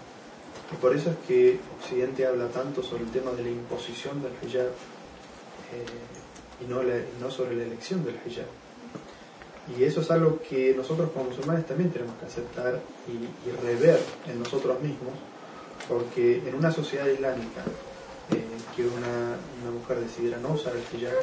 [0.71, 4.31] Y por eso es que Occidente habla tanto sobre el tema de la imposición del
[4.43, 6.81] hijab eh, y, no
[7.21, 8.47] no sobre la elección del hijab.
[9.77, 14.39] Y eso es algo que nosotros como musulmanes también tenemos que aceptar y, rever en
[14.39, 15.13] nosotros mismos,
[15.89, 17.63] porque en una sociedad islámica
[18.31, 18.43] eh,
[18.75, 21.13] que una, una, mujer decidiera no usar el hijab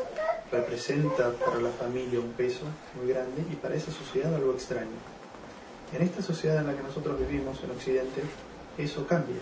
[0.50, 2.64] representa para la familia un peso
[2.96, 4.96] muy grande y para esa sociedad algo extraño.
[5.92, 8.22] En esta sociedad en la que nosotros vivimos, en Occidente,
[8.78, 9.36] eso cambia,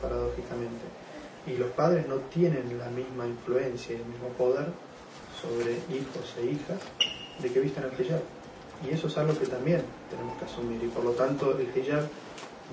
[0.00, 0.84] paradójicamente.
[1.46, 4.66] Y los padres no tienen la misma influencia y el mismo poder
[5.40, 6.78] sobre hijos e hijas
[7.40, 8.20] de que vistan el hijab.
[8.86, 10.82] Y eso es algo que también tenemos que asumir.
[10.84, 12.06] Y por lo tanto, el hijab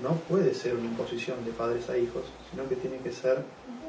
[0.02, 3.42] no puede ser una imposición de padres a hijos, sino que tiene que ser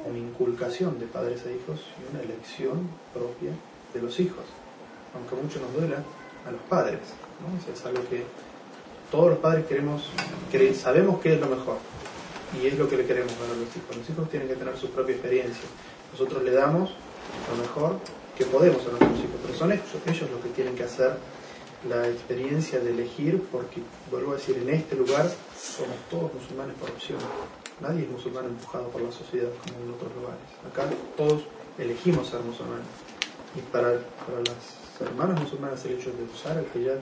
[0.08, 3.50] una inculcación de padres a hijos y una elección propia
[3.94, 4.44] de los hijos.
[5.14, 6.02] Aunque mucho nos duela
[6.46, 7.00] a los padres.
[7.40, 7.58] ¿no?
[7.58, 8.24] Eso es algo que
[9.10, 10.02] todos los padres queremos,
[10.74, 11.78] sabemos qué es lo mejor
[12.60, 13.96] y es lo que le queremos dar a los hijos.
[13.96, 15.68] Los hijos tienen que tener su propia experiencia.
[16.12, 16.90] Nosotros le damos
[17.50, 17.98] lo mejor
[18.36, 21.16] que podemos a nuestros hijos, pero son ellos, ellos los que tienen que hacer
[21.88, 23.80] la experiencia de elegir, porque
[24.10, 27.18] vuelvo a decir, en este lugar somos todos musulmanes por opción.
[27.80, 30.48] Nadie es musulmán empujado por la sociedad como en otros lugares.
[30.66, 30.84] Acá
[31.16, 31.42] todos
[31.78, 32.86] elegimos ser musulmanes.
[33.56, 36.98] Y para, para las hermanas musulmanas el hecho de usar el hijab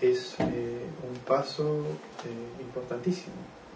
[0.00, 1.80] es eh, un paso
[2.24, 3.34] eh, importantísimo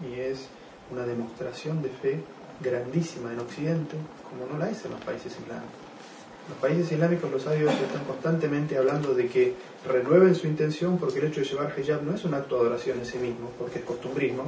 [0.08, 0.48] y es
[0.90, 2.20] una demostración de fe
[2.60, 3.96] grandísima en Occidente,
[4.30, 5.86] como no la es en los países islámicos.
[6.48, 9.54] Los países islámicos, los sabios están constantemente hablando de que
[9.84, 13.00] renueven su intención porque el hecho de llevar hijab no es un acto de adoración
[13.00, 14.44] en sí mismo, porque es costumbrismo.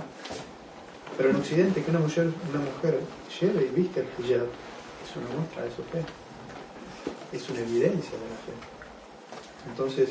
[1.19, 3.01] Pero en Occidente que una mujer, una mujer
[3.41, 6.05] lleve y viste el hijab es una muestra de su fe,
[7.33, 8.53] es una evidencia de la fe.
[9.69, 10.11] Entonces,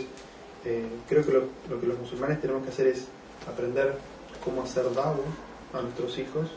[0.65, 3.07] eh, creo que lo, que los musulmanes tenemos que hacer es
[3.49, 3.97] aprender
[4.43, 5.23] cómo hacer dado
[5.73, 6.49] a nuestros hijos,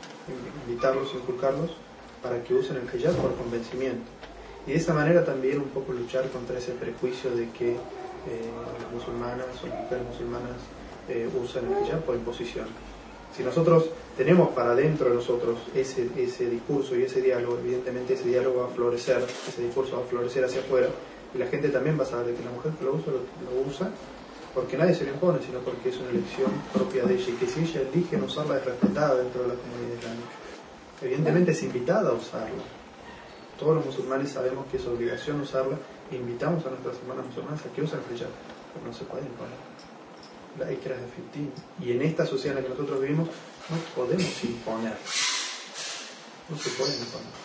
[0.66, 1.70] invitarlos, inculcarlos,
[2.20, 4.10] para que usen el hijab por convencimiento
[4.66, 7.78] y de esa manera también un poco luchar contra ese prejuicio de que eh,
[8.82, 10.56] las musulmanas o las mujeres musulmanas
[11.08, 12.66] eh, usan el hijab por imposición.
[13.36, 18.28] Si nosotros tenemos para dentro de nosotros ese, ese discurso y ese diálogo, evidentemente ese
[18.28, 20.88] diálogo va a florecer, ese discurso va a florecer hacia afuera
[21.34, 23.90] y la gente también va a saber que la mujer que lo usa, lo, usa
[24.52, 27.46] porque nadie se lo impone, sino porque es una elección propia de ella y que
[27.46, 30.28] si ella elige no usarla es respetada dentro de la comunidad islámica.
[31.02, 32.64] Evidentemente es invitada a usarla,
[33.58, 35.76] todos los musulmanes sabemos que es obligación usarla
[36.16, 38.28] invitamos a nuestras hermanas musulmanas a que usen el hijab,
[38.74, 39.69] pero no se pueden imponer.
[40.58, 41.52] La ikra es efectiva.
[41.80, 44.96] Y en esta sociedad en la que nosotros vivimos no podemos imponer.
[46.48, 47.40] No se puede imponer.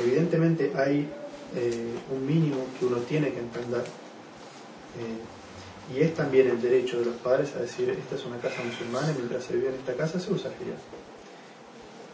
[0.00, 1.08] Evidentemente hay
[1.56, 3.80] eh, un mínimo que uno tiene que entender.
[3.80, 8.62] Eh, y es también el derecho de los padres a decir, esta es una casa
[8.62, 10.78] musulmana y mientras se vive en esta casa se usa el hijab.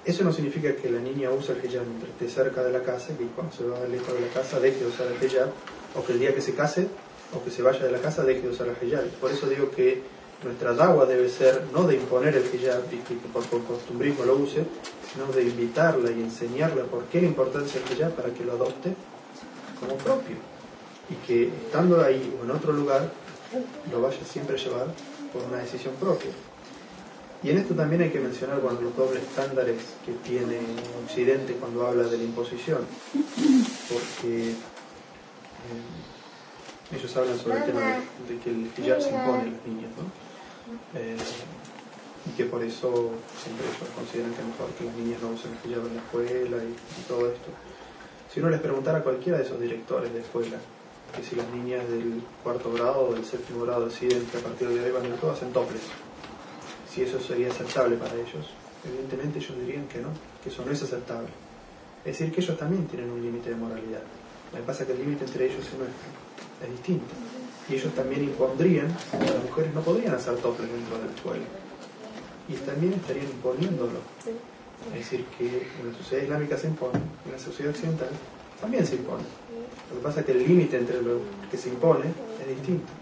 [0.07, 3.17] Eso no significa que la niña use el hijab mientras esté cerca de la casa
[3.17, 5.51] que cuando se va lejos de la casa deje de usar el hijab,
[5.95, 6.89] o que el día que se case
[7.35, 9.05] o que se vaya de la casa deje de usar el hijab.
[9.21, 10.03] Por eso digo que
[10.45, 14.37] nuestra dawa debe ser no de imponer el hijab y que por, por costumbrismo lo
[14.37, 14.65] use,
[15.13, 18.95] sino de invitarla y enseñarle por qué la importancia del hijab para que lo adopte
[19.81, 20.37] como propio.
[21.09, 23.11] Y que estando ahí o en otro lugar,
[23.91, 24.87] lo vaya siempre a llevar
[25.33, 26.31] por una decisión propia.
[27.43, 30.59] Y en esto también hay que mencionar cuando los dobles estándares que tiene
[31.05, 32.81] Occidente cuando habla de la imposición,
[33.89, 34.55] porque eh,
[36.93, 37.81] ellos hablan sobre el tema
[38.29, 40.07] de, que el hijab se impone a las niñas, ¿no?
[40.99, 41.17] Eh,
[42.27, 43.11] y que por eso
[43.43, 46.03] siempre ellos consideran que es mejor que las niñas no usen el hijab en la
[46.03, 47.51] escuela y, todo esto.
[48.33, 50.59] Si uno les preguntara a cualquiera de esos directores de escuela,
[51.15, 54.69] que si las niñas del cuarto grado o del séptimo grado deciden que a partir
[54.69, 55.83] de hoy van a ir todas en toples,
[56.91, 58.51] si eso sería aceptable para ellos.
[58.85, 60.09] Evidentemente ellos dirían que no,
[60.43, 61.29] que eso no es aceptable.
[62.05, 64.03] Es decir, que ellos también tienen un límite de moralidad.
[64.53, 66.07] Lo que pasa es que el límite entre ellos y nuestro
[66.63, 67.07] es distinto.
[67.69, 71.45] Y ellos también impondrían que las mujeres no podrían hacer toples dentro de la escuela.
[72.49, 74.01] Y también estarían imponiéndolo.
[74.93, 75.47] Es decir, que
[75.81, 78.11] en la sociedad islámica se impone, en la sociedad occidental
[78.61, 79.25] también se impone.
[79.91, 82.07] Lo que pasa es que el límite entre lo que se impone
[82.41, 82.93] es distinto.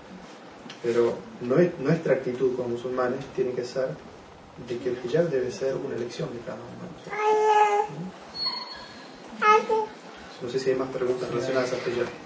[0.82, 3.88] Pero nuestra actitud como musulmanes tiene que ser
[4.68, 6.84] de que el hijab debe ser una elección de cada uno
[10.42, 12.23] No sé si hay más preguntas relacionadas al hijab.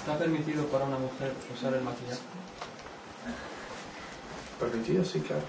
[0.00, 2.22] ¿Está permitido para una mujer usar el maquillaje?
[4.58, 5.04] ¿Permitido?
[5.04, 5.42] Sí, claro.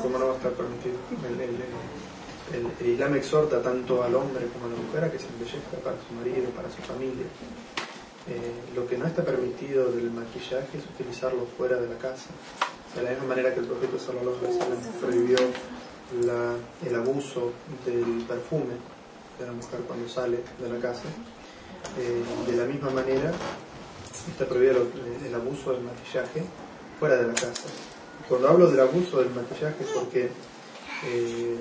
[0.00, 0.96] ¿Cómo, no va a estar permitido?
[1.28, 5.76] El, el, Islam exhorta tanto al hombre como a la mujer a que se embellezca
[5.84, 7.26] para su marido, para su familia.
[8.28, 12.30] Eh, lo que no está permitido del maquillaje es utilizarlo fuera de la casa.
[12.96, 14.40] De la misma manera que el profeta Sallallahu
[15.00, 15.38] prohibió
[16.24, 16.56] la,
[16.88, 17.52] el abuso
[17.84, 18.74] del perfume
[19.38, 21.04] de la mujer cuando sale de la casa,
[21.98, 23.32] eh, de la misma manera
[24.30, 24.86] está prohibido
[25.26, 26.42] el, abuso del maquillaje
[26.98, 27.68] fuera de la casa.
[28.28, 30.30] Cuando hablo del abuso del maquillaje es porque
[31.04, 31.56] eh,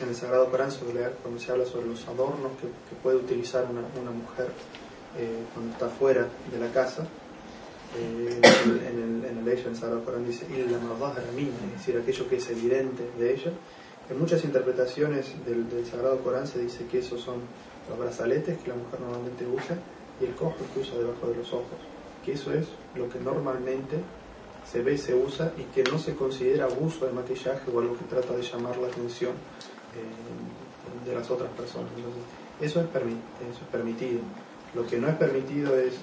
[0.00, 0.70] en, el, Sagrado Corán
[1.22, 2.68] cuando se habla sobre los adornos que,
[3.02, 4.48] puede utilizar una, mujer
[5.18, 7.06] eh, cuando está fuera de la casa,
[7.98, 12.28] eh, en, el, en el en el Sagrado Corán dice, y la es decir, aquello
[12.28, 13.52] que es evidente de ella.
[14.08, 17.40] En muchas interpretaciones del, del, Sagrado Corán se dice que esos son
[17.88, 19.78] los brazaletes que la mujer normalmente usa
[20.20, 21.78] y el cojo que usa debajo de los ojos,
[22.24, 23.98] que eso es lo que normalmente
[24.70, 27.96] se ve y se usa y que no se considera abuso de maquillaje o algo
[27.96, 29.32] que trata de llamar la atención
[29.94, 31.90] eh, de las otras personas.
[31.96, 32.22] Entonces,
[32.60, 34.20] eso es, eso es permitido.
[34.74, 35.94] Lo que no es permitido es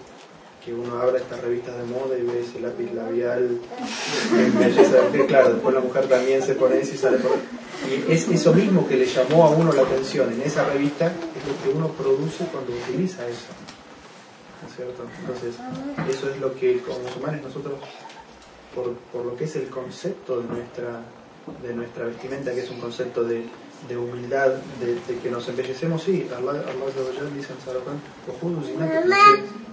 [0.64, 3.60] que uno abra estas revistas de moda y ve ese lápiz labial
[4.32, 7.32] en belleza de claro, después la mujer también se pone eso y sale por...
[7.90, 11.48] Y es eso mismo que le llamó a uno la atención en esa revista, es
[11.48, 13.48] lo que uno produce cuando utiliza eso.
[14.62, 15.06] ¿No es cierto?
[15.20, 15.56] Entonces,
[16.10, 17.74] eso es lo que como musulmanes nosotros,
[18.74, 21.02] por, por lo que es el concepto de nuestra,
[21.62, 23.44] de nuestra vestimenta, que es un concepto de
[23.88, 28.00] de humildad, de, de, que nos embellecemos, sí, Allah, Allah dice en Sarafán,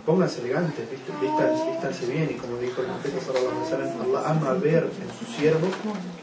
[0.05, 5.33] pónganse elegantes, vístanse bien, y como dijo el profeta Sallallahu Allah ama ver en su
[5.33, 5.69] siervo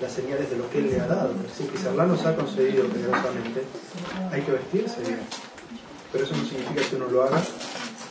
[0.02, 1.34] las señales de lo que Él le ha dado.
[1.50, 3.64] Así que si Allah nos ha concedido generosamente,
[4.32, 5.20] hay que vestirse bien.
[6.12, 7.42] Pero eso no significa que uno lo haga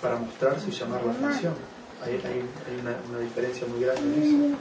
[0.01, 1.55] para mostrarse y llamar la atención.
[2.03, 4.57] Hay, hay, hay una, una, diferencia muy grande en eso.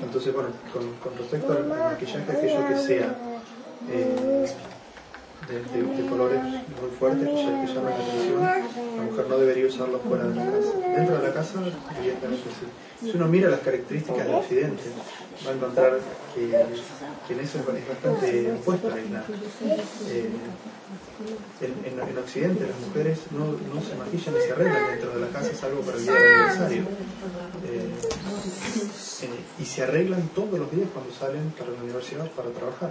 [0.00, 3.16] Entonces, bueno, con, respecto al maquillaje, aquello que sea
[3.90, 4.46] eh,
[5.48, 9.98] de, colores muy fuertes que, ya, que llaman la atención, la mujer no debería usarlo
[10.00, 10.78] fuera de la casa.
[10.78, 12.42] Dentro de la casa debería estar así.
[13.02, 14.82] Si uno mira las características del occidente,
[15.46, 15.98] va a encontrar
[16.34, 16.44] que,
[17.32, 18.98] en eso es bastante opuesto a.
[20.08, 20.30] Eh,
[21.60, 25.28] en, en, Occidente las mujeres no, no, se maquillan ni se arreglan dentro de la
[25.28, 26.82] casa, salvo para el día del aniversario.
[27.64, 27.90] Eh,
[29.60, 32.90] y se arreglan todos los días cuando salen para la universidad para trabajar.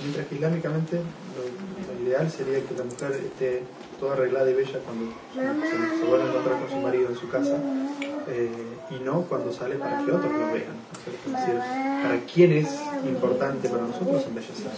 [0.00, 1.00] Mientras que islámicamente
[1.36, 3.62] lo, ideal sería que la mujer esté
[4.00, 7.28] toda arreglada y bella cuando se, se vuelve a encontrar con su marido en su
[7.28, 7.56] casa
[8.28, 8.50] eh,
[8.90, 10.74] y no cuando sale para que otros lo vean.
[11.06, 11.54] Es decir,
[12.02, 14.70] para quién es importante para nosotros embellecer.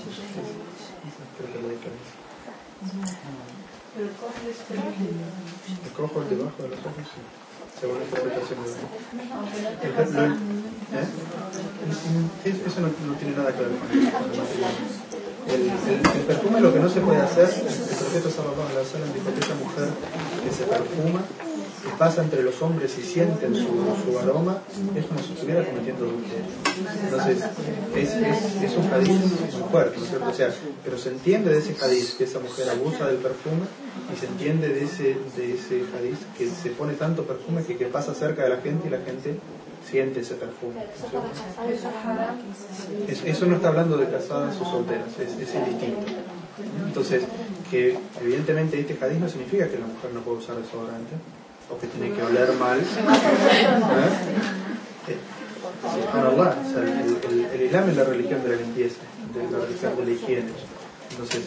[1.38, 2.14] Creo que es la diferencia.
[5.86, 7.43] El cojo es debajo de los ojos, sí
[7.80, 8.70] según la interpretación de
[10.94, 11.06] ¿Eh?
[12.66, 13.70] Eso no, no, tiene nada que ver
[15.48, 19.06] el, el, el, perfume lo que no se puede hacer, el profeta Salvador la sala
[19.12, 19.88] dijo que esa mujer
[20.42, 21.20] que se perfuma
[21.86, 24.58] y pasa entre los hombres y sienten su, su aroma,
[24.94, 26.44] es como si estuviera cometiendo adulterio.
[27.04, 27.44] Entonces,
[27.94, 30.30] es, es, es un hadiz muy fuerte, ¿no es cierto?
[30.30, 30.50] O sea,
[30.84, 33.66] pero se entiende de ese hadiz que esa mujer abusa del perfume
[34.12, 37.86] y se entiende de ese, de ese hadiz que se pone tanto perfume que, que
[37.86, 39.38] pasa cerca de la gente y la gente
[39.88, 40.84] siente ese perfume.
[43.26, 46.00] eso no está hablando de casadas o solteras, es, es distinto.
[46.86, 47.24] Entonces,
[47.70, 51.14] que evidentemente este hadiz no significa que la mujer no puede usar desodorante
[51.70, 52.80] o que tiene que oler mal.
[52.80, 52.84] ¿Eh?
[55.84, 59.00] El, el, el, Islam es la religión de la limpieza,
[59.34, 60.50] de la religión de la higiene.
[61.10, 61.42] Entonces,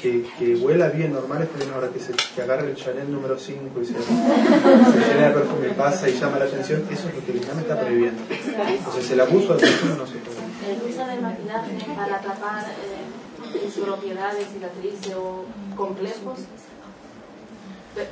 [0.00, 3.38] que, que huela bien normal es bien ahora que, se, que agarre el Chanel número
[3.38, 7.24] 5 y se, se llena de perfume, pasa y llama la atención, eso es lo
[7.24, 8.22] que el Islam está prohibiendo.
[8.30, 10.38] Entonces el abuso del perfume no se puede.
[10.70, 15.44] El uso del maquillaje para tapar eh, propiedades, cicatrices o
[15.76, 16.40] complejos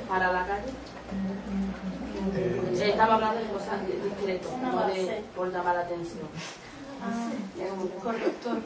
[0.09, 0.71] para la calle.
[2.35, 6.27] Eh, estamos hablando de cosas discretas, no de por llamar la atención.
[8.01, 8.57] Corrector.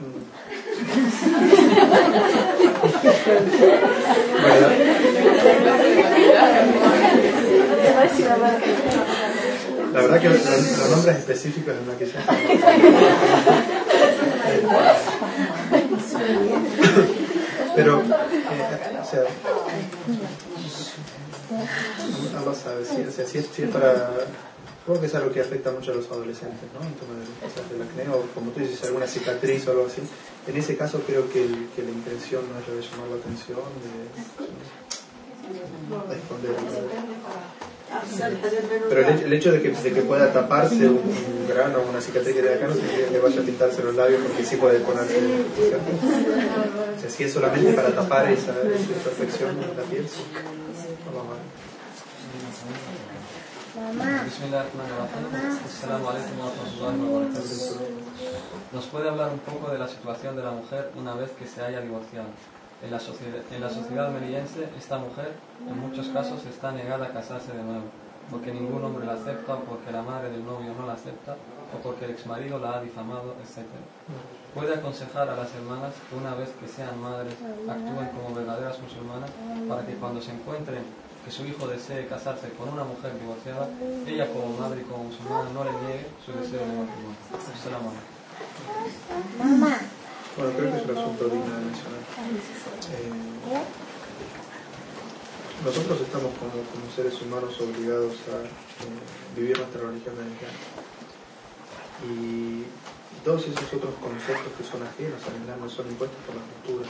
[9.93, 12.59] La verdad que los, nombres específicos del maquillaje.
[17.75, 18.03] Pero, eh,
[19.01, 19.21] o sea,
[21.51, 24.11] no sabe, sí, o sea, si es, si es para
[24.89, 26.81] Supongo que es algo que afecta mucho a los adolescentes, ¿no?
[26.81, 30.01] En tema de cosas del acné o como tú dices, alguna cicatriz o algo así.
[30.47, 33.17] En ese caso creo que, el, que la intención no es la de llamar la
[33.17, 34.09] atención, de,
[36.09, 36.55] de esconder.
[38.89, 41.99] Pero el, el, hecho de que, de que pueda taparse un, un grano o una
[41.99, 44.55] cicatriz que de acá no significa que le vaya a pintarse los labios porque sí
[44.57, 45.17] puede ponerse.
[45.17, 50.23] O sea, si es solamente para tapar esa, esa imperfección en la piel, sí.
[51.05, 51.59] Vamos a ver.
[58.73, 61.61] Nos puede hablar un poco de la situación de la mujer una vez que se
[61.61, 62.27] haya divorciado.
[62.81, 65.33] En la, sociedad, en la sociedad meriense, esta mujer
[65.67, 67.83] en muchos casos está negada a casarse de nuevo,
[68.31, 71.35] porque ningún hombre la acepta, o porque la madre del novio no la acepta,
[71.75, 73.67] o porque el exmarido la ha difamado, etc.
[74.53, 77.35] Puede aconsejar a las hermanas que una vez que sean madres
[77.67, 79.29] actúen como verdaderas musulmanas
[79.67, 80.83] para que cuando se encuentren
[81.25, 83.67] que su hijo desee casarse con una mujer divorciada,
[84.07, 87.19] ella como madre y como musulmana no le niegue su deseo de matrimonio.
[89.37, 89.75] Mamá.
[90.39, 91.99] Bueno, creo que es un asunto digno de mencionar.
[92.95, 93.11] Eh,
[95.65, 100.55] nosotros estamos como, como, seres humanos obligados a eh, vivir nuestra religión cristiana.
[102.07, 102.63] Y,
[103.25, 106.87] todos esos otros conceptos que son ajenos al Islam son impuestos por la cultura.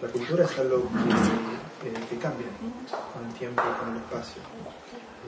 [0.00, 2.56] La cultura es algo que eh, que cambian
[3.12, 4.40] con el tiempo con el espacio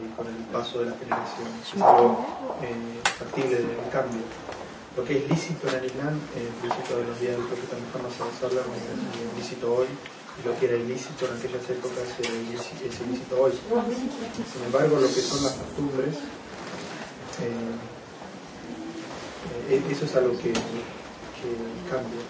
[0.01, 1.48] y con el paso de la generación.
[1.60, 2.24] Es algo
[3.05, 4.22] factible del cambio.
[4.97, 8.12] Lo que es lícito en el Islam es lícito de los días del profeta Muhammad
[8.12, 13.52] sallallahu es lícito hoy y lo que era ilícito en aquellas épocas es ilícito hoy.
[13.52, 16.16] Sin embargo, lo que son las costumbres,
[17.40, 17.73] eh,
[19.70, 20.60] eh, eso es algo que, que
[21.90, 22.20] cambia.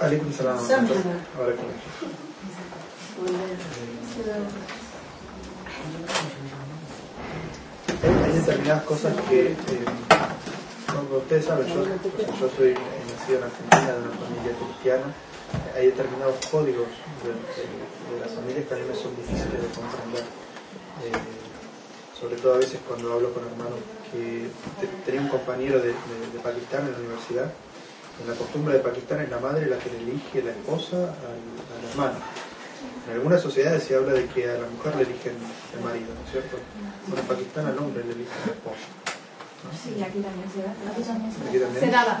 [0.00, 0.58] Alaikum salam.
[0.58, 1.66] Ahora con
[8.02, 9.56] hay, determinadas cosas que, eh,
[10.86, 15.06] como ustedes saben, yo, yo soy nacido en Argentina de una familia cristiana,
[15.74, 16.88] hay determinados códigos
[17.24, 20.24] de, las familias que a mí me son difíciles de comprender.
[21.04, 21.12] Eh,
[22.18, 23.78] sobre todo a veces cuando hablo con hermanos
[24.10, 24.48] que
[25.06, 27.52] tenía un compañero de, de, Pakistán en la universidad,
[28.20, 31.38] en la costumbre de Pakistán es la madre la que le elige la esposa al,
[31.78, 32.18] al hermano
[33.08, 35.34] en algunas sociedades se habla de que a la mujer le eligen
[35.74, 36.58] el marido, ¿no es cierto?
[37.08, 38.86] Bueno, en Pakistán al hombre le eligen la esposa.
[39.74, 40.70] Sí, aquí también se da.
[40.70, 41.84] Aquí también se, ¿Aquí también?
[41.84, 42.20] se daba.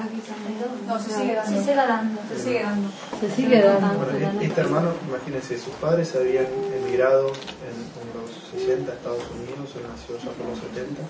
[0.86, 1.64] No, se sigue dando.
[1.64, 2.20] Se da dando.
[2.28, 2.88] Se sigue dando.
[3.20, 4.04] Se sigue dando.
[4.04, 9.70] Bueno, este hermano, imagínense, sus padres habían emigrado en, en los 60 a Estados Unidos,
[9.76, 11.04] él nació ya por los 70, eh,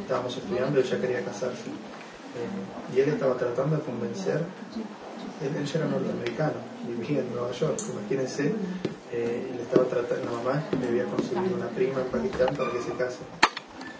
[0.00, 1.70] estábamos estudiando, él ya quería casarse.
[1.70, 4.42] Eh, y él estaba tratando de convencer
[5.42, 6.54] él, él ya era norteamericano,
[6.86, 8.52] vivía en Nueva York, imagínense,
[9.12, 12.82] eh, le estaba tratando, la mamá le había conseguido una prima en Pakistán para que
[12.82, 13.18] se case.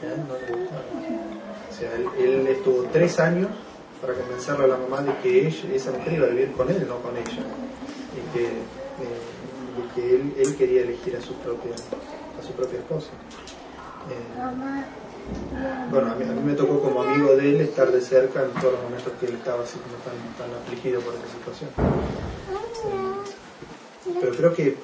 [0.03, 0.83] No le gustaba.
[1.71, 3.49] O sea, él, estuvo tres años
[4.01, 6.87] para convencerle a la mamá de que ella, esa mujer iba a vivir con él,
[6.87, 7.43] no con ella.
[8.15, 13.11] Y que, eh, él, él, quería elegir a su propia, a su propia esposa.
[14.11, 14.15] Eh,
[15.91, 18.51] bueno, a mí, a mí, me tocó como amigo de él estar de cerca en
[18.61, 21.71] todos los momentos que él estaba así como tan, tan afligido por esa situación.
[22.87, 23.19] Eh,
[24.21, 24.77] pero creo que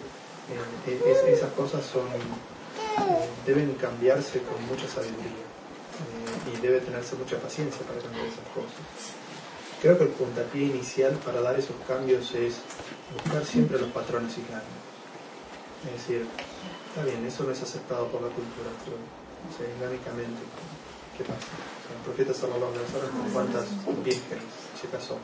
[0.51, 5.45] eh, es, esas cosas son eh, deben cambiarse con mucha sabiduría
[6.53, 9.15] y debe tenerse mucha paciencia para cambiar esas cosas.
[9.81, 12.61] Creo que el puntapié inicial para dar esos cambios es
[13.13, 14.85] buscar siempre los patrones islámicos.
[15.87, 16.27] Es decir,
[16.89, 19.67] está bien, eso no es aceptado por la cultura, pero o sea,
[21.19, 21.37] ¿qué pasa?
[21.37, 23.67] O sea, el profeta sallallahu alaihi wasallam con cuántas
[24.03, 24.45] vírgenes
[24.81, 25.19] se casó.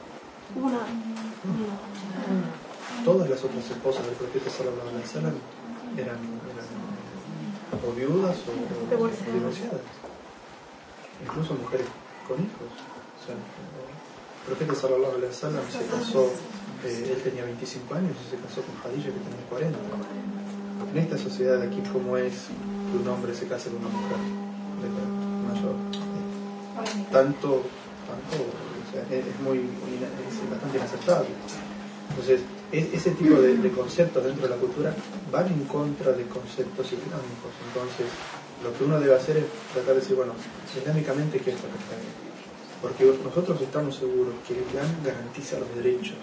[0.55, 0.85] Una.
[3.05, 5.37] Todas las otras esposas del profeta sallallahu alaihi wasallam
[5.97, 6.21] eran,
[6.53, 6.69] eran
[7.81, 9.81] o viudas o, o divorciadas.
[11.25, 11.87] Incluso mujeres
[12.29, 12.69] con hijos.
[12.69, 16.29] O sea, el profeta sallallahu alaihi wasallam se casó,
[16.85, 19.79] eh, él tenía 25 años y se casó con Hadilla que tenía 40.
[20.93, 22.49] En esta sociedad de aquí, como es
[22.91, 24.19] que un hombre se case con una mujer
[25.49, 25.77] mayor.
[27.13, 27.63] Tanto,
[28.09, 31.29] tanto, o sea, es, muy, es bastante inaceptable.
[32.21, 34.95] Entonces, ese tipo de, conceptos dentro de la cultura
[35.33, 37.53] van en contra de conceptos islámicos.
[37.67, 38.07] Entonces,
[38.63, 40.35] lo que uno debe hacer es tratar de decir, bueno,
[40.77, 42.13] islámicamente, ¿qué es lo que está bien?
[42.83, 46.21] Porque nosotros estamos seguros que el Islam garantiza los derechos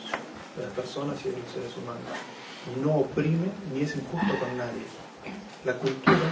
[0.55, 2.05] de las personas y de los seres humanos.
[2.83, 4.85] No oprime ni es injusto con nadie
[5.65, 6.31] la cultura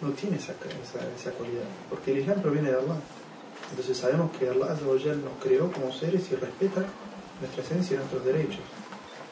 [0.00, 2.96] no tiene esa, esa, esa, cualidad, porque el Islam proviene de Allah.
[3.70, 4.74] Entonces sabemos que Allah
[5.14, 6.82] nos creó como seres y respeta
[7.40, 8.64] nuestra esencia y nuestros derechos.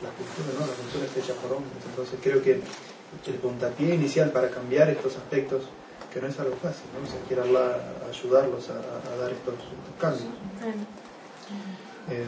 [0.03, 1.83] La cultura no, la cultura está hecha por hombres.
[1.85, 5.65] Entonces creo que el puntapié inicial para cambiar estos aspectos,
[6.13, 7.07] que no es algo fácil, ¿no?
[7.07, 10.29] O sea, quiere ayudarlos a, a dar estos, estos cambios.
[12.11, 12.25] Eh,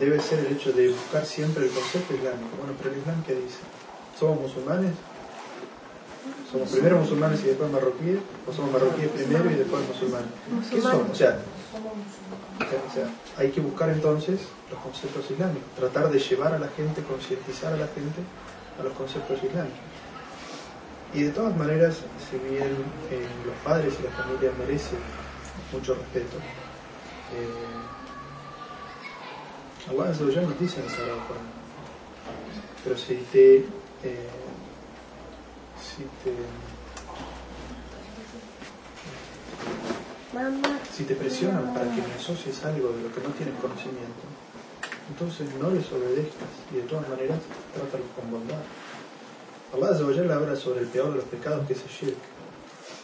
[0.00, 2.56] debe ser el hecho de buscar siempre el concepto islámico.
[2.58, 3.60] Bueno, pero el Islam, ¿qué dice?
[4.18, 4.94] ¿Somos musulmanes?
[6.50, 8.18] ¿Somos primero musulmanes y después marroquíes?
[8.48, 10.28] ¿O somos marroquíes primero y después musulmanes?
[10.70, 11.10] ¿Qué son?
[11.10, 11.38] O sea,
[13.36, 14.40] hay que buscar entonces
[14.70, 18.20] los conceptos islámicos, tratar de llevar a la gente, concientizar a la gente
[18.78, 19.78] a los conceptos islámicos.
[21.14, 22.00] Y de todas maneras,
[22.30, 22.76] si bien
[23.10, 24.98] eh, los padres y la familia merecen
[25.72, 26.36] mucho respeto,
[27.34, 27.92] eh,
[29.90, 31.20] Allah nos dice en el Sagrado
[32.84, 34.28] pero si te eh,
[35.80, 36.32] si te,
[40.90, 44.24] si te presionan para que me asocies algo de lo que no tienes conocimiento,
[45.10, 47.38] entonces no les obedezcas y de todas maneras
[47.74, 48.64] trátalos con bondad.
[49.72, 52.22] Allah habla sobre el peor de los pecados que es el shirk,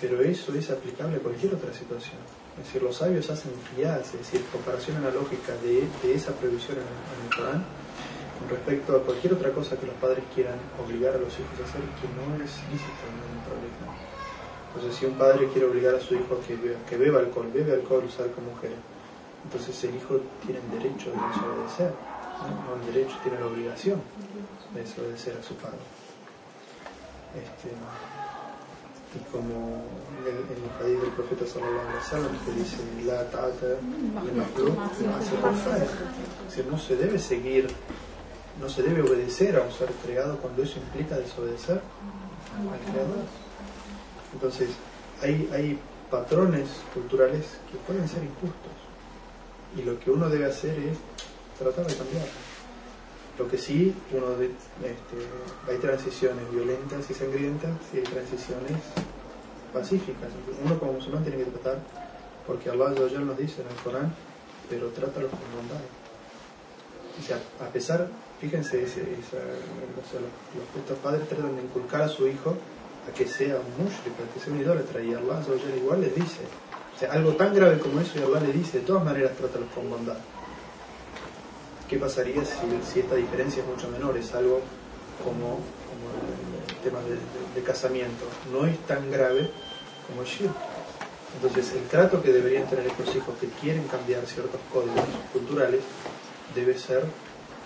[0.01, 2.17] pero eso es aplicable a cualquier otra situación.
[2.59, 6.89] Es decir, los sabios hacen guías, es decir, comparación analógica de, de esa previsión en
[6.89, 7.65] el, en el Corán
[8.39, 11.65] con respecto a cualquier otra cosa que los padres quieran obligar a los hijos a
[11.69, 13.88] hacer que no es lícito dentro del
[14.79, 17.73] Entonces, si un padre quiere obligar a su hijo a que beba, que alcohol, bebe
[17.73, 18.71] alcohol, usar como mujer,
[19.43, 21.93] entonces el hijo tiene el derecho de desobedecer.
[22.63, 24.01] no el derecho, tiene la obligación
[24.73, 25.83] de desobedecer a su padre.
[27.35, 27.75] Este,
[29.17, 29.83] y como
[30.23, 35.05] en el, hadith del profeta sallallahu alaihi wasallam que dice la ta'ata li makhluq fi
[35.11, 35.91] ma'siyati al-khaliq".
[36.47, 37.67] Es decir, no se debe seguir,
[38.61, 43.48] no se debe obedecer a un ser creado cuando eso implica desobedecer al creador.
[44.35, 44.69] Entonces,
[45.23, 45.81] hay, hay
[46.11, 48.73] patrones culturales que pueden ser injustos
[49.77, 50.97] y lo que uno debe hacer es
[51.59, 52.25] tratar de cambiar.
[53.39, 55.17] Lo que sí, uno de- este,
[55.71, 58.73] hay transiciones violentas y sangrientas y hay transiciones
[59.73, 60.31] pacíficas.
[60.65, 61.79] Uno como musulmán tiene que tratar,
[62.47, 64.13] porque Allah Jalla nos dice en el Corán,
[64.71, 65.81] pero trátalos con bondad.
[67.19, 68.09] O sea, a pesar,
[68.41, 72.57] fíjense, ese- esa- o sea, los, los- estos padres tratan de inculcar a su hijo
[73.09, 75.41] a que sea un mushrik, a que sea un idólatra, y Allah
[75.77, 76.41] igual les dice,
[76.95, 79.69] o sea, algo tan grave como eso, y Allah le dice, de todas maneras, trátalos
[79.75, 80.19] con bondad.
[81.89, 84.17] ¿Qué pasaría si, esta diferencia es mucho menor?
[84.19, 84.61] Es algo
[85.25, 85.57] como,
[85.89, 86.05] como
[86.69, 86.99] el, tema
[87.55, 88.25] de, casamiento.
[88.53, 89.51] No es tan grave
[90.07, 90.53] como el shirk.
[91.37, 95.81] Entonces, el trato que deberían tener estos hijos que quieren cambiar ciertos códigos culturales
[96.55, 97.05] debe ser,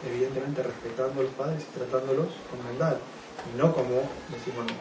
[0.06, 2.96] evidentemente, respetando a los padres y tratándolos con bondad.
[3.52, 4.72] Y no como, decir, bueno,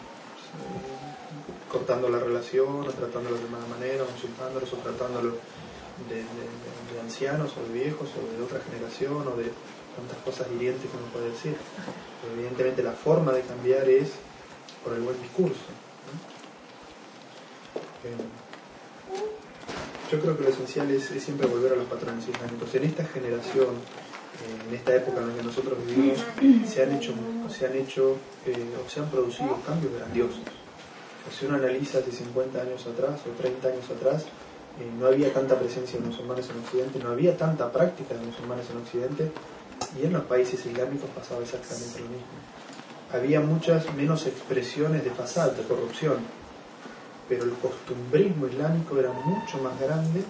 [0.59, 5.33] eh, cortando la relación, o tratándolos de mala manera, o insultándolos, o tratándolos
[6.09, 6.61] de, de-
[7.01, 9.51] ancianos o de viejos o de otra generación o de
[9.95, 11.55] tantas cosas hirientes que uno puede decir.
[12.33, 14.11] Evidentemente la forma de cambiar es
[14.83, 15.59] por el buen discurso.
[18.03, 18.15] Eh,
[20.11, 22.73] yo creo que lo esencial es, es siempre volver a los patrones islámicos.
[22.75, 23.75] En esta generación,
[24.67, 26.19] en esta época en la que nosotros vivimos,
[26.67, 27.13] se han hecho,
[27.49, 30.41] se han hecho eh, o se han producido cambios grandiosos.
[31.37, 34.23] Si uno analiza hace 50 años atrás o 30 años atrás,
[34.79, 38.69] eh, no había tanta presencia de musulmanes en Occidente, no había tanta práctica de musulmanes
[38.69, 39.31] en Occidente,
[39.99, 42.27] y en los países islámicos pasaba exactamente lo mismo.
[43.13, 46.17] Había muchas menos expresiones de fasad, de corrupción,
[47.27, 50.23] pero el costumbrismo islámico era mucho más grande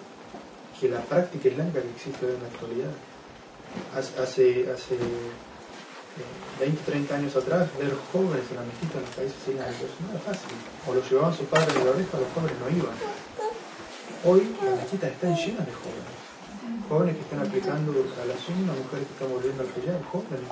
[0.79, 2.89] que la práctica islámica que existe hoy en la actualidad.
[3.95, 9.15] Hace, hace, hace eh, 20, 30 años atrás, ver jóvenes en la mezquita en los
[9.15, 10.55] países islámicos no era fácil.
[10.87, 12.95] O los llevaban sus padres de la oreja, los jóvenes no iban.
[14.23, 16.15] Hoy las mezquitas están llenas de jóvenes.
[16.87, 20.51] Jóvenes que están aplicando a la sunna, mujeres que están volviendo al hijab, jóvenes.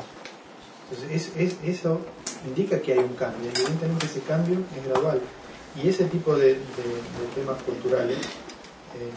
[0.89, 2.01] Entonces, es, es, eso
[2.47, 3.51] indica que hay un cambio.
[3.53, 5.21] Evidentemente ese cambio es gradual.
[5.75, 6.57] Y ese tipo de,
[7.35, 9.11] temas culturales, eh,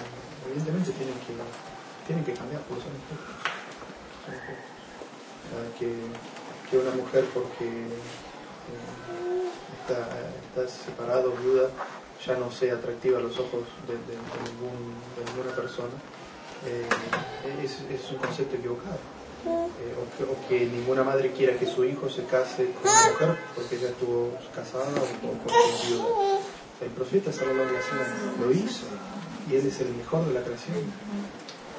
[0.50, 1.32] evidentemente tienen que,
[2.06, 2.92] tienen que cambiar porque son
[5.78, 5.92] que,
[6.70, 8.78] que una mujer porque eh,
[9.80, 10.08] está,
[10.48, 11.68] está separada o viuda
[12.24, 13.94] ya no sea atractiva a los ojos de,
[15.26, 15.90] ninguna persona,
[16.64, 16.86] eh,
[17.64, 18.98] es, es un concepto equivocado.
[19.44, 23.74] Eh, o, que, ninguna madre quiera que su hijo se case con una mujer porque
[23.74, 25.58] ella estuvo casada o, o porque
[25.88, 26.04] viuda.
[26.80, 28.86] El profeta wasallam lo hizo
[29.50, 30.76] y él es el mejor de la creación.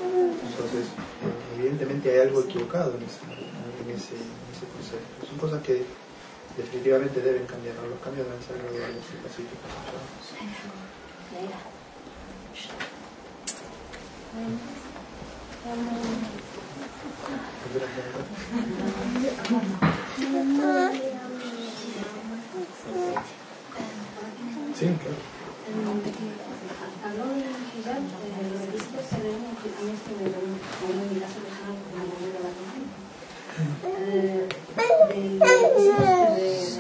[0.04, 0.86] Entonces,
[1.58, 3.20] evidentemente hay algo equivocado en ese,
[3.84, 4.16] en ese,
[4.74, 5.26] concepto.
[5.28, 5.86] Son cosas que
[6.58, 7.76] definitivamente deben cambiar.
[7.76, 7.88] ¿no?
[7.88, 9.70] Los cambios deben ser graduales y pacíficos.
[24.76, 25.34] Sí, claro.
[27.84, 28.00] Hijab, eh,
[28.48, 31.76] lo que dice que tenemos que a mí esto me como en mi caso personal,
[32.08, 32.48] volvió la.
[33.84, 34.48] Eh,
[35.10, 35.44] de de
[36.44, 36.80] de se.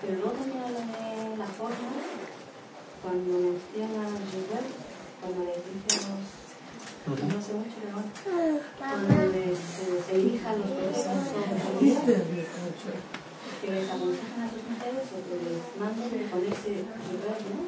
[0.00, 0.66] Pero luego también
[1.30, 1.94] de la forma,
[3.00, 3.54] cuando
[5.20, 5.62] cuando los
[7.22, 8.10] no sé mucho, bueno,
[8.80, 9.62] cuando los
[10.58, 10.74] los
[13.64, 17.64] que les aconsejan a sus mujeres o que les manden de ponerse llorar, ¿no?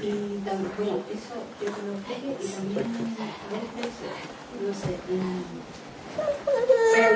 [0.00, 3.92] Y también, bueno, eso yo que lo explique y también a veces,
[4.62, 4.92] no sé,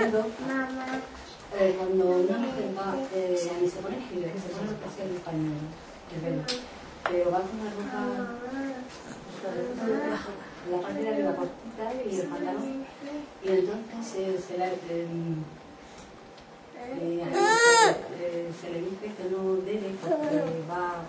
[0.02, 0.20] oído
[1.58, 4.86] eh, cuando una mujer va, eh, a mí se pone que se pone lo que
[4.88, 5.62] hace el español,
[6.14, 6.42] el velo,
[7.04, 8.00] pero va con una ropa
[10.70, 12.86] la parte de arriba cortita y el pantalón
[13.42, 15.06] y entonces eh, se, la, eh,
[16.82, 21.06] Ah, eh, eh, se le dice que no debe porque va,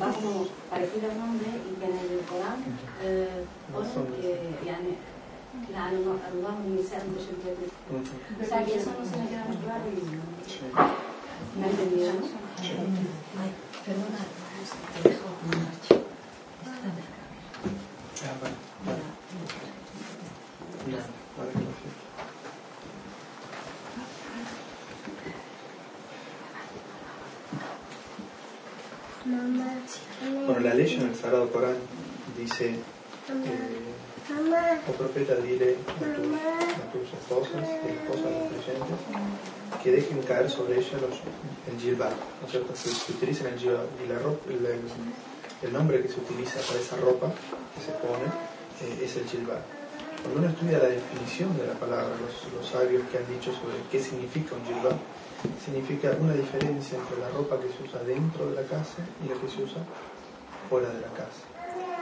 [0.00, 2.60] va como parecido al hombre y que en el Corán
[3.02, 3.44] eh,
[5.66, 5.72] que
[6.04, 6.12] no,
[7.14, 7.66] de Shantati.
[8.40, 9.94] O sea que eso no se le queda muy claro y
[11.58, 12.12] no entendido,
[13.84, 14.22] perdona,
[15.02, 15.70] te dejo una.
[20.86, 21.21] Está
[30.62, 31.76] la ley en el Sagrado Corán
[32.38, 32.78] dice, eh,
[34.88, 36.36] oh profeta, dile a tus,
[36.80, 38.98] a tus esposas, y esposas de los creyentes,
[39.82, 41.18] que dejen caer sobre ellas los,
[41.72, 42.10] el jilbab,
[42.40, 42.72] ¿no es cierto?
[42.72, 43.86] Que, que utilicen el jilbab.
[44.04, 44.80] Y la ropa, el, el-
[45.62, 48.26] el nombre que se utiliza para esa ropa que se pone
[48.82, 49.62] eh, es el jilbab.
[50.22, 53.78] Cuando uno estudia la definición de la palabra, los, los sabios que han dicho sobre
[53.90, 54.98] qué significa un jilbab,
[55.64, 59.34] significa una diferencia entre la ropa que se usa dentro de la casa y la
[59.40, 59.82] que se usa
[60.72, 61.44] fuera de la casa.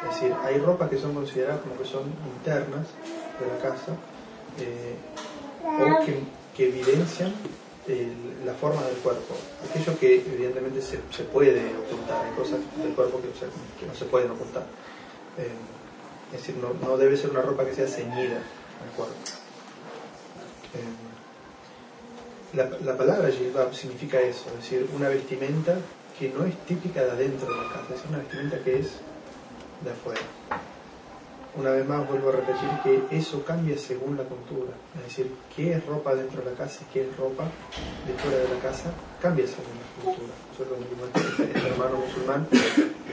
[0.06, 2.05] Es decir, hay ropas que son consideradas como que son
[2.38, 2.86] internas
[3.40, 3.92] de la casa
[4.60, 4.94] eh,
[5.64, 6.22] o que,
[6.56, 7.32] que evidencian
[7.88, 9.34] el- la forma del cuerpo.
[9.68, 13.28] Aquello que evidentemente se, se puede ocultar, hay cosas del cuerpo que,
[13.80, 14.62] que no se pueden ocultar.
[15.36, 15.51] Eh,
[16.32, 19.14] es decir, no, no debe ser una ropa que sea ceñida al cuerpo.
[20.74, 23.28] Eh, la, la palabra
[23.72, 25.76] significa eso, es decir, una vestimenta
[26.20, 28.88] que no es típica de adentro de la casa, es una vestimenta que es
[29.82, 30.20] de afuera.
[31.56, 35.72] Una vez más vuelvo a repetir que eso cambia según la cultura, es decir, qué
[35.72, 37.44] es ropa dentro de la casa y qué es ropa
[38.06, 38.92] de fuera de la casa
[39.22, 40.34] cambia según la cultura.
[40.51, 40.78] Nosotros
[41.16, 42.47] este, este hermano musulmán,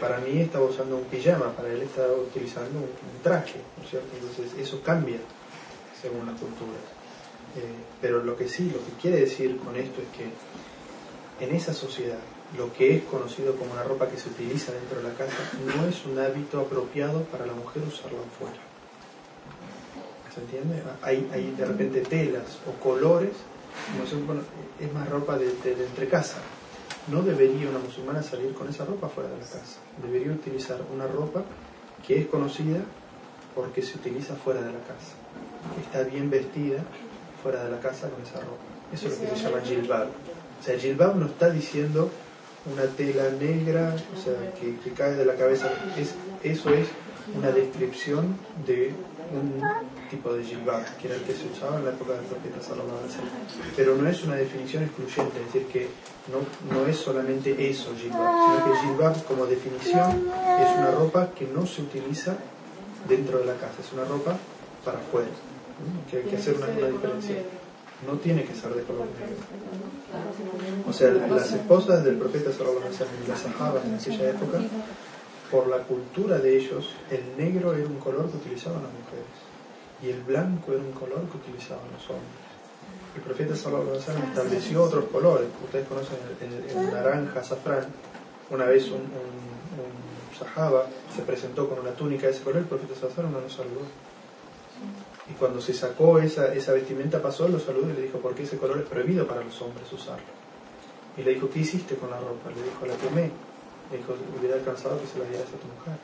[0.02, 3.90] para mí estaba usando un pijama, para él estaba utilizando un, un traje, ¿no es
[3.90, 4.10] cierto?
[4.16, 5.20] Entonces eso cambia
[6.00, 6.78] según la cultura.
[7.56, 11.74] Eh, pero lo que sí, lo que quiere decir con esto es que en esa
[11.74, 12.20] sociedad
[12.56, 15.86] lo que es conocido como una ropa que se utiliza dentro de la casa no
[15.86, 18.58] es un hábito apropiado para la mujer usarlo afuera.
[20.34, 20.82] ¿Se entiende?
[21.02, 23.34] Hay, hay de repente telas o colores,
[23.98, 24.04] no
[24.80, 26.38] es más ropa de, de, de entre casa.
[27.12, 29.80] No debería una musulmana salir con esa ropa fuera de la casa.
[30.02, 31.44] Debería utilizar una ropa
[32.06, 32.80] que es conocida
[33.56, 35.16] porque se utiliza fuera de la casa.
[35.82, 36.84] Está bien vestida
[37.42, 38.62] fuera de la casa con esa ropa.
[38.94, 40.08] Eso es lo que se llama jilbab.
[40.08, 42.10] O sea, jilbab no está diciendo
[42.72, 45.72] una tela negra, o sea, que, que cae de la cabeza.
[45.98, 46.88] Es, eso es
[47.36, 48.94] una descripción de
[49.34, 49.62] un
[50.10, 53.00] tipo de jilbab, que era el que se usaba en la época del profeta Salomón.
[53.76, 55.88] Pero no es una definición excluyente, es decir, que
[56.32, 60.30] no, no es solamente eso, jilbab, sino que jilbab como definición
[60.62, 62.38] es una ropa que no se utiliza
[63.08, 64.38] dentro de la casa, es una ropa
[64.86, 65.28] para afuera,
[66.10, 67.36] que hay que hacer una diferencia.
[68.06, 69.38] No tiene que ser de color negro.
[70.88, 72.84] O sea, las esposas del profeta Salomón,
[73.28, 74.60] las sahabas en aquella época,
[75.50, 79.34] por la cultura de ellos, el negro era un color que utilizaban las mujeres
[80.04, 82.46] y el blanco era un color que utilizaban los hombres.
[83.16, 87.88] El profeta Salomón estableció otros colores, ustedes conocen el, el- el naranja, azafrán.
[88.52, 92.94] Una vez un, un, sahaba se presentó con una túnica de ese color, el profeta
[92.96, 93.82] Salomón no lo saludó.
[95.30, 98.58] Y cuando se sacó esa, esa vestimenta, pasó, lo saludó y le dijo, porque ese
[98.58, 100.26] color es prohibido para los hombres usarlo.
[101.18, 102.50] Y le dijo, ¿qué hiciste con la ropa?
[102.50, 103.32] Le dijo, la quemé.
[103.92, 105.98] Le dijo, hubiera alcanzado que se la dieras a tu mujer.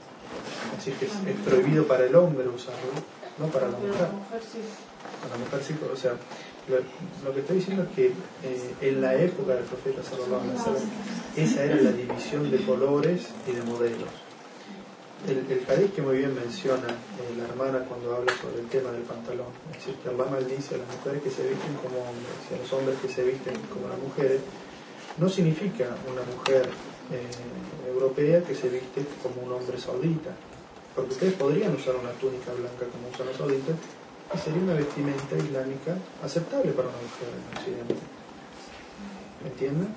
[0.77, 2.91] Así que es, es prohibido para el hombre usarlo,
[3.37, 3.93] no para la mujer.
[3.93, 6.13] Para la mujer sí, o sea,
[6.67, 6.77] lo,
[7.23, 10.41] lo que estoy diciendo es que eh, en la época del profeta Salomón,
[11.35, 14.09] esa era la división de colores y de modelos.
[15.27, 18.91] El, el hadith que muy bien menciona eh, la hermana cuando habla sobre el tema
[18.91, 22.35] del pantalón, es decir, que Allah maldice a las mujeres que se visten como hombres
[22.51, 24.41] y a los hombres que se visten como las mujeres,
[25.17, 26.67] no significa una mujer
[27.11, 30.31] eh, europea que se viste como un hombre saudita,
[30.95, 33.75] porque ustedes podrían usar una túnica blanca como usan los sauditas
[34.33, 37.95] y sería una vestimenta islámica aceptable para una mujer en Occidente.
[39.43, 39.87] ¿Me entienden?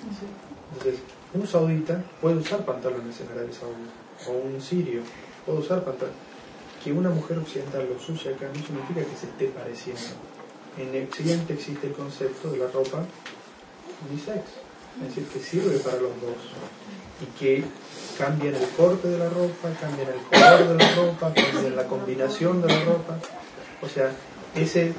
[0.70, 1.00] Entonces,
[1.34, 5.02] un saudita puede usar pantalones en Arabia Saudita, o un sirio
[5.44, 6.18] puede usar pantalones.
[6.82, 10.02] Que una mujer occidental los use acá no significa que se esté pareciendo.
[10.78, 13.04] En Occidente existe el concepto de la ropa
[14.08, 14.44] unisex,
[15.00, 16.36] es decir, que sirve para los dos
[17.22, 17.64] y que
[18.18, 22.62] cambian el corte de la ropa, cambian el color de la ropa, cambian la combinación
[22.62, 23.18] de la ropa.
[23.82, 24.12] O sea,
[24.54, 24.92] ese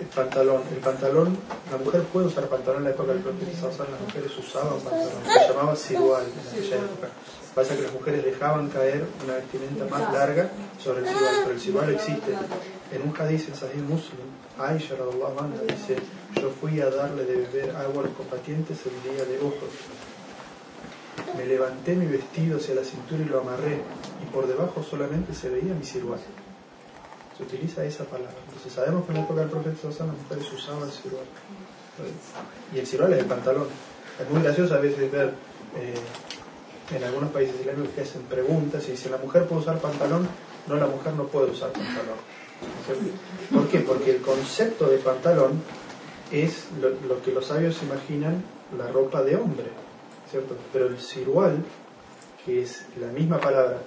[0.00, 1.36] el pantalón, el pantalón,
[1.70, 5.48] la mujer puede usar pantalón en la época del profeta las mujeres usaban pantalón, se
[5.48, 7.08] llamaba sirual en aquella época.
[7.54, 10.50] Pasa que las mujeres dejaban caer una vestimenta más larga
[10.82, 12.32] sobre el sirual, pero el sirual existe.
[12.92, 14.26] En un hadith en Sahih Muslim,
[14.58, 15.96] Aisha anha dice,
[16.40, 19.52] yo fui a darle de beber agua a los combatientes el día de Uhud.
[21.36, 23.82] Me levanté mi vestido hacia la cintura y lo amarré,
[24.22, 26.20] y por debajo solamente se veía mi cirual.
[27.40, 28.36] Se utiliza esa palabra.
[28.46, 31.24] Entonces sabemos que en la época del profeta Sallallahu las mujeres usaban el cirual.
[32.74, 33.66] Y el cirual es el pantalón.
[34.20, 35.32] Es muy gracioso a veces ver
[35.78, 40.28] eh, en algunos países islámicos que hacen preguntas y dicen la mujer puede usar pantalón,
[40.66, 42.18] no, la mujer no puede usar pantalón.
[43.50, 43.80] ¿Por qué?
[43.80, 45.62] Porque el concepto de pantalón
[46.30, 48.44] es lo, lo que los sabios imaginan
[48.76, 49.70] la ropa de hombre,
[50.30, 50.56] ¿cierto?
[50.74, 51.64] Pero el cirual,
[52.44, 53.78] que es la misma palabra,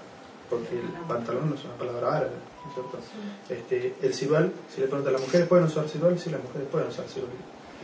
[0.50, 3.00] porque el pantalón no es una palabra árabe, ¿cierto?
[3.50, 6.18] Este, el cirual, si le preguntan, ¿las mujeres pueden usar cirual?
[6.20, 7.32] Sí, las mujeres pueden usar cirual.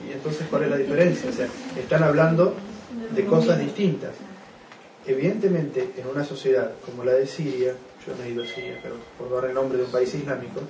[0.08, 1.30] Y entonces, ¿cuál es la diferencia?
[1.30, 1.48] O sea,
[1.78, 2.56] están hablando
[3.16, 4.12] de cosas distintas.
[5.06, 7.74] Evidentemente, en una sociedad como la de Siria,
[8.06, 10.62] yo no he ido a Siria, pero por dar el nombre de un país islámico,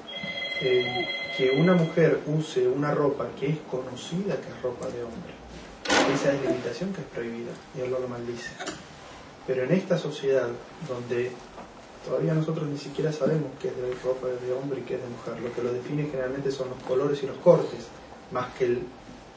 [0.61, 1.07] eh,
[1.37, 5.33] que una mujer use una ropa que es conocida que es ropa de hombre,
[6.13, 8.49] esa es la limitación que es prohibida, y Allah lo maldice.
[9.47, 10.47] Pero en esta sociedad,
[10.87, 11.31] donde
[12.09, 15.07] todavía nosotros ni siquiera sabemos qué es de ropa de hombre y qué es de
[15.09, 17.85] mujer, lo que lo define generalmente son los colores y los cortes,
[18.31, 18.81] más que el,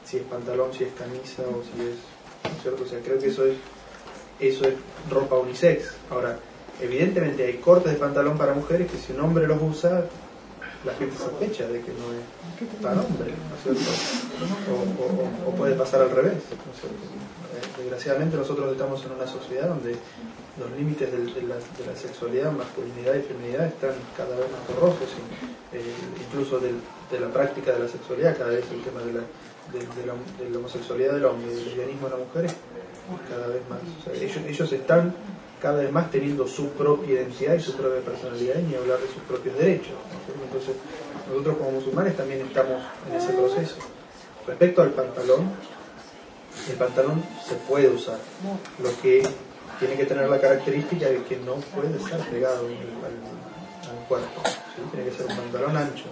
[0.03, 1.95] si es pantalón, si es camisa o si es...
[2.43, 2.83] ¿no es ¿cierto?
[2.83, 3.57] O sea, creo que eso es,
[4.39, 4.73] eso es
[5.09, 5.91] ropa unisex.
[6.09, 6.37] Ahora,
[6.81, 10.05] evidentemente hay cortes de pantalón para mujeres que si un hombre los usa,
[10.83, 13.91] la gente sospecha de que no es para hombre, ¿no es cierto?
[15.47, 16.33] O, puede pasar al revés.
[16.33, 19.95] Eh, Desgraciadamente nosotros estamos en una sociedad donde
[20.59, 24.61] los límites del- de, la, de la sexualidad, masculinidad y feminidad están cada vez más
[24.69, 25.09] borrosos,
[25.71, 25.81] eh,
[26.21, 26.79] incluso del-
[27.11, 29.21] de la práctica de la sexualidad, cada vez el tema de la,
[29.73, 32.55] de, de la, de la homosexualidad del hombre y del lesbianismo de la mujer es
[33.29, 33.79] cada vez más.
[33.99, 35.13] O sea, ellos, ellos están
[35.61, 39.07] cada vez más teniendo su propia identidad y su propia personalidad y ni hablar de
[39.07, 39.95] sus propios derechos.
[40.43, 40.75] Entonces,
[41.29, 43.75] nosotros como musulmanes también estamos en ese proceso.
[44.45, 45.49] Respecto al pantalón,
[46.69, 48.17] el pantalón se puede usar,
[48.81, 49.23] lo que
[49.79, 54.41] tiene que tener la característica de que no puede estar pegado al, al cuerpo,
[54.75, 54.81] ¿sí?
[54.91, 56.05] tiene que ser un pantalón ancho.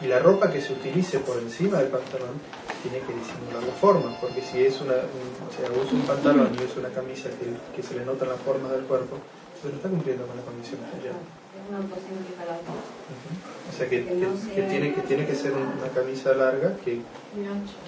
[0.00, 2.40] Y la ropa que se utilice por encima del pantalón
[2.82, 6.50] tiene que disimular las formas, porque si es una, un, o sea, usa un pantalón
[6.58, 9.16] y usa una camisa que, que se le notan las formas del cuerpo,
[9.62, 11.16] pues no está cumpliendo con las condiciones de allá.
[11.16, 12.74] Es para otro.
[12.74, 17.00] O sea que, que, que tiene, que tiene que ser una camisa larga que,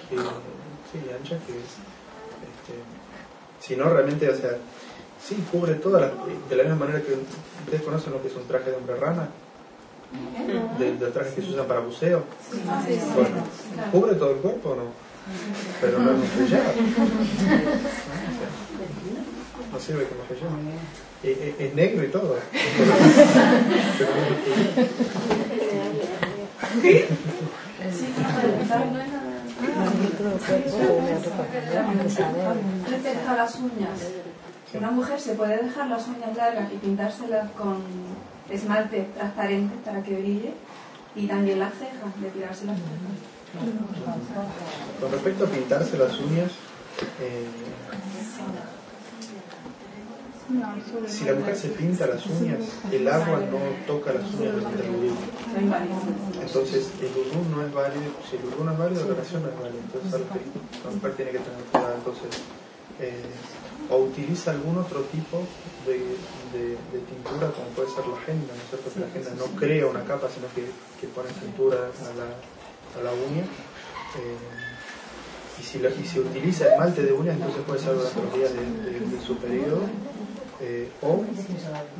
[0.09, 2.81] que sí, ancha que este,
[3.59, 4.57] si no realmente, o sea,
[5.27, 6.11] sí cubre todas las,
[6.49, 7.13] de la misma manera que
[7.65, 9.27] ustedes conocen lo que es un traje de hombre rana,
[10.79, 12.23] de, de trajes que se usan para buceo.
[13.15, 13.43] Bueno,
[13.91, 14.83] ¿cubre todo el cuerpo o no?
[15.81, 16.17] Pero no es
[16.49, 16.73] hijab.
[19.73, 20.49] No sirve como hijab.
[21.23, 22.37] Es, es- es negro y todo.
[31.97, 33.99] Respecto a las uñas,
[34.73, 37.77] una mujer se puede dejar las uñas largas y pintárselas con
[38.49, 40.53] esmalte transparente para que brille
[41.15, 43.37] y también las cejas, depilarse las cejas.
[44.99, 46.51] Con respecto a pintarse las uñas,
[47.21, 47.45] eh,
[51.07, 52.59] si la mujer se pinta las uñas,
[52.91, 55.11] el agua no toca las uñas durante el.
[56.41, 58.13] Entonces, el vudú no es válido.
[58.29, 59.81] Si el vudú no es válido, la oración no es válida.
[59.83, 60.21] Entonces,
[60.85, 61.95] la mujer tiene que tener cuidado.
[61.95, 62.41] Entonces,
[62.99, 63.21] eh,
[63.89, 65.47] o utiliza algún otro tipo
[65.85, 65.97] de,
[66.53, 68.89] de- de tintura, como puede ser la agenda, ¿no es cierto?
[68.93, 70.65] Que la agenda no crea una capa, sino que,
[70.99, 72.27] que pone tintura a la,
[72.99, 73.43] a la uña.
[74.17, 74.37] Eh,
[75.59, 79.25] y si, la- y si utiliza esmalte de uñas, entonces puede ser los días de,
[79.25, 79.81] su periodo.
[80.61, 81.23] eh, o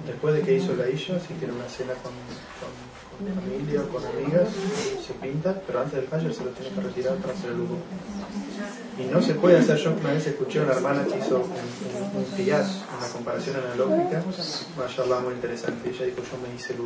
[0.06, 2.12] después de que hizo la isha, si tiene una cena con,
[2.60, 2.72] con,
[3.18, 4.50] familia o con amigas,
[5.06, 7.78] se pinta, pero antes del fallo se lo tiene que retirar para hacer el udo.
[9.00, 11.44] Y no se puede hacer, yo una vez escuché a una hermana que hizo un,
[11.44, 14.24] un, una comparación analógica,
[14.78, 15.90] mashallah muy interesante.
[15.90, 16.80] Ella dijo, yo me hice el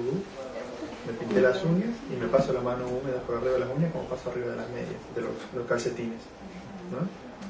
[1.08, 3.92] me pinté las uñas y me paso la mano húmeda por arriba de las uñas
[3.92, 6.22] como paso arriba de las medias, de los, los calcetines.
[6.92, 7.00] ¿no?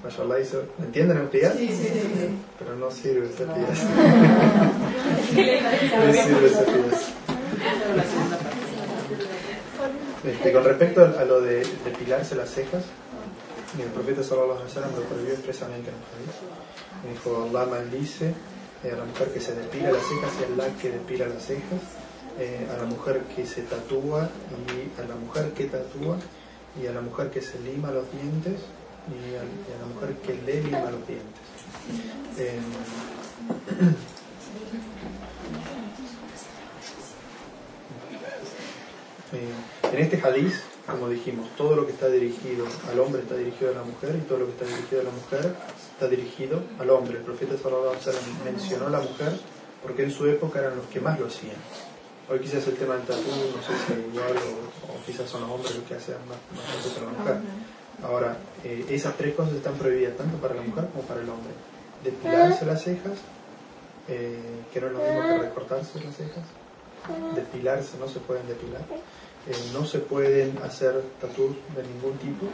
[0.03, 1.53] Mashallah hizo, ¿me entienden el qiyas?
[1.55, 2.29] Sí, sí, sí, sí.
[2.57, 3.83] Pero no sirve ese qiyas.
[5.97, 6.65] no sirve ese.
[10.23, 12.83] Este, con respecto a, lo de depilarse las cejas,
[13.79, 18.33] el profeta sallallahu alaihi wasallam lo prohibió expresamente en el dijo, Allah maldice
[18.83, 21.43] eh, a la mujer que se depila las cejas y a la que depila las
[21.43, 21.81] cejas,
[22.37, 24.29] eh, a la mujer que se tatúa
[24.67, 26.17] y a la mujer que tatúa
[26.79, 28.61] y a la mujer que se lima los dientes
[29.09, 31.41] y a, la mujer que le lima los dientes.
[32.37, 32.59] Eh,
[39.33, 43.71] Eh, en este hadiz, como dijimos, todo lo que está dirigido al hombre está dirigido
[43.71, 45.55] a la mujer y todo lo que está dirigido a la mujer
[45.93, 47.17] está dirigido al hombre.
[47.17, 49.33] El profeta sallallahu alaihi mencionó a la mujer
[49.83, 51.57] porque en su época eran los que más lo hacían.
[52.29, 55.41] Hoy quizás el tema del tatú, no sé si es igual o, o quizás son
[55.41, 57.37] los hombres los que hacen más, más que la mujer.
[58.03, 61.51] Ahora, eh, esas tres cosas están prohibidas tanto para la mujer como para el hombre.
[62.03, 63.19] Depilarse las cejas
[64.07, 66.43] eh, que no es lo mismo que recortarse las cejas,
[67.35, 68.81] depilarse, no se pueden depilar,
[69.47, 72.45] eh, no se pueden hacer tatuajes de ningún tipo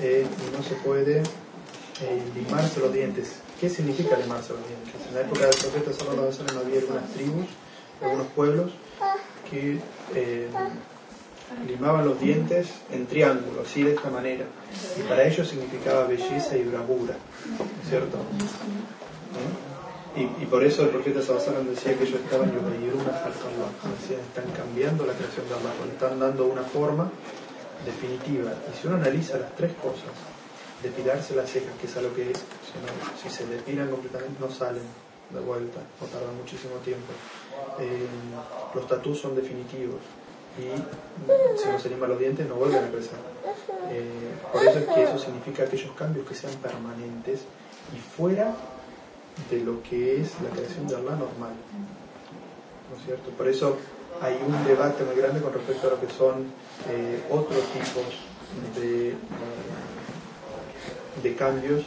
[0.00, 3.36] eh, y no se puede eh, limarse los dientes.
[3.60, 5.08] ¿Qué significa limarse los dientes?
[5.08, 7.46] En la época del profeta Sallallahu había algunas tribus,
[8.02, 8.72] algunos pueblos
[9.48, 9.78] que
[11.68, 14.46] limaban los dientes en triángulo, así de esta manera.
[14.98, 17.16] Y para ellos significaba belleza y bravura,
[17.88, 18.18] ¿cierto?
[20.16, 23.70] Y, y por eso el profeta Sallallahu decía que ellos estaban yubayiruna al-Allah,
[24.00, 27.08] decía, están cambiando la creación de Allah, le están dando una forma
[27.86, 28.50] definitiva.
[28.72, 30.10] Y si uno analiza las tres cosas,
[30.82, 34.82] depilarse las cejas, que es algo que si, no- si se depilan completamente no salen
[35.30, 37.12] de vuelta, o tardan muchísimo tiempo.
[37.78, 38.06] Eh,
[38.74, 40.00] los tatús son definitivos
[40.58, 40.74] y
[41.56, 43.18] si no se liman los dientes no vuelven a crecer.
[43.90, 47.40] Eh, por eso es que eso significa aquellos cambios que sean permanentes
[47.94, 48.52] y fuera
[49.50, 51.54] de lo que es la creación de Allah normal.
[52.90, 53.30] ¿No es cierto?
[53.30, 53.76] Por eso
[54.20, 56.52] hay un debate muy grande con respecto a lo que son
[56.88, 58.04] eh, otros tipos
[58.76, 59.14] de, eh,
[61.22, 61.84] de cambios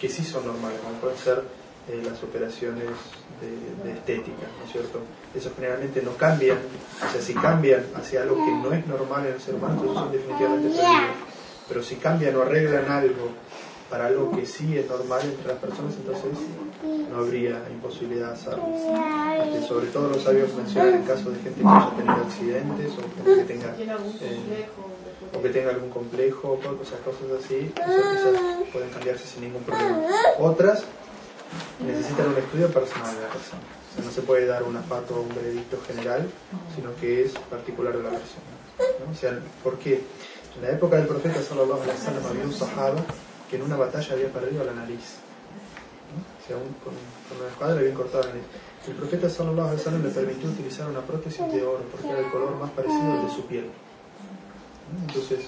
[0.00, 1.42] que sí son normales, como pueden ser
[1.88, 2.88] eh, las operaciones
[3.40, 5.00] de, estética, ¿no es cierto?
[5.34, 9.34] Eso generalmente no cambian, o sea, si cambian hacia algo que no es normal en
[9.34, 11.16] el ser humano, entonces son definitivamente prohibidos.
[11.68, 13.32] Pero si cambian o arreglan algo
[13.90, 16.38] para algo que sí es normal entre las personas, entonces
[17.10, 18.64] no habría imposibilidad de hacerlo.
[19.44, 23.24] Este, sobre todo los sabios mencionan en caso de gente que haya tenido accidentes o
[23.24, 24.66] gente que tenga, eh,
[25.36, 30.00] o que tenga algún complejo o cosas, cosas así, quizás pueden cambiarse sin ningún problema.
[30.38, 30.84] Otras
[31.84, 33.62] necesitan un estudio personal de la persona.
[33.62, 36.26] O sea, no se puede dar un afato o un veredicto general,
[36.74, 38.54] sino que es particular de la persona.
[39.04, 39.12] ¿no?
[39.12, 40.02] O sea, ¿por qué?
[40.56, 43.04] En la época del profeta sallallahu alaihi wasallam había un sahaba
[43.50, 45.18] que en una batalla había perdido la nariz.
[46.14, 46.20] ¿no?
[46.22, 46.94] O sea, un- con,
[47.28, 48.44] con una espada le habían cortado la nariz.
[48.86, 52.30] El profeta sallallahu alaihi wasallam le permitió utilizar una prótesis de oro porque era el
[52.30, 53.70] color más parecido al de su piel.
[55.08, 55.40] Entonces,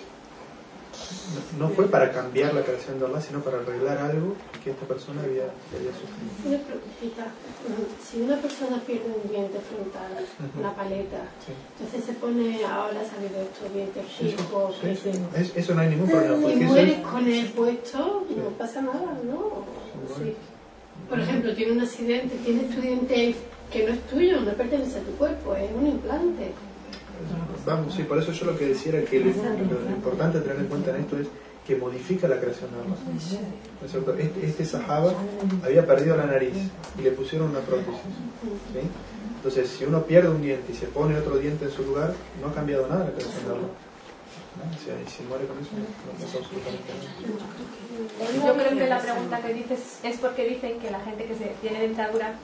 [1.59, 5.23] no- fue para cambiar la creación de Allah, sino para arreglar algo que esta persona
[5.23, 6.31] había, había sufrido.
[6.47, 7.27] Una preguntita.
[8.03, 10.25] Si una persona pierde un diente frontal,
[10.59, 11.53] una paleta, Sí.
[11.79, 14.35] entonces se pone, ahora salido estos dientes sí,
[14.83, 16.37] que se- Es- eso no hay ningún problema.
[16.41, 18.35] Porque eso mueres es, con el puesto, Sí.
[18.37, 19.65] no pasa nada, ¿no?
[20.19, 20.35] Sí.
[21.09, 23.35] Por ejemplo, tiene un accidente, tienes tu diente
[23.71, 26.53] que no es tuyo, no pertenece a tu cuerpo, es un implante.
[27.65, 30.59] Vamos, sí, por eso yo lo que decía era que lo, lo importante a tener
[30.59, 31.27] en cuenta en esto es
[31.67, 32.97] que modifica la creación de Allah.
[33.81, 34.15] ¿No es cierto?
[34.15, 35.13] Este, este sahaba
[35.65, 36.55] había perdido la nariz
[36.97, 37.95] y le pusieron una prótesis.
[38.73, 38.81] ¿sí?
[39.37, 42.49] Entonces, si uno pierde un diente y se pone otro diente en su lugar, no
[42.49, 43.63] ha cambiado nada la creación de Allah.
[43.67, 44.65] ¿no?
[44.65, 48.47] O sea, y si muere con eso, no pasa absolutamente nada.
[48.47, 51.47] Yo creo que la pregunta que dices es porque dicen que la gente que se
[51.61, 52.35] tiene dentadura,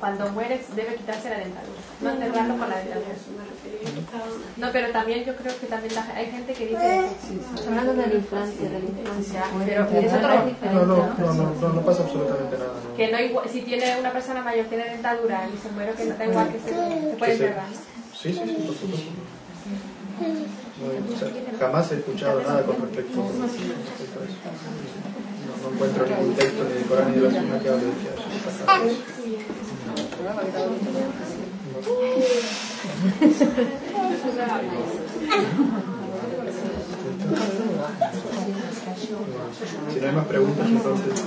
[0.00, 3.08] cuando muere debe quitarse la dentadura, no enterrarlo con la dentadura.
[4.56, 7.06] No, pero también yo creo que también la- hay gente que dice...
[7.06, 7.92] Estamos hablando
[9.66, 10.28] Pero es otro-
[10.72, 12.72] No, no, no, no, no, no pasa absolutamente nada.
[12.88, 12.96] no.
[12.96, 16.14] Que no igual, si tiene una persona mayor tiene dentadura y se muere, que no
[16.16, 17.66] da igual que se, se puede enterrar.
[18.14, 19.10] Sí, sí, sí, por supuesto.
[20.20, 21.28] No, o sea,
[21.58, 24.36] jamás he escuchado nada con respecto, con respecto a eso.
[25.46, 27.90] No, no encuentro ningún texto ni del Corán ni de la Sunna que hable de
[27.92, 29.49] que.
[39.92, 41.24] Si no hay más preguntas, entonces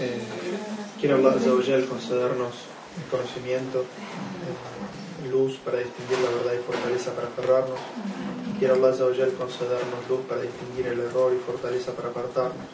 [0.00, 0.20] eh,
[1.00, 2.54] quiero Azza wa Jal concedernos
[3.10, 7.78] conocimiento, eh, luz para distinguir la verdad y fortaleza para aferrarnos.
[8.58, 12.66] Quiero Azza wa Jal concedernos luz para distinguir el error y fortaleza para apartarnos.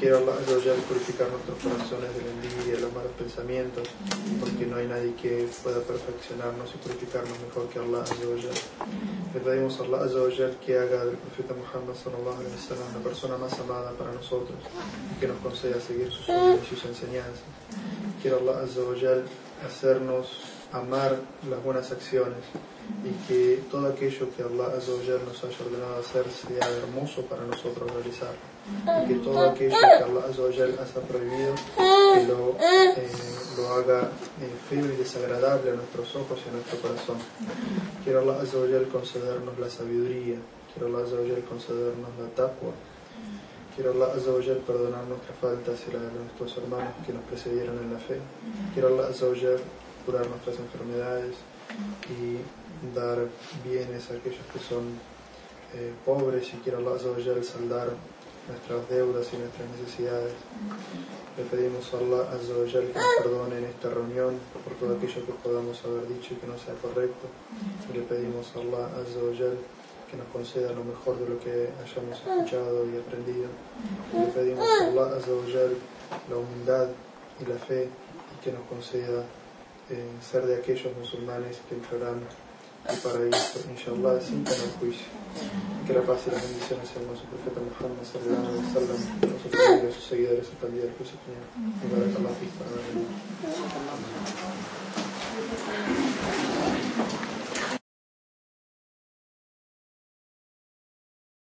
[0.00, 3.86] Quiero Allah purificar nuestros corazones de la envidia de los malos pensamientos,
[4.40, 8.02] porque no hay nadie que pueda perfeccionarnos y purificarnos mejor que Allah.
[9.34, 13.52] Le pedimos a Allah que haga del profeta Muhammad sallallahu alaihi wasallam la persona más
[13.60, 14.56] amada para nosotros
[15.12, 17.44] y que nos conceda seguir sus y sus enseñanzas.
[18.22, 19.22] Quiero Allah
[19.66, 20.28] hacernos
[20.72, 21.20] amar
[21.50, 22.40] las buenas acciones
[23.04, 28.32] y que todo aquello que Allah nos haya ordenado hacer sea hermoso para nosotros realizar
[29.04, 31.54] y que todo aquello que Allah Azza wa Jal haya prohibido
[32.14, 33.10] que lo, eh,
[33.56, 34.10] lo haga
[34.40, 37.16] eh, feo y desagradable a nuestros ojos y a nuestro corazón.
[38.04, 40.36] Quiero Allah Azza wa Jal concedernos la sabiduría,
[40.72, 42.72] quiero Allah Azza wa Jal concedernos la taqwa,
[43.74, 47.24] quiero Allah Azza wa Jal perdonar nuestras faltas y las de nuestros hermanos que nos
[47.24, 48.18] precedieron en la fe.
[48.74, 49.60] Quiero Allah Azza wa Jal
[50.06, 51.36] curar nuestras enfermedades
[52.08, 52.38] y
[52.94, 53.18] dar
[53.64, 54.84] bienes a aquellos que son
[55.74, 57.90] eh, pobres y quiero Allah Azza wa Jal saldar
[58.48, 60.32] nuestras deudas y nuestras necesidades.
[61.36, 64.96] Le pedimos a Allah Azza wa Jal que nos perdone en esta reunión por todo
[64.96, 67.26] aquello que podamos haber dicho y que no sea correcto.
[67.88, 69.56] Y le pedimos a Allah Azza wa Jal
[70.10, 73.48] que nos conceda lo mejor de lo que hayamos escuchado y aprendido.
[74.12, 75.72] Le pedimos a Allah Azza wa Jal
[76.28, 76.88] la humildad
[77.40, 79.22] y la fe y que nos conceda
[79.88, 82.20] eh, ser de aquellos musulmanes que entrarán
[82.86, 85.06] al paraíso, inshallah, sin tener juicio.
[85.82, 88.72] Y que la paz y las bendiciones sean con su profeta Muhammad sallallahu alaihi wa
[88.72, 91.44] sallam, con su familia y sus seguidores hasta el día del juicio final.
[91.56, 92.80] Y barakallahu fiik para la